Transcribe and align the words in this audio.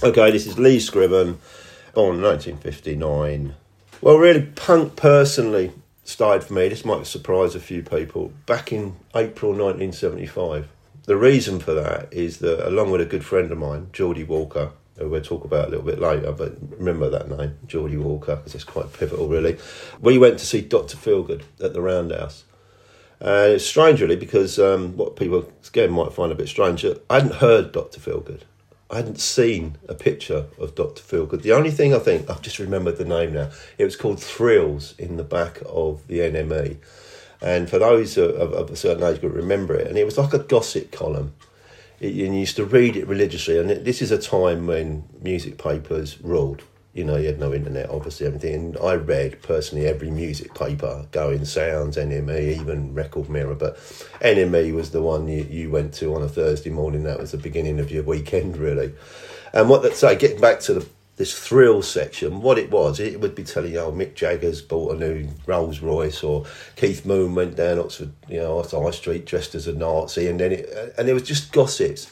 Okay, 0.00 0.30
this 0.30 0.46
is 0.46 0.60
Lee 0.60 0.78
Scriven, 0.78 1.40
born 1.92 2.22
1959. 2.22 3.56
Well, 4.00 4.16
really, 4.16 4.42
punk 4.42 4.94
personally 4.94 5.72
started 6.04 6.44
for 6.46 6.54
me, 6.54 6.68
this 6.68 6.84
might 6.84 7.04
surprise 7.04 7.56
a 7.56 7.60
few 7.60 7.82
people, 7.82 8.32
back 8.46 8.72
in 8.72 8.94
April 9.16 9.50
1975. 9.50 10.68
The 11.02 11.16
reason 11.16 11.58
for 11.58 11.74
that 11.74 12.12
is 12.12 12.38
that, 12.38 12.64
along 12.64 12.92
with 12.92 13.00
a 13.00 13.06
good 13.06 13.24
friend 13.24 13.50
of 13.50 13.58
mine, 13.58 13.88
Geordie 13.92 14.22
Walker, 14.22 14.70
who 14.96 15.08
we'll 15.08 15.20
talk 15.20 15.44
about 15.44 15.66
a 15.66 15.70
little 15.70 15.84
bit 15.84 15.98
later, 15.98 16.30
but 16.30 16.54
remember 16.78 17.10
that 17.10 17.28
name, 17.28 17.58
Geordie 17.66 17.96
Walker, 17.96 18.36
because 18.36 18.54
it's 18.54 18.62
quite 18.62 18.92
pivotal, 18.92 19.26
really. 19.26 19.58
We 20.00 20.16
went 20.16 20.38
to 20.38 20.46
see 20.46 20.60
Dr. 20.60 20.96
Feelgood 20.96 21.42
at 21.60 21.72
the 21.72 21.82
Roundhouse. 21.82 22.44
Uh, 23.20 23.48
it's 23.48 23.66
strange, 23.66 24.00
really, 24.00 24.14
because 24.14 24.60
um, 24.60 24.96
what 24.96 25.16
people 25.16 25.52
again 25.66 25.90
might 25.90 26.12
find 26.12 26.30
a 26.30 26.36
bit 26.36 26.46
strange, 26.46 26.84
I 26.84 27.14
hadn't 27.14 27.34
heard 27.34 27.72
Dr. 27.72 27.98
Feelgood. 27.98 28.42
I 28.90 28.96
hadn't 28.96 29.20
seen 29.20 29.76
a 29.86 29.94
picture 29.94 30.46
of 30.58 30.74
Dr. 30.74 31.02
Phil 31.02 31.26
Feelgood. 31.26 31.42
The 31.42 31.52
only 31.52 31.70
thing 31.70 31.94
I 31.94 31.98
think, 31.98 32.30
I've 32.30 32.40
just 32.40 32.58
remembered 32.58 32.96
the 32.96 33.04
name 33.04 33.34
now, 33.34 33.50
it 33.76 33.84
was 33.84 33.96
called 33.96 34.22
Thrills 34.22 34.94
in 34.98 35.18
the 35.18 35.24
back 35.24 35.60
of 35.66 36.06
the 36.06 36.20
NME. 36.20 36.78
And 37.42 37.68
for 37.68 37.78
those 37.78 38.16
of, 38.16 38.52
of 38.52 38.70
a 38.70 38.76
certain 38.76 39.02
age 39.02 39.20
group, 39.20 39.34
remember 39.34 39.74
it. 39.74 39.86
And 39.86 39.98
it 39.98 40.04
was 40.04 40.16
like 40.16 40.32
a 40.32 40.38
gossip 40.38 40.90
column. 40.90 41.34
It, 42.00 42.14
you 42.14 42.32
used 42.32 42.56
to 42.56 42.64
read 42.64 42.96
it 42.96 43.06
religiously. 43.06 43.58
And 43.58 43.70
it, 43.70 43.84
this 43.84 44.00
is 44.00 44.10
a 44.10 44.18
time 44.18 44.66
when 44.66 45.04
music 45.20 45.58
papers 45.58 46.20
ruled 46.22 46.62
you 46.98 47.04
know, 47.04 47.16
you 47.16 47.28
had 47.28 47.38
no 47.38 47.54
internet, 47.54 47.88
obviously, 47.90 48.26
everything. 48.26 48.54
And 48.54 48.78
I 48.78 48.94
read 48.94 49.40
personally 49.40 49.86
every 49.86 50.10
music 50.10 50.52
paper, 50.52 51.06
Going 51.12 51.44
Sounds, 51.44 51.96
NME, 51.96 52.60
even 52.60 52.92
Record 52.92 53.30
Mirror. 53.30 53.54
But 53.54 53.76
NME 54.20 54.74
was 54.74 54.90
the 54.90 55.00
one 55.00 55.28
you, 55.28 55.44
you 55.44 55.70
went 55.70 55.94
to 55.94 56.16
on 56.16 56.22
a 56.22 56.28
Thursday 56.28 56.70
morning. 56.70 57.04
That 57.04 57.20
was 57.20 57.30
the 57.30 57.38
beginning 57.38 57.78
of 57.78 57.92
your 57.92 58.02
weekend, 58.02 58.56
really. 58.56 58.92
And 59.52 59.68
what 59.68 59.82
that 59.82 59.94
say, 59.94 60.16
getting 60.16 60.40
back 60.40 60.58
to 60.62 60.74
the 60.74 60.88
this 61.18 61.36
thrill 61.36 61.82
section, 61.82 62.42
what 62.42 62.58
it 62.58 62.70
was, 62.70 63.00
it 63.00 63.20
would 63.20 63.34
be 63.34 63.42
telling 63.42 63.72
you, 63.72 63.80
oh, 63.80 63.90
Mick 63.90 64.14
Jagger's 64.14 64.62
bought 64.62 64.94
a 64.94 64.98
new 64.98 65.28
Rolls 65.46 65.80
Royce, 65.80 66.22
or 66.22 66.46
Keith 66.76 67.04
Moon 67.04 67.34
went 67.34 67.56
down 67.56 67.80
Oxford, 67.80 68.12
you 68.28 68.38
know, 68.38 68.62
High 68.62 68.90
Street 68.92 69.26
dressed 69.26 69.56
as 69.56 69.66
a 69.66 69.72
Nazi, 69.72 70.28
and 70.28 70.38
then 70.38 70.52
it, 70.52 70.94
and 70.96 71.08
it 71.08 71.14
was 71.14 71.24
just 71.24 71.52
gossips. 71.52 72.08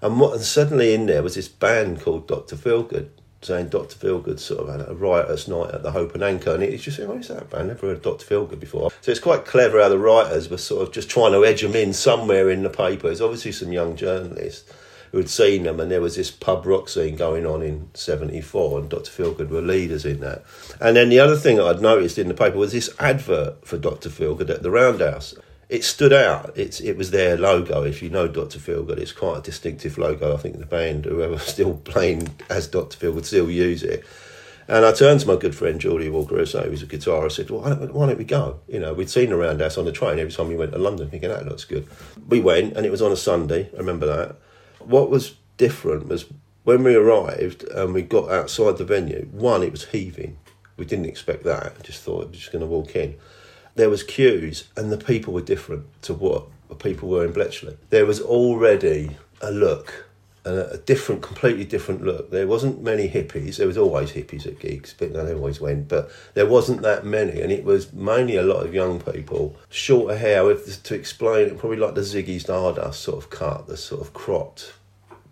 And 0.00 0.18
what, 0.18 0.32
and 0.34 0.42
suddenly 0.42 0.94
in 0.94 1.04
there 1.04 1.22
was 1.22 1.34
this 1.34 1.48
band 1.48 2.00
called 2.00 2.28
Dr. 2.28 2.56
Feelgood, 2.56 3.10
saying 3.46 3.68
Dr. 3.68 3.96
Feelgood 3.96 4.40
sort 4.40 4.68
of 4.68 4.68
had 4.68 4.88
a 4.88 4.94
riotous 4.94 5.48
night 5.48 5.72
at 5.72 5.82
the 5.82 5.92
Hope 5.92 6.14
and 6.14 6.22
Anchor, 6.22 6.54
and 6.54 6.62
he's 6.62 6.82
just 6.82 6.96
saying, 6.96 7.08
"Oh, 7.08 7.18
is 7.18 7.28
that 7.28 7.48
band? 7.48 7.68
Never 7.68 7.86
heard 7.86 7.98
of 7.98 8.02
Dr. 8.02 8.26
Feelgood 8.26 8.60
before." 8.60 8.90
So 9.00 9.10
it's 9.10 9.20
quite 9.20 9.44
clever 9.44 9.80
how 9.80 9.88
the 9.88 9.98
writers 9.98 10.50
were 10.50 10.58
sort 10.58 10.82
of 10.82 10.92
just 10.92 11.08
trying 11.08 11.32
to 11.32 11.44
edge 11.44 11.62
them 11.62 11.76
in 11.76 11.92
somewhere 11.92 12.50
in 12.50 12.62
the 12.62 12.70
paper. 12.70 13.06
There's 13.06 13.20
obviously 13.20 13.52
some 13.52 13.72
young 13.72 13.96
journalists 13.96 14.70
who 15.12 15.18
had 15.18 15.30
seen 15.30 15.62
them, 15.62 15.78
and 15.78 15.90
there 15.90 16.00
was 16.00 16.16
this 16.16 16.30
pub 16.30 16.66
rock 16.66 16.88
scene 16.88 17.16
going 17.16 17.46
on 17.46 17.62
in 17.62 17.88
'74, 17.94 18.80
and 18.80 18.88
Dr. 18.88 19.10
Feelgood 19.10 19.48
were 19.48 19.62
leaders 19.62 20.04
in 20.04 20.20
that. 20.20 20.44
And 20.80 20.96
then 20.96 21.08
the 21.08 21.20
other 21.20 21.36
thing 21.36 21.60
I'd 21.60 21.80
noticed 21.80 22.18
in 22.18 22.28
the 22.28 22.34
paper 22.34 22.58
was 22.58 22.72
this 22.72 22.90
advert 22.98 23.66
for 23.66 23.78
Dr. 23.78 24.08
Feelgood 24.08 24.50
at 24.50 24.62
the 24.62 24.70
Roundhouse 24.70 25.34
it 25.68 25.84
stood 25.84 26.12
out. 26.12 26.56
It's 26.56 26.80
it 26.80 26.96
was 26.96 27.10
their 27.10 27.36
logo. 27.36 27.82
If 27.82 28.02
you 28.02 28.10
know 28.10 28.28
Doctor 28.28 28.58
Feelgood, 28.58 28.98
it's 28.98 29.12
quite 29.12 29.38
a 29.38 29.42
distinctive 29.42 29.98
logo. 29.98 30.34
I 30.34 30.38
think 30.38 30.58
the 30.58 30.66
band, 30.66 31.04
whoever's 31.04 31.42
still 31.46 31.74
playing 31.78 32.28
as 32.48 32.68
Doctor 32.68 32.96
Feelgood, 32.96 33.24
still 33.24 33.50
use 33.50 33.82
it. 33.82 34.04
And 34.68 34.84
I 34.84 34.92
turned 34.92 35.20
to 35.20 35.28
my 35.28 35.36
good 35.36 35.54
friend 35.54 35.80
Geordie 35.80 36.08
Walker, 36.08 36.34
who 36.34 36.40
was 36.40 36.54
a 36.54 36.86
guitarist. 36.86 37.32
Said, 37.32 37.50
well, 37.50 37.60
why, 37.60 37.68
don't, 37.68 37.94
why 37.94 38.06
don't 38.06 38.18
we 38.18 38.24
go? 38.24 38.58
You 38.66 38.80
know, 38.80 38.94
we'd 38.94 39.08
seen 39.08 39.32
around 39.32 39.62
us 39.62 39.78
on 39.78 39.84
the 39.84 39.92
train 39.92 40.18
every 40.18 40.32
time 40.32 40.48
we 40.48 40.56
went 40.56 40.72
to 40.72 40.78
London, 40.78 41.08
thinking 41.08 41.28
that 41.28 41.46
looks 41.46 41.64
good. 41.64 41.86
We 42.28 42.40
went, 42.40 42.76
and 42.76 42.84
it 42.84 42.90
was 42.90 43.02
on 43.02 43.12
a 43.12 43.16
Sunday. 43.16 43.70
I 43.74 43.76
remember 43.76 44.06
that. 44.06 44.36
What 44.80 45.08
was 45.08 45.36
different 45.56 46.08
was 46.08 46.26
when 46.64 46.82
we 46.82 46.96
arrived 46.96 47.62
and 47.64 47.94
we 47.94 48.02
got 48.02 48.28
outside 48.28 48.78
the 48.78 48.84
venue. 48.84 49.28
One, 49.30 49.62
it 49.62 49.70
was 49.70 49.86
heaving. 49.86 50.36
We 50.76 50.84
didn't 50.84 51.06
expect 51.06 51.44
that. 51.44 51.80
Just 51.84 52.02
thought 52.02 52.18
we 52.18 52.26
were 52.26 52.32
just 52.32 52.52
going 52.52 52.60
to 52.60 52.66
walk 52.66 52.96
in 52.96 53.16
there 53.76 53.90
was 53.90 54.02
queues 54.02 54.68
and 54.76 54.90
the 54.90 54.98
people 54.98 55.32
were 55.32 55.42
different 55.42 55.86
to 56.02 56.14
what 56.14 56.46
the 56.68 56.74
people 56.74 57.08
were 57.08 57.24
in 57.24 57.32
Bletchley. 57.32 57.76
There 57.90 58.06
was 58.06 58.20
already 58.20 59.16
a 59.40 59.50
look, 59.50 60.06
a, 60.44 60.78
different, 60.78 61.22
completely 61.22 61.64
different 61.64 62.02
look. 62.02 62.30
There 62.30 62.46
wasn't 62.46 62.82
many 62.82 63.08
hippies. 63.08 63.56
There 63.56 63.66
was 63.66 63.78
always 63.78 64.12
hippies 64.12 64.46
at 64.46 64.58
gigs, 64.58 64.94
but 64.98 65.12
they 65.12 65.34
always 65.34 65.60
went. 65.60 65.88
But 65.88 66.10
there 66.34 66.46
wasn't 66.46 66.82
that 66.82 67.04
many, 67.04 67.40
and 67.40 67.52
it 67.52 67.64
was 67.64 67.92
mainly 67.92 68.36
a 68.36 68.42
lot 68.42 68.64
of 68.64 68.74
young 68.74 69.00
people, 69.00 69.56
shorter 69.68 70.16
hair. 70.16 70.44
With, 70.44 70.82
to 70.82 70.94
explain 70.94 71.48
it, 71.48 71.58
probably 71.58 71.78
like 71.78 71.94
the 71.94 72.00
Ziggy 72.00 72.40
Stardust 72.40 73.00
sort 73.00 73.18
of 73.22 73.30
cut, 73.30 73.66
the 73.66 73.76
sort 73.76 74.00
of 74.00 74.12
cropped 74.14 74.72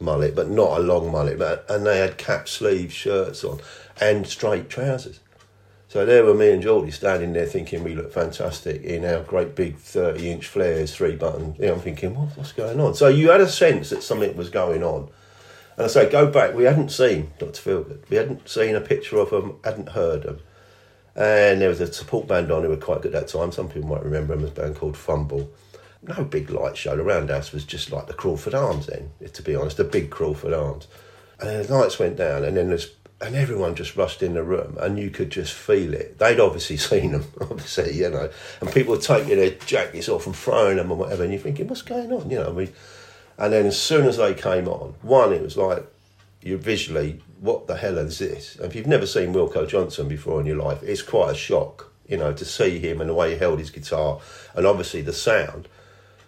mullet, 0.01 0.35
but 0.35 0.51
not 0.51 0.79
a 0.79 0.83
long 0.83 1.11
mullet. 1.11 1.39
But 1.39 1.65
and 1.69 1.87
they 1.87 1.99
had 1.99 2.19
cap 2.19 2.49
sleeve 2.49 2.93
shirts 2.93 3.43
on 3.45 3.61
and 4.01 4.27
straight 4.27 4.69
trousers. 4.69 5.21
So 5.95 6.05
there 6.05 6.25
were 6.25 6.35
me 6.35 6.51
and 6.51 6.61
Geordie 6.61 6.91
standing 6.91 7.35
there 7.35 7.47
thinking 7.47 7.85
we 7.85 7.95
look 7.95 8.13
fantastic 8.13 8.83
in 8.83 9.05
our 9.05 9.21
great 9.21 9.55
big 9.55 9.77
30 9.77 10.29
inch 10.29 10.49
flares, 10.49 10.93
three 10.93 11.15
button. 11.15 11.55
You 11.57 11.69
know, 11.69 11.75
I'm 11.75 11.81
thinking, 11.81 12.17
what, 12.17 12.37
what's 12.37 12.51
going 12.51 12.81
on? 12.81 12.97
So 12.97 13.07
you 13.07 13.31
had 13.31 13.41
a 13.41 13.49
sense 13.49 13.91
that 13.91 14.03
something 14.03 14.37
was 14.37 14.51
going 14.51 14.83
on. 14.83 15.09
And 15.77 15.85
I 15.85 15.87
say, 15.87 16.11
go 16.11 16.29
back, 16.29 16.53
we 16.53 16.65
hadn't 16.65 16.89
seen 16.89 17.31
Dr. 17.39 17.63
Feelgood. 17.63 18.11
We 18.11 18.17
hadn't 18.17 18.49
seen 18.49 18.75
a 18.75 18.81
picture 18.81 19.19
of 19.19 19.31
them, 19.31 19.61
hadn't 19.63 19.91
heard 19.91 20.25
them. 20.25 20.41
And 21.15 21.61
there 21.61 21.69
was 21.69 21.81
a 21.81 21.93
support 21.93 22.27
band 22.27 22.51
on 22.51 22.65
who 22.65 22.71
were 22.71 22.77
quite 22.77 23.03
good 23.03 23.15
at 23.15 23.29
that 23.29 23.39
time. 23.39 23.53
Some 23.53 23.69
people 23.69 23.89
might 23.89 24.03
remember 24.03 24.35
them 24.35 24.45
as 24.45 24.51
a 24.51 24.55
band 24.55 24.75
called 24.75 24.97
Fumble. 24.97 25.49
No 26.03 26.25
big 26.25 26.51
light 26.51 26.77
show. 26.77 26.97
Around 26.97 27.31
us 27.31 27.53
was 27.53 27.65
just 27.65 27.93
like 27.93 28.09
the 28.09 28.15
Craufurd 28.15 28.61
Arms 28.61 28.87
then, 28.87 29.13
to 29.33 29.43
be 29.43 29.55
honest, 29.55 29.77
the 29.77 29.85
big 29.85 30.11
Craufurd 30.11 30.61
Arms. 30.61 30.89
And 31.39 31.65
the 31.65 31.73
lights 31.73 32.01
went 32.01 32.17
down, 32.17 32.43
and 32.43 32.57
then 32.57 32.67
there's 32.71 32.91
and 33.21 33.35
everyone 33.35 33.75
just 33.75 33.97
rushed 33.97 34.23
in 34.23 34.35
the 34.35 34.43
room 34.43 34.77
and 34.81 34.99
you 34.99 35.11
could 35.11 35.31
just 35.31 35.53
feel 35.53 35.95
it. 35.95 36.19
They'd 36.19 36.41
obviously 36.41 36.77
seen 36.79 37.13
them, 37.13 37.25
obviously, 37.41 37.95
you 37.95 38.11
know, 38.11 38.31
and 38.61 38.73
people 38.73 38.95
were 38.95 39.01
taking 39.01 39.37
their 39.37 39.51
jackets 39.51 40.09
off 40.09 40.27
and 40.27 40.37
throwing 40.37 40.77
them 40.77 40.91
and 40.91 41.01
whatever, 41.01 41.23
and 41.23 41.33
you're 41.33 41.43
thinking, 41.43 41.69
what's 41.69 41.83
going 41.83 42.13
on, 42.13 42.31
you 42.31 42.39
know, 42.39 42.51
I 42.51 42.53
mean, 42.53 42.73
and 43.39 43.53
then 43.53 43.67
as 43.67 43.81
soon 43.81 44.07
as 44.07 44.17
they 44.17 44.35
came 44.35 44.69
on, 44.69 44.95
one, 45.03 45.33
it 45.33 45.43
was 45.43 45.57
like, 45.57 45.85
you 46.43 46.59
visually, 46.59 47.21
what 47.41 47.67
the 47.67 47.77
hell 47.77 47.99
is 47.99 48.19
this? 48.19 48.57
And 48.57 48.67
if 48.67 48.77
you've 48.77 48.87
never 48.87 49.07
seen 49.07 49.33
Wilko 49.33 49.67
Johnson 49.67 50.09
before 50.09 50.41
in 50.41 50.47
your 50.47 50.57
life, 50.57 50.83
it's 50.83 51.03
quite 51.03 51.33
a 51.33 51.35
shock, 51.35 51.91
you 52.07 52.17
know, 52.17 52.33
to 52.33 52.45
see 52.45 52.79
him 52.79 53.01
and 53.01 53.11
the 53.11 53.15
way 53.15 53.33
he 53.33 53.39
held 53.39 53.59
his 53.59 53.71
guitar, 53.71 54.21
and 54.55 54.67
obviously 54.67 55.01
the 55.01 55.13
sound. 55.13 55.69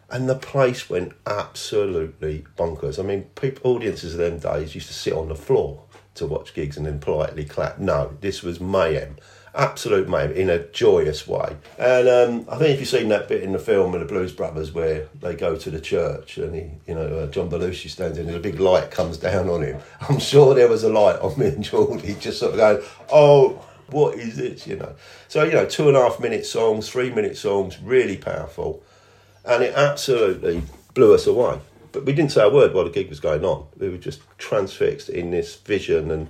And 0.08 0.28
the 0.28 0.36
place 0.36 0.88
went 0.88 1.12
absolutely 1.26 2.46
bonkers. 2.56 2.98
I 2.98 3.02
mean, 3.02 3.24
people, 3.34 3.72
audiences 3.72 4.14
of 4.14 4.18
them 4.18 4.38
days 4.38 4.74
used 4.74 4.86
to 4.86 4.94
sit 4.94 5.12
on 5.12 5.28
the 5.28 5.34
floor 5.34 5.82
to 6.16 6.26
watch 6.26 6.54
gigs 6.54 6.76
and 6.76 6.86
then 6.86 6.98
politely 6.98 7.44
clap. 7.44 7.78
No, 7.78 8.16
this 8.20 8.42
was 8.42 8.60
mayhem. 8.60 9.16
Absolute 9.54 10.08
mayhem 10.08 10.32
in 10.32 10.50
a 10.50 10.58
joyous 10.58 11.26
way. 11.26 11.56
And 11.78 12.08
um, 12.08 12.46
I 12.50 12.58
think 12.58 12.74
if 12.74 12.80
you've 12.80 12.88
seen 12.88 13.08
that 13.08 13.28
bit 13.28 13.42
in 13.42 13.52
the 13.52 13.58
film 13.58 13.94
of 13.94 14.00
the 14.00 14.06
Blues 14.06 14.32
Brothers 14.32 14.72
where 14.72 15.08
they 15.20 15.34
go 15.34 15.56
to 15.56 15.70
the 15.70 15.80
church 15.80 16.38
and 16.38 16.54
he, 16.54 16.70
you 16.86 16.94
know, 16.94 17.06
uh, 17.06 17.26
John 17.28 17.48
Belushi 17.48 17.88
stands 17.88 18.18
in 18.18 18.26
and 18.26 18.36
a 18.36 18.40
big 18.40 18.60
light 18.60 18.90
comes 18.90 19.16
down 19.16 19.48
on 19.48 19.62
him. 19.62 19.80
I'm 20.08 20.18
sure 20.18 20.54
there 20.54 20.68
was 20.68 20.84
a 20.84 20.90
light 20.90 21.18
on 21.20 21.38
me 21.38 21.46
and 21.46 21.64
Geordie 21.64 22.16
just 22.20 22.38
sort 22.38 22.52
of 22.52 22.58
going, 22.58 22.82
oh, 23.12 23.64
what 23.90 24.18
is 24.18 24.36
this, 24.36 24.66
you 24.66 24.76
know? 24.76 24.94
So, 25.28 25.44
you 25.44 25.52
know, 25.52 25.64
two 25.64 25.88
and 25.88 25.96
a 25.96 26.00
half 26.00 26.20
minute 26.20 26.44
songs, 26.44 26.88
three 26.88 27.10
minute 27.10 27.36
songs, 27.36 27.80
really 27.80 28.16
powerful. 28.16 28.82
And 29.44 29.62
it 29.62 29.74
absolutely 29.74 30.62
blew 30.92 31.14
us 31.14 31.26
away 31.26 31.60
but 31.92 32.04
we 32.04 32.12
didn't 32.12 32.32
say 32.32 32.42
a 32.42 32.50
word 32.50 32.74
while 32.74 32.84
the 32.84 32.90
gig 32.90 33.08
was 33.08 33.20
going 33.20 33.44
on. 33.44 33.66
We 33.78 33.88
were 33.88 33.96
just 33.96 34.20
transfixed 34.38 35.08
in 35.08 35.30
this 35.30 35.56
vision 35.56 36.10
and 36.10 36.28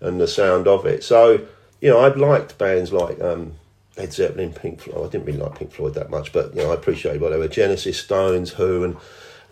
and 0.00 0.20
the 0.20 0.28
sound 0.28 0.68
of 0.68 0.84
it. 0.86 1.02
So 1.04 1.46
you 1.80 1.90
know, 1.90 2.00
I'd 2.00 2.16
liked 2.16 2.58
bands 2.58 2.92
like 2.92 3.20
um, 3.20 3.54
Led 3.96 4.12
Zeppelin, 4.12 4.52
Pink 4.52 4.80
Floyd. 4.80 5.06
I 5.06 5.10
didn't 5.10 5.26
really 5.26 5.38
like 5.38 5.58
Pink 5.58 5.72
Floyd 5.72 5.94
that 5.94 6.10
much, 6.10 6.32
but 6.32 6.54
you 6.54 6.62
know, 6.62 6.70
I 6.70 6.74
appreciated 6.74 7.20
what 7.20 7.30
they 7.30 7.38
were. 7.38 7.48
Genesis, 7.48 8.00
Stones, 8.00 8.52
Who, 8.52 8.84
and 8.84 8.96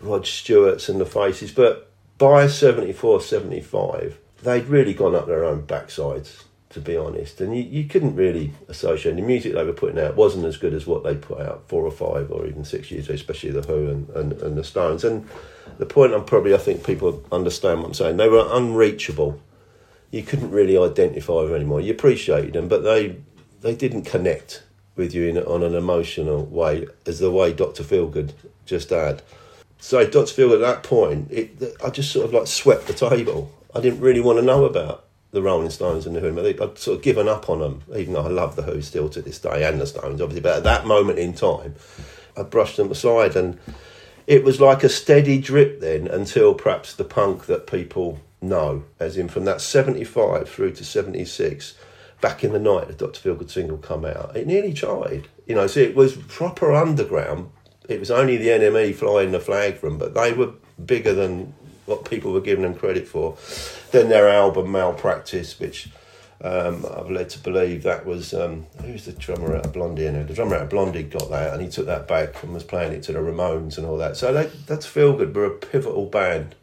Rod 0.01 0.25
Stewart's 0.25 0.89
and 0.89 0.99
the 0.99 1.05
Faces. 1.05 1.51
But 1.51 1.91
by 2.17 2.47
74, 2.47 3.21
75, 3.21 4.17
they'd 4.41 4.65
really 4.65 4.93
gone 4.93 5.15
up 5.15 5.27
their 5.27 5.45
own 5.45 5.63
backsides 5.63 6.43
to 6.73 6.81
be 6.81 6.97
honest. 6.97 7.39
And 7.39 7.55
you, 7.55 7.63
you 7.63 7.85
couldn't 7.85 8.15
really 8.15 8.51
associate 8.67 9.15
the 9.15 9.21
music 9.21 9.53
they 9.53 9.63
were 9.63 9.73
putting 9.73 9.99
out 9.99 10.15
wasn't 10.15 10.45
as 10.45 10.57
good 10.57 10.73
as 10.73 10.87
what 10.87 11.03
they 11.03 11.15
put 11.15 11.39
out 11.39 11.67
four 11.67 11.83
or 11.83 11.91
five 11.91 12.31
or 12.31 12.47
even 12.47 12.65
six 12.65 12.89
years 12.89 13.05
ago, 13.05 13.13
especially 13.13 13.51
the 13.51 13.61
Who 13.61 13.89
and, 13.89 14.09
and, 14.09 14.33
and 14.41 14.57
the 14.57 14.63
Stones. 14.63 15.03
And 15.03 15.29
the 15.77 15.85
point 15.85 16.13
I'm 16.13 16.25
probably 16.25 16.53
I 16.53 16.57
think 16.57 16.85
people 16.85 17.23
understand 17.31 17.79
what 17.79 17.87
I'm 17.87 17.93
saying. 17.93 18.17
They 18.17 18.29
were 18.29 18.47
unreachable. 18.51 19.39
You 20.11 20.23
couldn't 20.23 20.51
really 20.51 20.77
identify 20.77 21.43
them 21.43 21.55
anymore. 21.55 21.81
You 21.81 21.93
appreciated 21.93 22.53
them, 22.53 22.67
but 22.67 22.83
they 22.83 23.17
they 23.61 23.75
didn't 23.75 24.03
connect 24.03 24.63
with 24.95 25.13
you 25.13 25.27
in, 25.27 25.37
on 25.37 25.63
an 25.63 25.73
emotional 25.73 26.45
way 26.45 26.87
as 27.05 27.19
the 27.19 27.31
way 27.31 27.53
Doctor 27.53 27.83
Feelgood 27.83 28.33
just 28.65 28.91
had. 28.91 29.21
So 29.79 30.05
Doctor 30.05 30.33
Feelgood 30.33 30.55
at 30.55 30.59
that 30.61 30.83
point, 30.83 31.31
it, 31.31 31.75
I 31.83 31.89
just 31.89 32.11
sort 32.11 32.25
of 32.25 32.33
like 32.33 32.47
swept 32.47 32.87
the 32.87 32.93
table. 32.93 33.51
I 33.75 33.81
didn't 33.81 34.01
really 34.01 34.21
want 34.21 34.39
to 34.39 34.45
know 34.45 34.65
about 34.65 35.05
the 35.31 35.41
Rolling 35.41 35.71
Stones 35.71 36.05
and 36.05 36.15
the 36.15 36.19
Who. 36.19 36.39
I'd 36.39 36.77
sort 36.77 36.97
of 36.97 37.03
given 37.03 37.27
up 37.27 37.49
on 37.49 37.59
them, 37.59 37.81
even 37.95 38.13
though 38.13 38.21
I 38.21 38.29
love 38.29 38.55
the 38.55 38.61
Who 38.61 38.81
still 38.81 39.09
to 39.09 39.21
this 39.21 39.39
day 39.39 39.67
and 39.67 39.81
the 39.81 39.87
Stones, 39.87 40.21
obviously. 40.21 40.41
But 40.41 40.57
at 40.57 40.63
that 40.63 40.85
moment 40.85 41.17
in 41.17 41.33
time, 41.33 41.75
I 42.37 42.43
brushed 42.43 42.77
them 42.77 42.91
aside, 42.91 43.35
and 43.35 43.59
it 44.27 44.43
was 44.43 44.61
like 44.61 44.83
a 44.83 44.89
steady 44.89 45.39
drip 45.39 45.79
then 45.79 46.07
until 46.07 46.53
perhaps 46.53 46.93
the 46.93 47.03
punk 47.03 47.45
that 47.45 47.67
people 47.67 48.19
know, 48.41 48.83
as 48.99 49.17
in 49.17 49.27
from 49.27 49.45
that 49.45 49.61
75 49.61 50.49
through 50.49 50.73
to 50.73 50.85
76, 50.85 51.75
back 52.21 52.43
in 52.43 52.53
the 52.53 52.59
night 52.59 52.87
the 52.87 52.93
Dr. 52.93 53.19
Feelgood 53.19 53.49
single 53.49 53.77
come 53.77 54.05
out, 54.05 54.35
it 54.35 54.47
nearly 54.47 54.73
tried. 54.73 55.27
You 55.45 55.55
know, 55.55 55.67
so 55.67 55.79
it 55.79 55.95
was 55.95 56.15
proper 56.15 56.73
underground. 56.73 57.49
It 57.89 57.99
was 57.99 58.11
only 58.11 58.37
the 58.37 58.47
NME 58.47 58.95
flying 58.95 59.31
the 59.31 59.39
flag 59.39 59.77
for 59.77 59.89
them, 59.89 59.97
but 59.97 60.13
they 60.13 60.31
were 60.31 60.53
bigger 60.83 61.13
than 61.13 61.53
what 61.85 62.09
people 62.09 62.31
were 62.31 62.41
giving 62.41 62.63
them 62.63 62.75
credit 62.75 63.07
for. 63.07 63.37
Then 63.91 64.09
their 64.09 64.29
album 64.29 64.71
Malpractice, 64.71 65.59
which 65.59 65.89
um, 66.41 66.85
I've 66.97 67.09
led 67.09 67.29
to 67.31 67.39
believe 67.39 67.83
that 67.83 68.05
was 68.05 68.33
um, 68.33 68.65
who's 68.83 69.05
the 69.05 69.13
drummer 69.13 69.55
out 69.55 69.65
of 69.65 69.73
Blondie? 69.73 70.03
You 70.03 70.23
the 70.23 70.33
drummer 70.33 70.55
out 70.55 70.63
of 70.63 70.69
Blondie 70.69 71.03
got 71.03 71.29
that, 71.29 71.53
and 71.53 71.61
he 71.61 71.69
took 71.69 71.85
that 71.85 72.07
back 72.07 72.43
and 72.43 72.53
was 72.53 72.63
playing 72.63 72.93
it 72.93 73.03
to 73.03 73.13
the 73.13 73.19
Ramones 73.19 73.77
and 73.77 73.85
all 73.85 73.97
that. 73.97 74.17
So 74.17 74.33
they, 74.33 74.47
that's 74.65 74.85
Feelgood. 74.85 75.33
We're 75.33 75.45
a 75.45 75.51
pivotal 75.51 76.05
band 76.05 76.55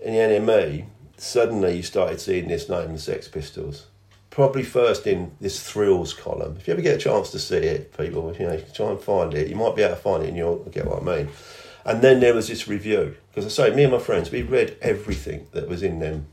in 0.00 0.14
the 0.14 0.20
NME. 0.20 0.86
Suddenly, 1.18 1.76
you 1.76 1.82
started 1.82 2.20
seeing 2.20 2.48
this 2.48 2.68
name, 2.68 2.92
the 2.92 2.98
Sex 2.98 3.28
Pistols. 3.28 3.86
Probably 4.30 4.62
first 4.62 5.06
in 5.06 5.32
this 5.40 5.62
thrills 5.62 6.12
column. 6.12 6.56
If 6.58 6.68
you 6.68 6.74
ever 6.74 6.82
get 6.82 6.96
a 6.96 6.98
chance 6.98 7.30
to 7.30 7.38
see 7.38 7.56
it, 7.56 7.96
people, 7.96 8.34
you 8.38 8.46
know, 8.46 8.52
you 8.52 8.64
try 8.74 8.90
and 8.90 9.00
find 9.00 9.32
it. 9.32 9.48
You 9.48 9.56
might 9.56 9.74
be 9.74 9.82
able 9.82 9.96
to 9.96 10.00
find 10.00 10.22
it, 10.22 10.28
and 10.28 10.36
you'll 10.36 10.58
get 10.64 10.86
what 10.86 11.02
I 11.02 11.04
mean. 11.04 11.30
And 11.86 12.02
then 12.02 12.20
there 12.20 12.34
was 12.34 12.48
this 12.48 12.66
review 12.66 13.16
because 13.30 13.46
I 13.46 13.68
say, 13.68 13.74
me 13.74 13.84
and 13.84 13.92
my 13.92 13.98
friends, 13.98 14.30
we 14.30 14.42
read 14.42 14.76
everything 14.82 15.46
that 15.52 15.68
was 15.68 15.82
in 15.82 16.00
them 16.00 16.26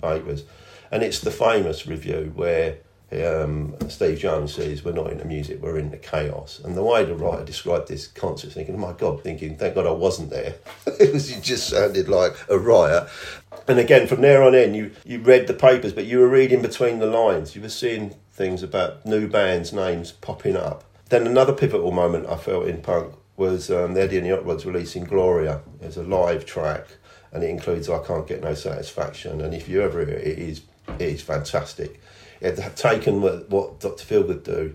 papers, 0.00 0.44
and 0.92 1.02
it's 1.02 1.20
the 1.20 1.30
famous 1.30 1.86
review 1.86 2.30
where 2.34 2.76
um, 3.12 3.74
Steve 3.88 4.18
Jones 4.18 4.54
says, 4.54 4.84
"We're 4.84 4.92
not 4.92 5.10
into 5.10 5.24
music, 5.24 5.60
we're 5.60 5.78
into 5.78 5.96
chaos." 5.96 6.60
And 6.64 6.76
the 6.76 6.82
way 6.82 7.04
the 7.04 7.14
writer 7.14 7.44
described 7.44 7.88
this 7.88 8.06
concert, 8.06 8.52
thinking, 8.52 8.74
"Oh 8.76 8.78
my 8.78 8.92
God!" 8.92 9.22
Thinking, 9.22 9.56
"Thank 9.56 9.74
God 9.74 9.86
I 9.86 9.92
wasn't 9.92 10.30
there." 10.30 10.54
it 10.86 11.14
it 11.14 11.42
just 11.42 11.68
sounded 11.68 12.08
like 12.08 12.34
a 12.48 12.58
riot. 12.58 13.08
And 13.68 13.78
again, 13.78 14.06
from 14.06 14.22
there 14.22 14.42
on 14.42 14.54
in, 14.54 14.74
you 14.74 14.92
you 15.04 15.18
read 15.18 15.46
the 15.46 15.54
papers, 15.54 15.92
but 15.92 16.06
you 16.06 16.20
were 16.20 16.28
reading 16.28 16.62
between 16.62 17.00
the 17.00 17.06
lines. 17.06 17.54
You 17.54 17.62
were 17.62 17.68
seeing 17.68 18.14
things 18.30 18.62
about 18.62 19.04
new 19.04 19.28
bands' 19.28 19.72
names 19.72 20.12
popping 20.12 20.56
up. 20.56 20.84
Then 21.10 21.26
another 21.26 21.52
pivotal 21.52 21.92
moment 21.92 22.26
I 22.26 22.36
felt 22.36 22.66
in 22.66 22.80
punk 22.80 23.14
was 23.36 23.70
um, 23.70 23.96
Eddie 23.96 24.18
and 24.18 24.26
the 24.26 24.30
Hot 24.30 24.46
Rods 24.46 24.64
releasing 24.64 25.04
Gloria 25.04 25.60
as 25.80 25.96
a 25.96 26.02
live 26.02 26.46
track, 26.46 26.96
and 27.32 27.42
it 27.42 27.50
includes 27.50 27.88
I 27.88 27.98
Can't 27.98 28.26
Get 28.26 28.42
No 28.42 28.54
Satisfaction. 28.54 29.40
And 29.40 29.52
if 29.54 29.68
you 29.68 29.82
ever 29.82 30.04
hear 30.04 30.16
it, 30.16 30.26
it 30.26 30.38
is, 30.38 30.62
it 30.98 31.00
is 31.00 31.22
fantastic. 31.22 32.00
It 32.40 32.58
had 32.58 32.76
taken 32.76 33.22
what, 33.22 33.48
what 33.50 33.80
Dr. 33.80 34.04
Feelgood 34.04 34.44
do 34.44 34.74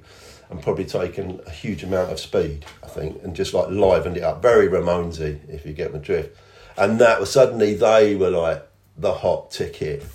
and 0.50 0.62
probably 0.62 0.86
taken 0.86 1.42
a 1.45 1.51
huge 1.51 1.83
amount 1.83 2.12
of 2.12 2.19
speed, 2.19 2.65
I 2.83 2.88
think, 2.88 3.21
and 3.24 3.36
just 3.36 3.54
like 3.54 3.68
livened 3.68 4.18
it 4.18 4.24
up. 4.24 4.42
Very 4.42 4.68
Ramonesy, 4.68 5.39
if 5.50 5.65
you 5.65 5.74
get 5.74 5.94
my 5.94 6.00
drift. 6.00 6.38
And 6.77 7.00
that 7.00 7.19
was 7.19 7.31
suddenly 7.31 7.74
they 7.74 8.15
were 8.15 8.30
like 8.30 8.65
the 8.98 9.13
hot 9.13 9.51
ticket. 9.51 10.06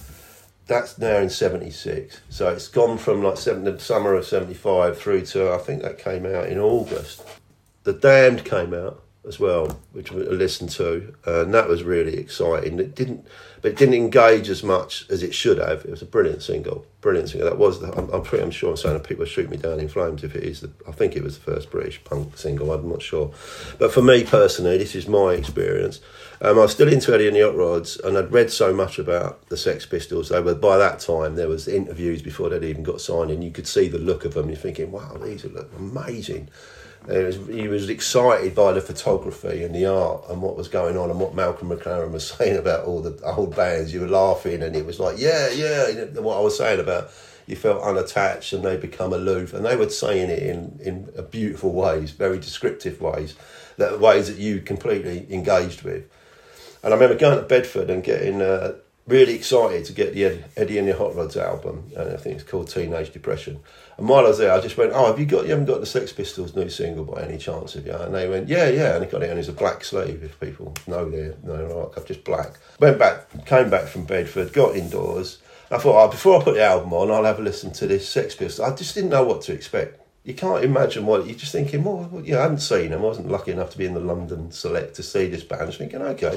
That's 0.66 0.96
now 0.96 1.16
in 1.16 1.28
'76, 1.28 2.20
so 2.30 2.48
it's 2.48 2.68
gone 2.68 2.96
from 2.96 3.22
like 3.22 3.36
seven, 3.36 3.64
the 3.64 3.78
summer 3.78 4.14
of 4.14 4.24
'75 4.24 4.96
through 4.96 5.26
to 5.26 5.52
I 5.52 5.58
think 5.58 5.82
that 5.82 5.98
came 5.98 6.24
out 6.24 6.48
in 6.48 6.58
August. 6.58 7.22
The 7.82 7.92
Damned 7.92 8.44
came 8.44 8.72
out 8.72 9.01
as 9.26 9.38
well, 9.38 9.78
which 9.92 10.10
I 10.10 10.16
listened 10.16 10.70
to, 10.70 11.14
and 11.24 11.54
that 11.54 11.69
was 11.69 11.84
really 11.84 12.16
exciting. 12.16 12.80
It 12.80 12.94
didn't, 12.96 13.24
but 13.60 13.72
it 13.72 13.78
didn't 13.78 13.94
engage 13.94 14.48
as 14.48 14.64
much 14.64 15.08
as 15.10 15.22
it 15.22 15.32
should 15.32 15.58
have. 15.58 15.84
It 15.84 15.90
was 15.90 16.02
a 16.02 16.06
brilliant 16.06 16.42
single, 16.42 16.84
brilliant 17.00 17.28
single. 17.28 17.48
That 17.48 17.58
was, 17.58 17.80
the, 17.80 17.96
I'm, 17.96 18.10
I'm 18.10 18.22
pretty, 18.22 18.42
I'm 18.42 18.50
sure 18.50 18.70
I'm 18.70 18.76
saying 18.76 18.98
people 19.00 19.24
shoot 19.24 19.48
me 19.48 19.56
down 19.56 19.78
in 19.78 19.88
flames 19.88 20.24
if 20.24 20.34
it 20.34 20.42
is. 20.42 20.60
The, 20.60 20.72
I 20.88 20.92
think 20.92 21.14
it 21.14 21.22
was 21.22 21.38
the 21.38 21.52
first 21.52 21.70
British 21.70 22.02
punk 22.02 22.36
single. 22.36 22.72
I'm 22.72 22.88
not 22.88 23.00
sure, 23.00 23.32
but 23.78 23.92
for 23.92 24.02
me 24.02 24.24
personally, 24.24 24.78
this 24.78 24.96
is 24.96 25.06
my 25.06 25.34
experience. 25.34 26.00
Um, 26.44 26.58
I 26.58 26.62
was 26.62 26.72
still 26.72 26.92
into 26.92 27.14
Eddie 27.14 27.28
and 27.28 27.36
the 27.36 27.42
Hot 27.42 27.54
Rods, 27.54 27.98
and 27.98 28.18
I'd 28.18 28.32
read 28.32 28.50
so 28.50 28.74
much 28.74 28.98
about 28.98 29.48
the 29.48 29.56
Sex 29.56 29.86
Pistols. 29.86 30.28
They 30.28 30.40
were 30.40 30.56
by 30.56 30.76
that 30.76 30.98
time 30.98 31.36
there 31.36 31.48
was 31.48 31.68
interviews 31.68 32.20
before 32.20 32.50
they'd 32.50 32.64
even 32.64 32.82
got 32.82 33.00
signed, 33.00 33.30
and 33.30 33.44
you 33.44 33.52
could 33.52 33.68
see 33.68 33.88
the 33.88 33.98
look 33.98 34.24
of 34.24 34.34
them. 34.34 34.48
You're 34.48 34.58
thinking, 34.58 34.90
wow, 34.90 35.16
these 35.22 35.44
are 35.44 35.66
amazing 35.78 36.50
was, 37.06 37.36
he 37.48 37.68
was 37.68 37.88
excited 37.88 38.54
by 38.54 38.72
the 38.72 38.80
photography 38.80 39.64
and 39.64 39.74
the 39.74 39.86
art 39.86 40.24
and 40.28 40.40
what 40.40 40.56
was 40.56 40.68
going 40.68 40.96
on 40.96 41.10
and 41.10 41.18
what 41.18 41.34
Malcolm 41.34 41.70
McLaren 41.70 42.12
was 42.12 42.26
saying 42.38 42.56
about 42.56 42.84
all 42.84 43.00
the 43.00 43.18
old 43.24 43.56
bands. 43.56 43.92
You 43.92 44.02
were 44.02 44.08
laughing 44.08 44.62
and 44.62 44.76
it 44.76 44.86
was 44.86 45.00
like, 45.00 45.18
yeah, 45.18 45.50
yeah. 45.50 46.04
What 46.20 46.36
I 46.36 46.40
was 46.40 46.56
saying 46.56 46.80
about 46.80 47.10
you 47.46 47.56
felt 47.56 47.82
unattached 47.82 48.52
and 48.52 48.64
they 48.64 48.76
become 48.76 49.12
aloof, 49.12 49.52
and 49.52 49.66
they 49.66 49.74
were 49.74 49.88
saying 49.88 50.30
it 50.30 50.44
in 50.44 50.78
in 50.80 51.26
beautiful 51.30 51.72
ways, 51.72 52.12
very 52.12 52.38
descriptive 52.38 53.00
ways, 53.00 53.34
that 53.78 53.98
ways 53.98 54.28
that 54.28 54.38
you 54.38 54.60
completely 54.60 55.26
engaged 55.28 55.82
with. 55.82 56.04
And 56.82 56.93
I 56.93 56.96
remember 56.96 57.17
going 57.17 57.38
to 57.38 57.44
Bedford 57.44 57.90
and 57.90 58.02
getting 58.02 58.43
uh, 58.43 58.75
really 59.06 59.34
excited 59.34 59.84
to 59.84 59.93
get 59.93 60.14
the 60.14 60.43
Eddie 60.56 60.79
and 60.79 60.88
the 60.88 60.96
Hot 60.96 61.14
Rods 61.14 61.37
album, 61.37 61.90
and 61.96 62.12
I 62.12 62.17
think 62.17 62.37
it's 62.37 62.49
called 62.49 62.69
Teenage 62.69 63.12
Depression. 63.12 63.61
And 63.99 64.08
while 64.08 64.25
I 64.25 64.29
was 64.29 64.38
there, 64.38 64.52
I 64.52 64.61
just 64.61 64.76
went, 64.76 64.93
"Oh, 64.94 65.06
have 65.06 65.19
you 65.19 65.26
got? 65.26 65.44
You 65.44 65.50
haven't 65.50 65.67
got 65.67 65.81
the 65.81 65.87
Sex 65.87 66.12
Pistols 66.12 66.55
new 66.55 66.69
single 66.69 67.05
by 67.05 67.23
any 67.23 67.38
chance, 67.38 67.75
have 67.75 67.87
you?" 67.87 67.94
And 67.94 68.14
they 68.14 68.29
went, 68.29 68.49
"Yeah, 68.49 68.69
yeah." 68.69 68.94
And 68.96 69.05
I 69.05 69.08
got 69.08 69.23
it, 69.23 69.31
and 69.31 69.38
it's 69.38 69.49
a 69.49 69.52
black 69.52 69.84
sleeve. 69.84 70.23
If 70.23 70.38
people 70.40 70.75
know 70.87 71.11
their 71.11 71.34
know 71.43 71.67
rock, 71.67 71.94
I've 71.96 72.06
just 72.06 72.25
black. 72.25 72.58
Went 72.81 72.99
back, 72.99 73.46
came 73.46 73.70
back 73.70 73.87
from 73.87 74.05
Bedford, 74.05 74.52
got 74.52 74.76
indoors. 74.76 75.38
I 75.70 75.79
thought, 75.79 76.05
oh, 76.05 76.11
before 76.11 76.38
I 76.38 76.44
put 76.44 76.55
the 76.55 76.64
album 76.64 76.93
on, 76.93 77.11
I'll 77.11 77.25
have 77.25 77.38
a 77.38 77.43
listen 77.43 77.73
to 77.75 77.87
this 77.87 78.06
Sex 78.06 78.34
Pistols. 78.34 78.61
I 78.69 78.76
just 78.76 78.94
didn't 78.94 79.08
know 79.08 79.25
what 79.25 79.40
to 79.43 79.55
expect. 79.55 80.01
You 80.24 80.34
can't 80.34 80.64
imagine 80.64 81.04
what 81.04 81.26
you're 81.26 81.34
just 81.34 81.52
thinking. 81.52 81.82
Well, 81.82 82.08
you 82.24 82.32
know, 82.32 82.38
I 82.38 82.42
haven't 82.42 82.60
seen 82.60 82.90
them. 82.90 83.00
I 83.00 83.04
wasn't 83.04 83.30
lucky 83.30 83.50
enough 83.50 83.70
to 83.70 83.78
be 83.78 83.86
in 83.86 83.94
the 83.94 84.00
London 84.00 84.52
Select 84.52 84.94
to 84.96 85.02
see 85.02 85.26
this 85.26 85.42
band. 85.42 85.62
I 85.62 85.64
was 85.66 85.76
thinking, 85.76 86.00
okay, 86.00 86.36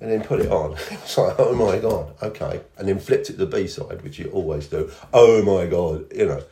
and 0.00 0.10
then 0.10 0.22
put 0.22 0.40
it 0.40 0.50
on. 0.50 0.72
It 0.90 1.02
was 1.02 1.18
like, 1.18 1.38
oh 1.38 1.54
my 1.54 1.78
god, 1.78 2.14
okay. 2.22 2.62
And 2.78 2.88
then 2.88 2.98
flipped 2.98 3.28
it 3.28 3.34
to 3.34 3.44
the 3.44 3.46
B 3.46 3.66
side, 3.66 4.02
which 4.02 4.18
you 4.18 4.30
always 4.30 4.66
do. 4.68 4.90
Oh 5.12 5.42
my 5.42 5.66
god, 5.66 6.06
you 6.14 6.26
know. 6.26 6.42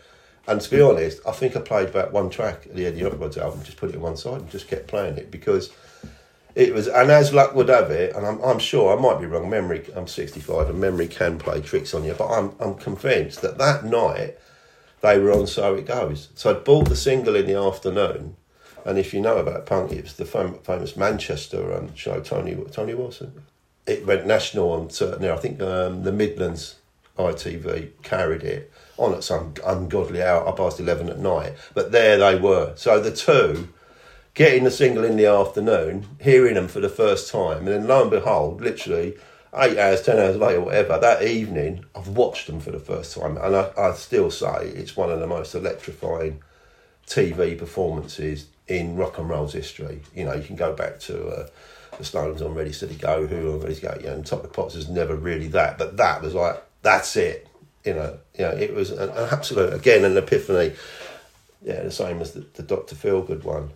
And 0.46 0.61
to 0.61 0.70
be 0.70 0.82
honest, 0.82 1.20
I 1.26 1.32
think 1.32 1.56
I 1.56 1.61
played 1.61 1.88
about 1.88 2.12
one 2.12 2.29
track 2.29 2.67
at 2.67 2.75
the 2.75 2.87
end 2.87 2.96
Eddie 2.96 3.05
Hot 3.05 3.19
Rods 3.19 3.38
album, 3.38 3.62
just 3.62 3.79
put 3.79 3.91
it 3.91 3.96
on 3.96 4.02
one 4.02 4.17
side 4.19 4.43
and 4.43 4.50
just 4.50 4.69
kept 4.69 4.87
playing 4.87 5.17
it 5.17 5.31
because 5.31 5.70
it 6.55 6.75
was, 6.75 6.87
and 6.87 7.11
as 7.11 7.32
luck 7.32 7.55
would 7.55 7.70
have 7.70 7.91
it, 7.91 8.14
and 8.14 8.26
I'm, 8.26 8.41
I'm 8.43 8.58
sure 8.58 8.96
I 8.96 9.00
might 9.00 9.19
be 9.19 9.26
wrong, 9.26 9.49
memory, 9.49 9.85
I'm 9.96 10.06
65 10.06 10.69
and 10.69 10.79
memory 10.79 11.08
can 11.08 11.38
play 11.38 11.62
tricks 11.62 11.94
on 11.94 12.05
you, 12.05 12.12
but 12.12 12.29
I'm, 12.29 12.52
I'm 12.61 12.75
convinced 12.75 13.41
that 13.41 13.56
that 13.56 13.85
night 13.85 14.38
they 15.05 15.19
were 15.19 15.33
on 15.33 15.47
So 15.47 15.75
It 15.75 15.87
Goes. 15.87 16.31
So 16.35 16.51
I'd 16.51 16.65
bought 16.65 16.89
the 16.89 16.97
single 16.97 17.37
in 17.37 17.47
the 17.47 17.59
afternoon 17.59 18.37
and 18.85 18.99
if 18.99 19.15
you 19.15 19.21
know 19.21 19.39
about 19.39 19.67
punk, 19.67 19.93
it 19.93 20.03
was 20.03 20.15
the 20.15 20.27
fam- 20.27 20.59
famous 20.59 20.97
Manchester 20.97 21.75
um, 21.75 21.95
show, 21.95 22.21
Tony 22.21 22.55
Tony 22.71 22.95
Wilson. 22.95 23.33
It 23.87 24.06
went 24.06 24.27
national 24.27 24.71
on 24.73 24.91
certain. 24.91 25.29
I 25.29 25.37
think 25.37 25.61
um, 25.61 26.03
the 26.03 26.12
Midlands 26.12 26.77
ITV 27.19 27.91
carried 28.03 28.43
it 28.43 28.73
on 28.99 29.15
at 29.15 29.25
some 29.25 29.55
ungodly 29.65 30.23
hour, 30.23 30.46
up 30.46 30.58
past 30.58 30.81
eleven 30.81 31.08
at 31.08 31.19
night. 31.19 31.55
But 31.73 31.93
there 31.93 32.19
they 32.19 32.37
were. 32.37 32.75
So 32.77 33.01
the 33.01 33.15
two 33.15 33.69
getting 34.34 34.65
the 34.65 34.70
single 34.70 35.05
in 35.05 35.17
the 35.17 35.27
afternoon, 35.27 36.06
hearing 36.20 36.55
them 36.55 36.69
for 36.69 36.81
the 36.81 36.89
first 36.89 37.31
time, 37.31 37.58
and 37.58 37.69
then 37.69 37.87
lo 37.87 38.03
and 38.03 38.11
behold, 38.11 38.61
literally 38.61 39.17
eight 39.56 39.79
hours, 39.79 40.03
ten 40.03 40.19
hours 40.19 40.37
later, 40.37 40.61
whatever, 40.61 40.99
that 40.99 41.23
evening, 41.23 41.84
I've 41.94 42.08
watched 42.08 42.46
them 42.46 42.61
for 42.61 42.70
the 42.70 42.79
first 42.79 43.17
time, 43.17 43.37
and 43.37 43.56
I, 43.56 43.70
I 43.77 43.93
still 43.94 44.31
say 44.31 44.69
it's 44.69 44.96
one 44.96 45.11
of 45.11 45.20
the 45.20 45.27
most 45.27 45.55
electrifying 45.55 46.43
TV 47.06 47.56
performances 47.58 48.46
in 48.67 48.96
rock 48.96 49.19
and 49.19 49.29
roll's 49.29 49.53
history. 49.53 50.01
You 50.15 50.25
know, 50.25 50.32
you 50.32 50.43
can 50.43 50.56
go 50.56 50.73
back 50.73 50.99
to 51.01 51.27
uh, 51.29 51.46
the 51.99 52.05
Stones 52.05 52.43
on 52.43 52.55
Ready 52.55 52.73
Steady 52.73 52.96
Go, 52.96 53.27
Who 53.27 53.53
on 53.53 53.61
Ready 53.61 53.75
to 53.77 53.81
Go, 53.81 54.13
and 54.13 54.27
Top 54.27 54.41
of 54.41 54.44
the 54.44 54.49
Pops 54.49 54.75
is 54.75 54.89
never 54.89 55.15
really 55.15 55.49
that, 55.49 55.79
but 55.79 55.96
that 55.96 56.23
was 56.23 56.34
like 56.34 56.63
that's 56.82 57.17
it. 57.17 57.49
You 57.84 57.94
know, 57.94 58.19
you 58.39 58.44
know, 58.44 58.53
it 58.53 58.75
was 58.75 58.91
an, 58.91 59.11
an 59.11 59.29
absolute 59.31 59.73
again 59.73 60.05
an 60.05 60.17
epiphany. 60.17 60.75
Yeah, 61.63 61.82
the 61.82 61.91
same 61.91 62.20
as 62.20 62.32
the, 62.32 62.41
the 62.41 62.63
Doctor 62.63 62.94
Feelgood 62.94 63.44
one, 63.44 63.70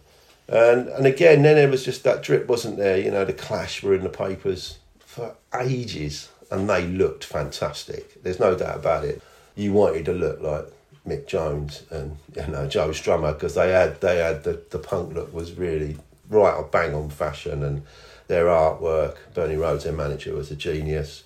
and 0.48 0.88
and 0.88 1.06
again 1.06 1.42
then 1.42 1.56
it 1.56 1.70
was 1.70 1.84
just 1.84 2.04
that 2.04 2.22
drip 2.22 2.46
wasn't 2.46 2.76
there. 2.76 2.98
You 2.98 3.10
know, 3.10 3.24
the 3.24 3.32
Clash 3.32 3.82
were 3.82 3.94
in 3.94 4.02
the 4.02 4.08
papers 4.08 4.78
for 5.18 5.34
ages, 5.60 6.30
and 6.48 6.70
they 6.70 6.86
looked 6.86 7.24
fantastic. 7.24 8.22
There's 8.22 8.38
no 8.38 8.56
doubt 8.56 8.76
about 8.76 9.04
it. 9.04 9.20
You 9.56 9.72
wanted 9.72 10.04
to 10.04 10.12
look 10.12 10.40
like 10.40 10.66
Mick 11.04 11.26
Jones 11.26 11.82
and 11.90 12.18
you 12.36 12.46
know 12.46 12.68
Joe 12.68 12.90
Strummer 12.90 13.34
because 13.34 13.54
they 13.54 13.70
had 13.72 14.00
they 14.00 14.18
had 14.18 14.44
the, 14.44 14.62
the 14.70 14.78
punk 14.78 15.14
look 15.14 15.34
was 15.34 15.52
really 15.54 15.96
right 16.28 16.54
on 16.54 16.70
bang 16.70 16.94
on 16.94 17.10
fashion 17.10 17.64
and 17.64 17.82
their 18.28 18.46
artwork. 18.46 19.16
Bernie 19.34 19.56
Rhodes, 19.56 19.84
their 19.84 19.92
manager, 19.92 20.34
was 20.34 20.52
a 20.52 20.56
genius. 20.56 21.24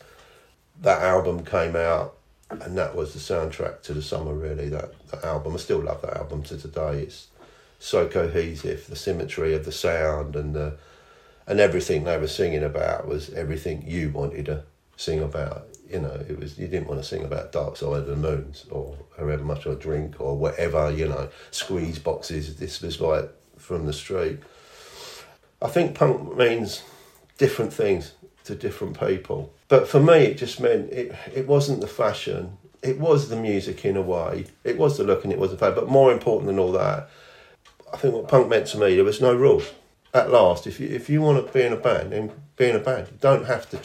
That 0.80 1.02
album 1.02 1.44
came 1.44 1.76
out 1.76 2.14
and 2.50 2.78
that 2.78 2.96
was 2.96 3.12
the 3.12 3.18
soundtrack 3.18 3.82
to 3.82 3.94
the 3.94 4.02
summer 4.02 4.32
really 4.32 4.70
that, 4.70 4.92
that 5.10 5.24
album. 5.24 5.54
I 5.54 5.58
still 5.58 5.80
love 5.80 6.00
that 6.02 6.16
album 6.16 6.42
to 6.44 6.56
today. 6.56 7.00
It's 7.00 7.28
so 7.78 8.08
cohesive, 8.08 8.86
the 8.86 8.96
symmetry 8.96 9.54
of 9.54 9.64
the 9.64 9.72
sound 9.72 10.34
and 10.34 10.54
the 10.54 10.76
and 11.46 11.60
everything 11.60 12.04
they 12.04 12.18
were 12.18 12.28
singing 12.28 12.62
about 12.62 13.06
was 13.06 13.30
everything 13.34 13.84
you 13.86 14.10
wanted 14.10 14.46
to 14.46 14.64
sing 14.96 15.22
about 15.22 15.66
you 15.92 16.00
know, 16.00 16.24
it 16.28 16.38
was 16.38 16.58
you 16.58 16.66
didn't 16.66 16.88
want 16.88 17.00
to 17.00 17.06
sing 17.06 17.22
about 17.22 17.52
Dark 17.52 17.76
Side 17.76 17.88
of 17.88 18.06
the 18.06 18.16
Moons 18.16 18.64
or 18.70 18.96
however 19.18 19.44
much 19.44 19.66
I 19.66 19.74
drink 19.74 20.20
or 20.20 20.36
whatever, 20.36 20.90
you 20.90 21.06
know, 21.06 21.28
squeeze 21.50 21.98
boxes. 21.98 22.56
This 22.56 22.80
was 22.80 23.00
like 23.00 23.30
from 23.58 23.84
the 23.84 23.92
street. 23.92 24.40
I 25.60 25.68
think 25.68 25.94
punk 25.94 26.34
means 26.36 26.82
different 27.36 27.72
things 27.72 28.12
to 28.44 28.54
different 28.54 28.98
people. 28.98 29.52
But 29.68 29.86
for 29.86 30.00
me, 30.00 30.14
it 30.14 30.38
just 30.38 30.60
meant 30.60 30.90
it, 30.90 31.14
it 31.32 31.46
wasn't 31.46 31.82
the 31.82 31.86
fashion. 31.86 32.56
It 32.82 32.98
was 32.98 33.28
the 33.28 33.36
music 33.36 33.84
in 33.84 33.96
a 33.96 34.02
way. 34.02 34.46
It 34.64 34.78
was 34.78 34.96
the 34.96 35.04
look 35.04 35.24
and 35.24 35.32
it 35.32 35.38
was 35.38 35.50
the 35.50 35.58
fashion. 35.58 35.74
But 35.74 35.88
more 35.88 36.10
important 36.10 36.46
than 36.46 36.58
all 36.58 36.72
that, 36.72 37.10
I 37.92 37.98
think 37.98 38.14
what 38.14 38.28
punk 38.28 38.48
meant 38.48 38.66
to 38.68 38.78
me, 38.78 38.96
there 38.96 39.04
was 39.04 39.20
no 39.20 39.34
rules. 39.34 39.70
At 40.14 40.30
last, 40.30 40.66
if 40.66 40.78
you 40.78 40.88
if 40.88 41.08
you 41.08 41.22
want 41.22 41.44
to 41.46 41.52
be 41.52 41.62
in 41.62 41.72
a 41.72 41.76
band, 41.76 42.12
then 42.12 42.32
be 42.56 42.68
in 42.68 42.76
a 42.76 42.80
band. 42.80 43.08
You 43.10 43.18
don't 43.20 43.46
have 43.46 43.68
to. 43.70 43.80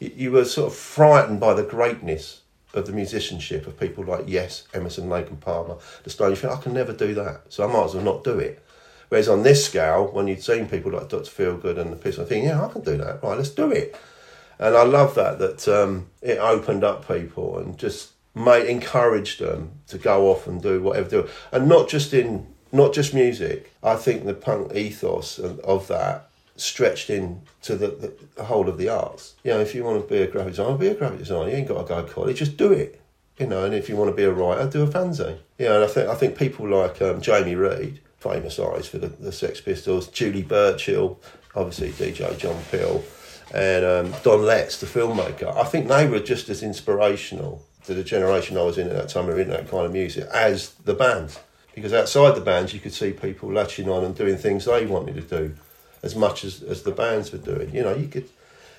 You, 0.00 0.12
you 0.14 0.32
were 0.32 0.44
sort 0.44 0.72
of 0.72 0.78
frightened 0.78 1.40
by 1.40 1.54
the 1.54 1.62
greatness 1.62 2.40
of 2.74 2.86
the 2.86 2.92
musicianship 2.92 3.66
of 3.66 3.78
people 3.78 4.04
like 4.04 4.24
Yes, 4.26 4.64
Emerson, 4.74 5.08
Lake 5.08 5.28
and 5.28 5.40
Palmer, 5.40 5.76
the 6.04 6.10
Stones. 6.10 6.42
You 6.42 6.48
think 6.48 6.58
I 6.58 6.62
can 6.62 6.72
never 6.72 6.92
do 6.92 7.14
that, 7.14 7.42
so 7.48 7.68
I 7.68 7.72
might 7.72 7.84
as 7.84 7.94
well 7.94 8.04
not 8.04 8.24
do 8.24 8.38
it. 8.38 8.62
Whereas 9.08 9.28
on 9.28 9.42
this 9.42 9.64
scale, 9.64 10.06
when 10.06 10.26
you'd 10.26 10.42
seen 10.42 10.68
people 10.68 10.92
like 10.92 11.08
Dr. 11.08 11.30
Feelgood 11.30 11.78
and 11.78 11.92
the 11.92 11.96
Piss, 11.96 12.18
I 12.18 12.24
think, 12.24 12.44
yeah, 12.44 12.64
I 12.64 12.68
can 12.68 12.82
do 12.82 12.96
that. 12.96 13.22
Right, 13.22 13.36
let's 13.36 13.50
do 13.50 13.70
it. 13.70 13.96
And 14.58 14.76
I 14.76 14.82
love 14.82 15.14
that 15.14 15.38
that 15.38 15.68
um, 15.68 16.08
it 16.22 16.38
opened 16.38 16.82
up 16.82 17.06
people 17.06 17.58
and 17.58 17.78
just 17.78 18.12
made 18.34 18.66
encouraged 18.66 19.40
them 19.40 19.72
to 19.88 19.98
go 19.98 20.30
off 20.30 20.46
and 20.46 20.62
do 20.62 20.82
whatever 20.82 21.08
they 21.08 21.22
do, 21.22 21.28
and 21.52 21.68
not 21.68 21.88
just 21.88 22.12
in 22.12 22.46
not 22.72 22.92
just 22.92 23.14
music. 23.14 23.72
I 23.82 23.96
think 23.96 24.24
the 24.24 24.34
punk 24.34 24.74
ethos 24.74 25.38
of 25.38 25.88
that 25.88 26.28
stretched 26.56 27.10
in 27.10 27.42
to 27.62 27.76
the, 27.76 28.14
the 28.36 28.44
whole 28.44 28.68
of 28.68 28.78
the 28.78 28.88
arts. 28.88 29.34
You 29.44 29.52
know, 29.52 29.60
if 29.60 29.74
you 29.74 29.84
want 29.84 30.02
to 30.02 30.12
be 30.12 30.22
a 30.22 30.26
graphic 30.26 30.52
designer, 30.52 30.76
be 30.76 30.88
a 30.88 30.94
graphic 30.94 31.18
designer. 31.18 31.50
You 31.50 31.56
ain't 31.56 31.68
got 31.68 31.82
to 31.82 31.88
go 31.88 32.02
to 32.02 32.12
college, 32.12 32.38
just 32.38 32.56
do 32.56 32.72
it. 32.72 33.00
You 33.38 33.46
know, 33.46 33.64
and 33.64 33.74
if 33.74 33.88
you 33.88 33.96
want 33.96 34.10
to 34.10 34.16
be 34.16 34.24
a 34.24 34.32
writer, 34.32 34.68
do 34.68 34.82
a 34.82 34.86
fanzine. 34.86 35.38
You 35.58 35.66
know, 35.66 35.82
and 35.82 35.84
I 35.84 35.86
think 35.88 36.08
I 36.08 36.14
think 36.14 36.38
people 36.38 36.68
like 36.68 37.02
um, 37.02 37.20
Jamie 37.20 37.54
Reid, 37.54 38.00
famous 38.18 38.58
eyes 38.58 38.88
for 38.88 38.98
the, 38.98 39.08
the 39.08 39.32
Sex 39.32 39.60
Pistols, 39.60 40.08
Julie 40.08 40.42
Burchill, 40.42 41.20
obviously 41.54 41.90
DJ 41.90 42.36
John 42.38 42.58
Peel, 42.70 43.04
and 43.54 43.84
um, 43.84 44.20
Don 44.22 44.42
Letts, 44.42 44.80
the 44.80 44.86
filmmaker. 44.86 45.54
I 45.54 45.64
think 45.64 45.88
they 45.88 46.08
were 46.08 46.20
just 46.20 46.48
as 46.48 46.62
inspirational 46.62 47.62
to 47.84 47.94
the 47.94 48.02
generation 48.02 48.56
I 48.56 48.62
was 48.62 48.78
in 48.78 48.88
at 48.88 48.94
that 48.94 49.10
time 49.10 49.28
of 49.28 49.38
in 49.38 49.48
that 49.50 49.68
kind 49.68 49.86
of 49.86 49.92
music 49.92 50.24
as 50.32 50.70
the 50.84 50.94
bands. 50.94 51.38
Because 51.76 51.92
outside 51.92 52.34
the 52.34 52.40
bands, 52.40 52.74
you 52.74 52.80
could 52.80 52.94
see 52.94 53.12
people 53.12 53.52
latching 53.52 53.88
on 53.88 54.02
and 54.02 54.16
doing 54.16 54.36
things 54.36 54.64
they 54.64 54.86
wanted 54.86 55.14
to 55.14 55.20
do 55.20 55.54
as 56.02 56.16
much 56.16 56.42
as, 56.42 56.62
as 56.62 56.82
the 56.82 56.90
bands 56.90 57.30
were 57.30 57.38
doing. 57.38 57.72
You 57.72 57.82
know, 57.82 57.94
you 57.94 58.08
could 58.08 58.28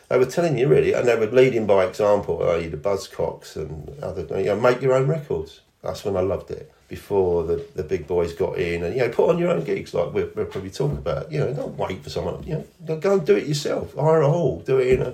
they 0.09 0.17
were 0.17 0.25
telling 0.25 0.57
you 0.57 0.67
really, 0.67 0.93
and 0.93 1.07
they 1.07 1.15
were 1.15 1.27
leading 1.27 1.65
by 1.65 1.85
example, 1.85 2.37
the 2.37 2.77
Buzzcocks 2.77 3.55
and 3.55 4.01
other, 4.01 4.25
you 4.39 4.45
know, 4.45 4.59
make 4.59 4.81
your 4.81 4.93
own 4.93 5.07
records. 5.07 5.61
That's 5.83 6.05
when 6.05 6.15
I 6.15 6.21
loved 6.21 6.49
it. 6.51 6.71
Before 6.87 7.43
the, 7.43 7.65
the 7.75 7.83
big 7.83 8.07
boys 8.07 8.31
got 8.33 8.57
in, 8.57 8.81
and 8.81 8.95
you 8.95 9.01
know, 9.01 9.09
put 9.09 9.29
on 9.29 9.37
your 9.37 9.49
own 9.49 9.65
gigs 9.65 9.93
like 9.93 10.13
we're, 10.13 10.29
we're 10.33 10.45
probably 10.45 10.69
talking 10.69 10.97
about. 10.97 11.29
You 11.29 11.41
know, 11.41 11.53
don't 11.53 11.77
wait 11.77 12.01
for 12.01 12.09
someone. 12.09 12.41
You 12.43 12.65
know, 12.85 12.97
go 12.97 13.13
and 13.15 13.25
do 13.25 13.35
it 13.35 13.45
yourself. 13.45 13.93
Hire 13.93 14.21
a 14.21 14.29
hall, 14.29 14.61
do 14.65 14.79
it 14.79 14.87
in 14.87 15.01
a 15.01 15.13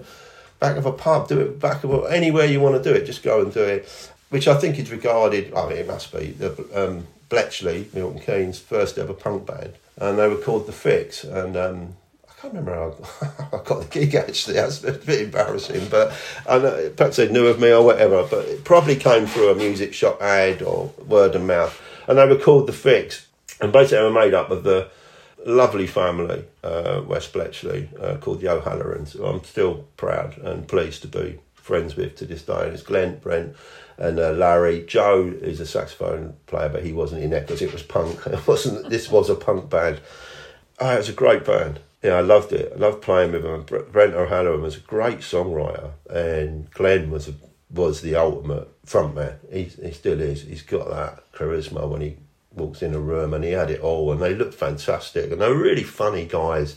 back 0.59 0.77
of 0.77 0.85
a 0.85 0.91
pub, 0.91 1.27
do 1.27 1.39
it 1.39 1.59
back 1.59 1.83
of 1.83 1.91
a, 1.91 2.03
anywhere 2.11 2.45
you 2.45 2.59
want 2.59 2.81
to 2.81 2.83
do 2.87 2.95
it. 2.95 3.05
Just 3.05 3.23
go 3.23 3.41
and 3.41 3.51
do 3.51 3.63
it, 3.63 3.89
which 4.29 4.47
I 4.47 4.53
think 4.53 4.77
is 4.77 4.91
regarded. 4.91 5.51
I 5.55 5.67
mean, 5.67 5.79
it 5.79 5.87
must 5.87 6.13
be 6.13 6.27
the 6.27 6.51
um, 6.75 7.07
Bletchley, 7.29 7.89
Milton 7.93 8.19
Keynes' 8.19 8.59
first 8.59 8.97
ever 8.97 9.13
punk 9.13 9.45
band, 9.45 9.73
and 9.97 10.17
they 10.17 10.27
were 10.27 10.37
called 10.37 10.67
the 10.67 10.71
Fix, 10.71 11.23
and 11.23 11.55
um, 11.55 11.95
I 12.29 12.33
can't 12.41 12.53
remember 12.53 12.73
how 12.73 13.57
I 13.57 13.63
got 13.63 13.81
the 13.81 13.87
gig 13.89 14.15
actually. 14.15 14.55
That's 14.55 14.83
a 14.83 14.93
bit 14.93 15.21
embarrassing, 15.21 15.87
but 15.89 16.13
know, 16.47 16.91
perhaps 16.95 17.17
they 17.17 17.29
knew 17.29 17.47
of 17.47 17.59
me 17.59 17.71
or 17.71 17.83
whatever. 17.83 18.27
But 18.29 18.45
it 18.45 18.63
probably 18.63 18.95
came 18.95 19.25
through 19.25 19.51
a 19.51 19.55
music 19.55 19.93
shop 19.93 20.21
ad 20.21 20.61
or 20.61 20.93
word 21.07 21.35
of 21.35 21.41
mouth. 21.43 21.79
And 22.07 22.17
they 22.17 22.27
were 22.27 22.37
called 22.37 22.67
the 22.67 22.73
Fix, 22.73 23.27
and 23.61 23.71
basically 23.71 23.99
they 23.99 24.03
were 24.03 24.11
made 24.11 24.33
up 24.33 24.51
of 24.51 24.63
the 24.63 24.89
lovely 25.45 25.87
family, 25.87 26.43
uh, 26.63 27.01
West 27.05 27.33
Bletchley, 27.33 27.89
uh, 27.99 28.17
called 28.17 28.41
the 28.41 28.49
O'Hallorans. 28.49 29.15
I'm 29.15 29.43
still 29.43 29.85
proud 29.97 30.37
and 30.37 30.67
pleased 30.67 31.01
to 31.03 31.07
be 31.07 31.39
friends 31.63 31.95
with 31.95 32.15
to 32.17 32.25
this 32.25 32.43
day. 32.43 32.65
And 32.65 32.73
it's 32.73 32.83
Glenn, 32.83 33.17
Brent, 33.17 33.55
and 33.97 34.19
uh, 34.19 34.31
Larry. 34.31 34.85
Joe 34.85 35.33
is 35.41 35.59
a 35.59 35.65
saxophone 35.65 36.35
player, 36.45 36.69
but 36.69 36.85
he 36.85 36.93
wasn't 36.93 37.23
in 37.23 37.31
there 37.31 37.41
because 37.41 37.61
it 37.61 37.73
was 37.73 37.83
punk. 37.83 38.19
It 38.27 38.47
wasn't. 38.47 38.89
This 38.89 39.09
was 39.09 39.29
a 39.29 39.35
punk 39.35 39.69
band. 39.69 40.01
Oh, 40.79 40.93
it 40.93 40.97
was 40.97 41.09
a 41.09 41.13
great 41.13 41.45
band 41.45 41.79
yeah, 42.03 42.15
I 42.15 42.21
loved 42.21 42.51
it. 42.51 42.73
I 42.75 42.77
loved 42.77 43.01
playing 43.01 43.31
with 43.31 43.45
him. 43.45 43.63
Brent 43.63 44.13
O'Halloran 44.13 44.61
was 44.61 44.75
a 44.75 44.81
great 44.81 45.19
songwriter, 45.19 45.91
and 46.09 46.69
Glenn 46.71 47.09
was 47.09 47.29
a, 47.29 47.33
was 47.71 48.01
the 48.01 48.15
ultimate 48.15 48.69
frontman. 48.85 49.37
He 49.51 49.63
he 49.63 49.91
still 49.91 50.19
is. 50.19 50.41
He's 50.41 50.61
got 50.61 50.89
that 50.89 51.31
charisma 51.31 51.87
when 51.87 52.01
he 52.01 52.17
walks 52.51 52.81
in 52.81 52.93
a 52.93 52.99
room, 52.99 53.33
and 53.33 53.43
he 53.43 53.51
had 53.51 53.71
it 53.71 53.79
all. 53.79 54.11
And 54.11 54.21
they 54.21 54.35
looked 54.35 54.53
fantastic, 54.53 55.31
and 55.31 55.39
they 55.39 55.47
were 55.47 55.57
really 55.57 55.83
funny 55.83 56.25
guys. 56.25 56.75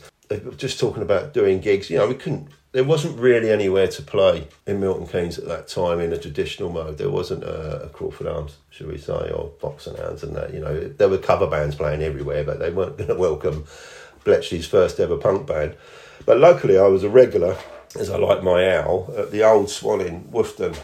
Just 0.55 0.79
talking 0.79 1.03
about 1.03 1.33
doing 1.33 1.59
gigs. 1.59 1.89
You 1.89 1.97
know, 1.97 2.07
we 2.07 2.15
couldn't. 2.15 2.47
There 2.73 2.83
wasn't 2.83 3.17
really 3.17 3.49
anywhere 3.49 3.87
to 3.87 4.01
play 4.01 4.47
in 4.65 4.79
Milton 4.79 5.07
Keynes 5.07 5.39
at 5.39 5.47
that 5.47 5.67
time 5.67 5.99
in 5.99 6.11
a 6.11 6.17
traditional 6.17 6.69
mode. 6.69 6.97
There 6.97 7.09
wasn't 7.09 7.43
a, 7.43 7.83
a 7.83 7.89
Craufurd 7.89 8.31
Arms, 8.31 8.57
should 8.69 8.87
we 8.87 8.97
say, 8.97 9.31
or 9.31 9.51
Box 9.61 9.87
and 9.87 9.97
Hounds 9.97 10.21
and 10.21 10.35
that. 10.35 10.53
You 10.53 10.59
know, 10.59 10.87
there 10.87 11.09
were 11.09 11.17
cover 11.17 11.47
bands 11.47 11.75
playing 11.75 12.03
everywhere, 12.03 12.43
but 12.43 12.59
they 12.59 12.69
weren't 12.69 12.97
going 12.97 13.07
to 13.07 13.15
welcome 13.15 13.65
Bletchley's 14.25 14.67
first 14.67 14.99
ever 14.99 15.17
punk 15.17 15.47
band. 15.47 15.75
But 16.25 16.39
locally, 16.39 16.77
I 16.77 16.87
was 16.87 17.03
a 17.03 17.09
regular, 17.09 17.57
as 17.97 18.09
I 18.09 18.17
like 18.17 18.43
my 18.43 18.77
owl, 18.77 19.13
at 19.17 19.31
the 19.31 19.43
Old 19.43 19.69
Swan 19.69 20.01
in 20.01 20.29
Woughton. 20.29 20.75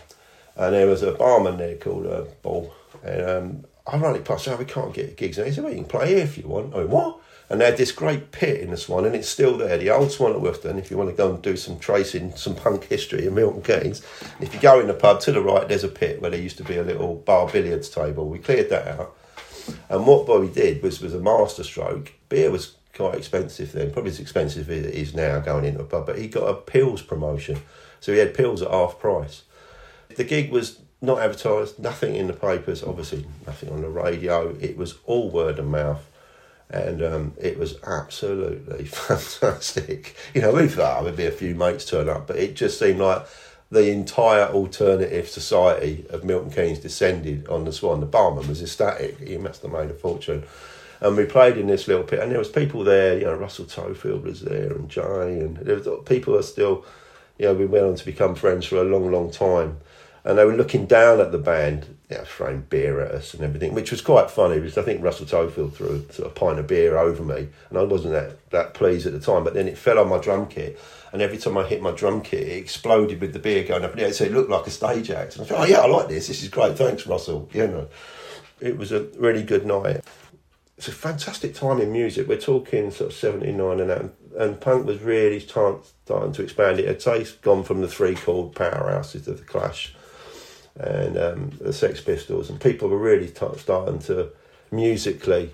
And 0.55 0.73
there 0.73 0.87
was 0.87 1.03
a 1.03 1.11
barman 1.11 1.57
there 1.57 1.75
called 1.75 2.07
uh, 2.07 2.23
Ball. 2.41 2.73
And 3.03 3.29
um, 3.29 3.65
I 3.85 3.97
ran 3.97 4.15
it 4.15 4.23
past, 4.23 4.47
oh, 4.47 4.55
we 4.55 4.65
can't 4.65 4.93
get 4.93 5.17
gigs. 5.17 5.37
And 5.37 5.47
he 5.47 5.53
said, 5.53 5.63
well, 5.63 5.73
you 5.73 5.79
can 5.79 5.89
play 5.89 6.15
here 6.15 6.23
if 6.23 6.37
you 6.37 6.47
want. 6.47 6.73
I 6.73 6.77
went, 6.77 6.89
what? 6.89 7.19
And 7.49 7.59
they 7.59 7.65
had 7.65 7.77
this 7.77 7.91
great 7.91 8.31
pit 8.31 8.61
in 8.61 8.71
the 8.71 8.77
Swan, 8.77 9.05
and 9.05 9.15
it's 9.15 9.29
still 9.29 9.57
there, 9.57 9.77
the 9.77 9.89
old 9.89 10.11
Swan 10.11 10.31
at 10.31 10.41
Woughton. 10.41 10.79
If 10.79 10.89
you 10.89 10.97
want 10.97 11.09
to 11.09 11.15
go 11.15 11.29
and 11.29 11.41
do 11.41 11.57
some 11.57 11.77
tracing, 11.77 12.35
some 12.35 12.55
punk 12.55 12.85
history 12.85 13.27
in 13.27 13.35
Milton 13.35 13.61
Keynes, 13.61 14.01
if 14.39 14.53
you 14.53 14.59
go 14.59 14.79
in 14.79 14.87
the 14.87 14.93
pub 14.93 15.19
to 15.21 15.31
the 15.31 15.41
right, 15.41 15.67
there's 15.67 15.83
a 15.83 15.89
pit 15.89 16.21
where 16.21 16.31
there 16.31 16.39
used 16.39 16.57
to 16.57 16.63
be 16.63 16.77
a 16.77 16.83
little 16.83 17.15
bar 17.15 17.49
billiards 17.49 17.89
table. 17.89 18.27
We 18.27 18.39
cleared 18.39 18.69
that 18.69 18.87
out, 18.87 19.15
and 19.89 20.07
what 20.07 20.25
Bobby 20.25 20.47
did 20.47 20.81
was 20.81 21.01
was 21.01 21.13
a 21.13 21.19
master 21.19 21.63
stroke. 21.63 22.13
Beer 22.29 22.49
was 22.49 22.75
quite 22.93 23.15
expensive 23.15 23.71
then, 23.71 23.91
probably 23.91 24.11
as 24.11 24.19
expensive 24.19 24.69
as 24.69 24.85
it 24.85 24.93
is 24.93 25.13
now 25.13 25.39
going 25.39 25.65
into 25.65 25.81
a 25.81 25.85
pub, 25.85 26.05
but 26.05 26.17
he 26.17 26.27
got 26.27 26.47
a 26.47 26.53
pills 26.53 27.01
promotion. 27.01 27.59
So 27.99 28.13
he 28.13 28.19
had 28.19 28.33
pills 28.33 28.61
at 28.61 28.71
half 28.71 28.99
price. 28.99 29.43
The 30.15 30.23
gig 30.23 30.51
was 30.51 30.79
not 31.01 31.19
advertised, 31.19 31.79
nothing 31.79 32.15
in 32.15 32.27
the 32.27 32.33
papers, 32.33 32.83
obviously 32.83 33.25
nothing 33.45 33.69
on 33.69 33.81
the 33.81 33.89
radio. 33.89 34.55
It 34.59 34.77
was 34.77 34.95
all 35.05 35.29
word 35.29 35.59
of 35.59 35.67
mouth. 35.67 36.09
And 36.73 37.03
um, 37.03 37.33
it 37.39 37.57
was 37.57 37.77
absolutely 37.85 38.85
fantastic. 38.85 40.15
You 40.33 40.41
know, 40.41 40.53
we 40.53 40.67
thought 40.67 41.03
there'd 41.03 41.15
be 41.15 41.25
a 41.25 41.31
few 41.31 41.55
mates 41.55 41.85
turn 41.85 42.09
up, 42.09 42.27
but 42.27 42.37
it 42.37 42.55
just 42.55 42.79
seemed 42.79 42.99
like 42.99 43.25
the 43.69 43.91
entire 43.91 44.45
alternative 44.47 45.27
society 45.29 46.05
of 46.09 46.23
Milton 46.23 46.51
Keynes 46.51 46.79
descended 46.79 47.47
on 47.47 47.65
the 47.65 47.71
Swan. 47.71 47.99
The 47.99 48.05
barman 48.05 48.47
was 48.47 48.61
ecstatic. 48.61 49.19
He 49.19 49.37
must 49.37 49.61
have 49.61 49.71
made 49.71 49.89
a 49.89 49.93
fortune 49.93 50.43
and 51.03 51.17
we 51.17 51.25
played 51.25 51.57
in 51.57 51.67
this 51.67 51.87
little 51.87 52.03
pit, 52.03 52.19
and 52.19 52.31
there 52.31 52.39
was 52.39 52.49
people 52.49 52.83
there. 52.83 53.17
You 53.17 53.25
know, 53.25 53.35
Russell 53.35 53.65
Tofield 53.65 54.23
was 54.23 54.41
there, 54.41 54.71
and 54.71 54.89
Jay, 54.89 55.39
and 55.39 55.57
there 55.57 55.75
was 55.75 55.87
people 56.05 56.35
are 56.35 56.43
still. 56.43 56.85
You 57.37 57.47
know, 57.47 57.55
we 57.55 57.65
went 57.65 57.85
on 57.85 57.95
to 57.95 58.05
become 58.05 58.35
friends 58.35 58.67
for 58.67 58.77
a 58.77 58.83
long, 58.83 59.11
long 59.11 59.31
time, 59.31 59.79
and 60.25 60.37
they 60.37 60.45
were 60.45 60.55
looking 60.55 60.85
down 60.85 61.19
at 61.19 61.31
the 61.31 61.37
band, 61.37 61.97
you 62.09 62.17
know, 62.17 62.23
throwing 62.23 62.61
beer 62.61 63.01
at 63.01 63.11
us 63.11 63.33
and 63.33 63.43
everything, 63.43 63.73
which 63.73 63.91
was 63.91 64.01
quite 64.01 64.31
funny 64.31 64.55
because 64.55 64.77
I 64.77 64.81
think 64.81 65.03
Russell 65.03 65.25
Tofield 65.25 65.73
threw 65.73 66.05
a, 66.09 66.13
sort 66.13 66.27
of 66.27 66.35
pint 66.35 66.59
of 66.59 66.67
beer 66.67 66.97
over 66.97 67.23
me, 67.23 67.49
and 67.69 67.77
I 67.77 67.83
wasn't 67.83 68.13
that 68.13 68.49
that 68.51 68.73
pleased 68.73 69.05
at 69.05 69.13
the 69.13 69.19
time. 69.19 69.43
But 69.43 69.53
then 69.53 69.67
it 69.67 69.77
fell 69.77 69.99
on 69.99 70.07
my 70.07 70.19
drum 70.19 70.47
kit, 70.47 70.79
and 71.11 71.21
every 71.21 71.37
time 71.37 71.57
I 71.57 71.63
hit 71.65 71.81
my 71.81 71.91
drum 71.91 72.21
kit, 72.21 72.47
it 72.47 72.57
exploded 72.57 73.19
with 73.19 73.33
the 73.33 73.39
beer 73.39 73.63
going 73.63 73.83
up 73.83 73.95
the. 73.95 74.13
So 74.13 74.23
it 74.23 74.31
looked 74.31 74.49
like 74.49 74.65
a 74.65 74.71
stage 74.71 75.11
act. 75.11 75.35
And 75.35 75.45
I 75.45 75.47
thought, 75.47 75.59
oh 75.59 75.65
yeah, 75.65 75.81
I 75.81 75.87
like 75.87 76.07
this. 76.07 76.27
This 76.27 76.41
is 76.41 76.49
great. 76.49 76.77
Thanks, 76.77 77.05
Russell. 77.05 77.49
You 77.51 77.67
know, 77.67 77.87
it 78.61 78.77
was 78.77 78.91
a 78.91 79.03
really 79.17 79.43
good 79.43 79.65
night 79.65 80.01
it's 80.75 80.87
a 80.87 80.91
fantastic 80.91 81.53
time 81.53 81.79
in 81.79 81.91
music. 81.93 82.27
We're 82.27 82.37
talking 82.37 82.91
sort 82.91 83.11
of 83.11 83.15
79 83.15 83.79
and 83.79 83.89
that, 83.89 84.09
and 84.37 84.59
punk 84.59 84.85
was 84.85 84.99
really 85.01 85.39
starting 85.39 86.33
to 86.33 86.41
expand. 86.41 86.79
It 86.79 86.87
had 86.87 87.01
say, 87.01 87.25
gone 87.41 87.63
from 87.63 87.81
the 87.81 87.87
three 87.87 88.15
chord 88.15 88.53
powerhouses 88.53 89.27
of 89.27 89.37
the 89.37 89.45
Clash 89.45 89.93
and 90.75 91.17
um, 91.17 91.51
the 91.59 91.73
Sex 91.73 92.01
Pistols, 92.01 92.49
and 92.49 92.59
people 92.59 92.89
were 92.89 92.97
really 92.97 93.27
t- 93.27 93.45
starting 93.57 93.99
to 93.99 94.29
musically 94.71 95.51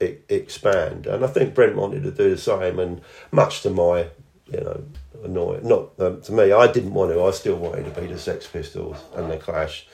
I- 0.00 0.18
expand. 0.28 1.06
And 1.06 1.24
I 1.24 1.28
think 1.28 1.54
Brent 1.54 1.76
wanted 1.76 2.02
to 2.02 2.10
do 2.10 2.30
the 2.30 2.38
same, 2.38 2.78
and 2.78 3.00
much 3.30 3.62
to 3.62 3.70
my, 3.70 4.08
you 4.52 4.60
know, 4.60 4.84
annoy 5.24 5.60
not 5.62 5.90
um, 5.98 6.20
to 6.22 6.32
me, 6.32 6.52
I 6.52 6.70
didn't 6.70 6.94
want 6.94 7.12
to. 7.12 7.22
I 7.22 7.30
still 7.30 7.56
wanted 7.56 7.84
to 7.92 8.00
be 8.00 8.06
the 8.08 8.18
Sex 8.18 8.46
Pistols 8.46 8.96
and 9.14 9.30
the 9.30 9.36
Clash. 9.36 9.86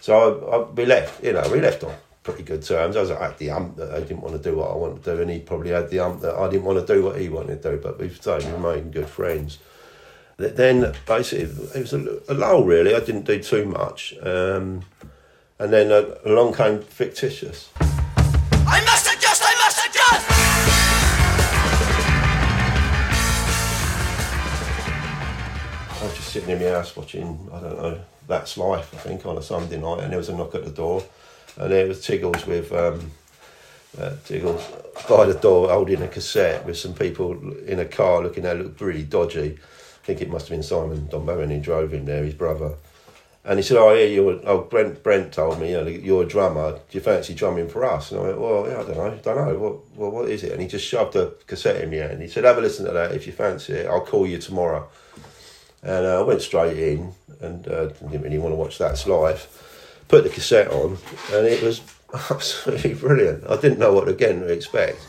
So 0.00 0.14
I, 0.16 0.56
I, 0.56 0.70
we 0.70 0.86
left, 0.86 1.24
you 1.24 1.32
know, 1.32 1.48
we 1.50 1.60
left 1.60 1.82
on 1.84 1.94
pretty 2.22 2.42
good 2.42 2.62
terms. 2.62 2.96
I 2.96 3.00
was 3.00 3.10
at 3.10 3.38
the 3.38 3.50
ump 3.50 3.76
that 3.76 3.90
I 3.90 4.00
didn't 4.00 4.20
want 4.20 4.40
to 4.40 4.50
do 4.50 4.56
what 4.56 4.70
I 4.70 4.74
wanted 4.74 5.02
to 5.04 5.16
do, 5.16 5.22
and 5.22 5.30
he 5.30 5.40
probably 5.40 5.70
had 5.70 5.88
the 5.90 6.00
ump 6.00 6.20
that 6.20 6.34
I 6.34 6.48
didn't 6.50 6.64
want 6.64 6.86
to 6.86 6.94
do 6.94 7.02
what 7.02 7.18
he 7.18 7.28
wanted 7.28 7.62
to 7.62 7.70
do, 7.70 7.80
but 7.82 7.98
we've 7.98 8.14
stayed 8.14 8.44
remained 8.44 8.92
good 8.92 9.08
friends. 9.08 9.58
Then 10.38 10.94
basically 11.04 11.46
it 11.74 11.80
was 11.80 11.92
a, 11.92 12.20
a 12.28 12.34
lull 12.34 12.62
really. 12.62 12.94
I 12.94 13.00
didn't 13.00 13.24
do 13.24 13.42
too 13.42 13.64
much, 13.64 14.14
um, 14.22 14.82
and 15.58 15.72
then 15.72 15.90
uh, 15.90 16.14
along 16.24 16.54
came 16.54 16.80
fictitious. 16.80 17.70
I 17.80 18.80
must 18.84 19.12
adjust. 19.12 19.42
I 19.44 19.54
must 19.58 19.84
adjust. 19.84 20.30
I 25.90 26.04
was 26.04 26.14
just 26.14 26.28
sitting 26.28 26.50
in 26.50 26.60
my 26.60 26.70
house 26.70 26.94
watching, 26.94 27.50
I 27.52 27.58
don't 27.58 27.76
know, 27.76 28.00
That's 28.28 28.56
Life, 28.56 28.94
I 28.94 28.98
think, 28.98 29.26
on 29.26 29.36
a 29.38 29.42
Sunday 29.42 29.80
night, 29.80 30.04
and 30.04 30.12
there 30.12 30.18
was 30.18 30.28
a 30.28 30.36
knock 30.36 30.54
at 30.54 30.64
the 30.64 30.70
door, 30.70 31.02
and 31.56 31.72
there 31.72 31.88
was 31.88 32.06
Tiggles 32.06 32.46
with. 32.46 32.72
Um, 32.72 33.10
uh, 33.98 34.12
Tiggles 34.22 34.62
by 35.08 35.24
the 35.24 35.34
door 35.34 35.70
holding 35.70 36.02
a 36.02 36.08
cassette 36.08 36.64
with 36.66 36.76
some 36.76 36.92
people 36.92 37.56
in 37.66 37.80
a 37.80 37.86
car 37.86 38.22
looking 38.22 38.44
at 38.44 38.58
looked 38.58 38.80
really 38.82 39.02
dodgy. 39.02 39.58
I 40.08 40.12
think 40.12 40.22
it 40.22 40.30
must 40.30 40.48
have 40.48 40.56
been 40.56 40.62
Simon 40.62 41.06
Don 41.08 41.26
Bowen 41.26 41.50
who 41.50 41.60
drove 41.60 41.92
him 41.92 42.06
there, 42.06 42.24
his 42.24 42.32
brother. 42.32 42.76
And 43.44 43.58
he 43.58 43.62
said, 43.62 43.76
"Oh, 43.76 43.92
yeah, 43.92 44.06
you're. 44.06 44.40
Oh, 44.44 44.62
Brent. 44.62 45.02
Brent 45.02 45.34
told 45.34 45.60
me, 45.60 45.72
you 45.72 45.76
know, 45.76 45.86
you're 45.86 46.22
a 46.22 46.26
drummer. 46.26 46.72
Do 46.72 46.80
you 46.92 47.00
fancy 47.00 47.34
drumming 47.34 47.68
for 47.68 47.84
us?" 47.84 48.10
And 48.10 48.20
I 48.20 48.22
went, 48.22 48.40
"Well, 48.40 48.66
yeah, 48.66 48.80
I 48.80 48.84
don't 48.84 48.96
know. 48.96 49.18
Don't 49.22 49.36
know. 49.36 49.58
What, 49.58 49.96
well, 49.98 50.10
what 50.10 50.30
is 50.30 50.44
it?" 50.44 50.52
And 50.52 50.62
he 50.62 50.66
just 50.66 50.86
shoved 50.86 51.14
a 51.14 51.32
cassette 51.46 51.82
in 51.82 51.90
me 51.90 51.98
and 51.98 52.22
he 52.22 52.28
said, 52.28 52.44
"Have 52.44 52.56
a 52.56 52.62
listen 52.62 52.86
to 52.86 52.92
that. 52.92 53.12
If 53.12 53.26
you 53.26 53.34
fancy 53.34 53.74
it, 53.74 53.86
I'll 53.86 54.00
call 54.00 54.26
you 54.26 54.38
tomorrow." 54.38 54.88
And 55.82 56.06
uh, 56.06 56.20
I 56.20 56.22
went 56.22 56.40
straight 56.40 56.78
in 56.78 57.12
and 57.42 57.68
uh, 57.68 57.88
didn't 57.88 58.22
really 58.22 58.38
want 58.38 58.52
to 58.52 58.56
watch 58.56 58.78
That's 58.78 59.06
Life. 59.06 60.00
Put 60.08 60.24
the 60.24 60.30
cassette 60.30 60.70
on, 60.70 60.96
and 61.34 61.46
it 61.46 61.62
was 61.62 61.82
absolutely 62.30 62.94
brilliant. 62.94 63.44
I 63.46 63.56
didn't 63.56 63.78
know 63.78 63.92
what 63.92 64.08
again 64.08 64.40
to 64.40 64.46
expect. 64.46 65.00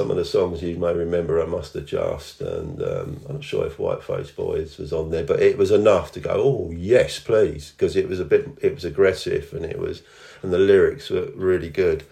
Some 0.00 0.10
of 0.10 0.16
the 0.16 0.24
songs 0.24 0.62
you 0.62 0.78
may 0.78 0.94
remember, 0.94 1.42
I 1.42 1.44
must 1.44 1.76
adjust, 1.76 2.40
and 2.40 2.82
um, 2.82 3.20
I'm 3.28 3.34
not 3.34 3.44
sure 3.44 3.66
if 3.66 3.76
Whiteface 3.76 4.34
Boys 4.34 4.78
was 4.78 4.94
on 4.94 5.10
there, 5.10 5.24
but 5.24 5.40
it 5.40 5.58
was 5.58 5.70
enough 5.70 6.10
to 6.12 6.20
go, 6.20 6.30
oh 6.30 6.70
yes, 6.74 7.18
please, 7.18 7.72
because 7.72 7.96
it 7.96 8.08
was 8.08 8.18
a 8.18 8.24
bit, 8.24 8.48
it 8.62 8.74
was 8.74 8.86
aggressive, 8.86 9.52
and 9.52 9.62
it 9.62 9.78
was, 9.78 10.00
and 10.40 10.54
the 10.54 10.58
lyrics 10.58 11.10
were 11.10 11.28
really 11.34 11.68
good. 11.68 12.04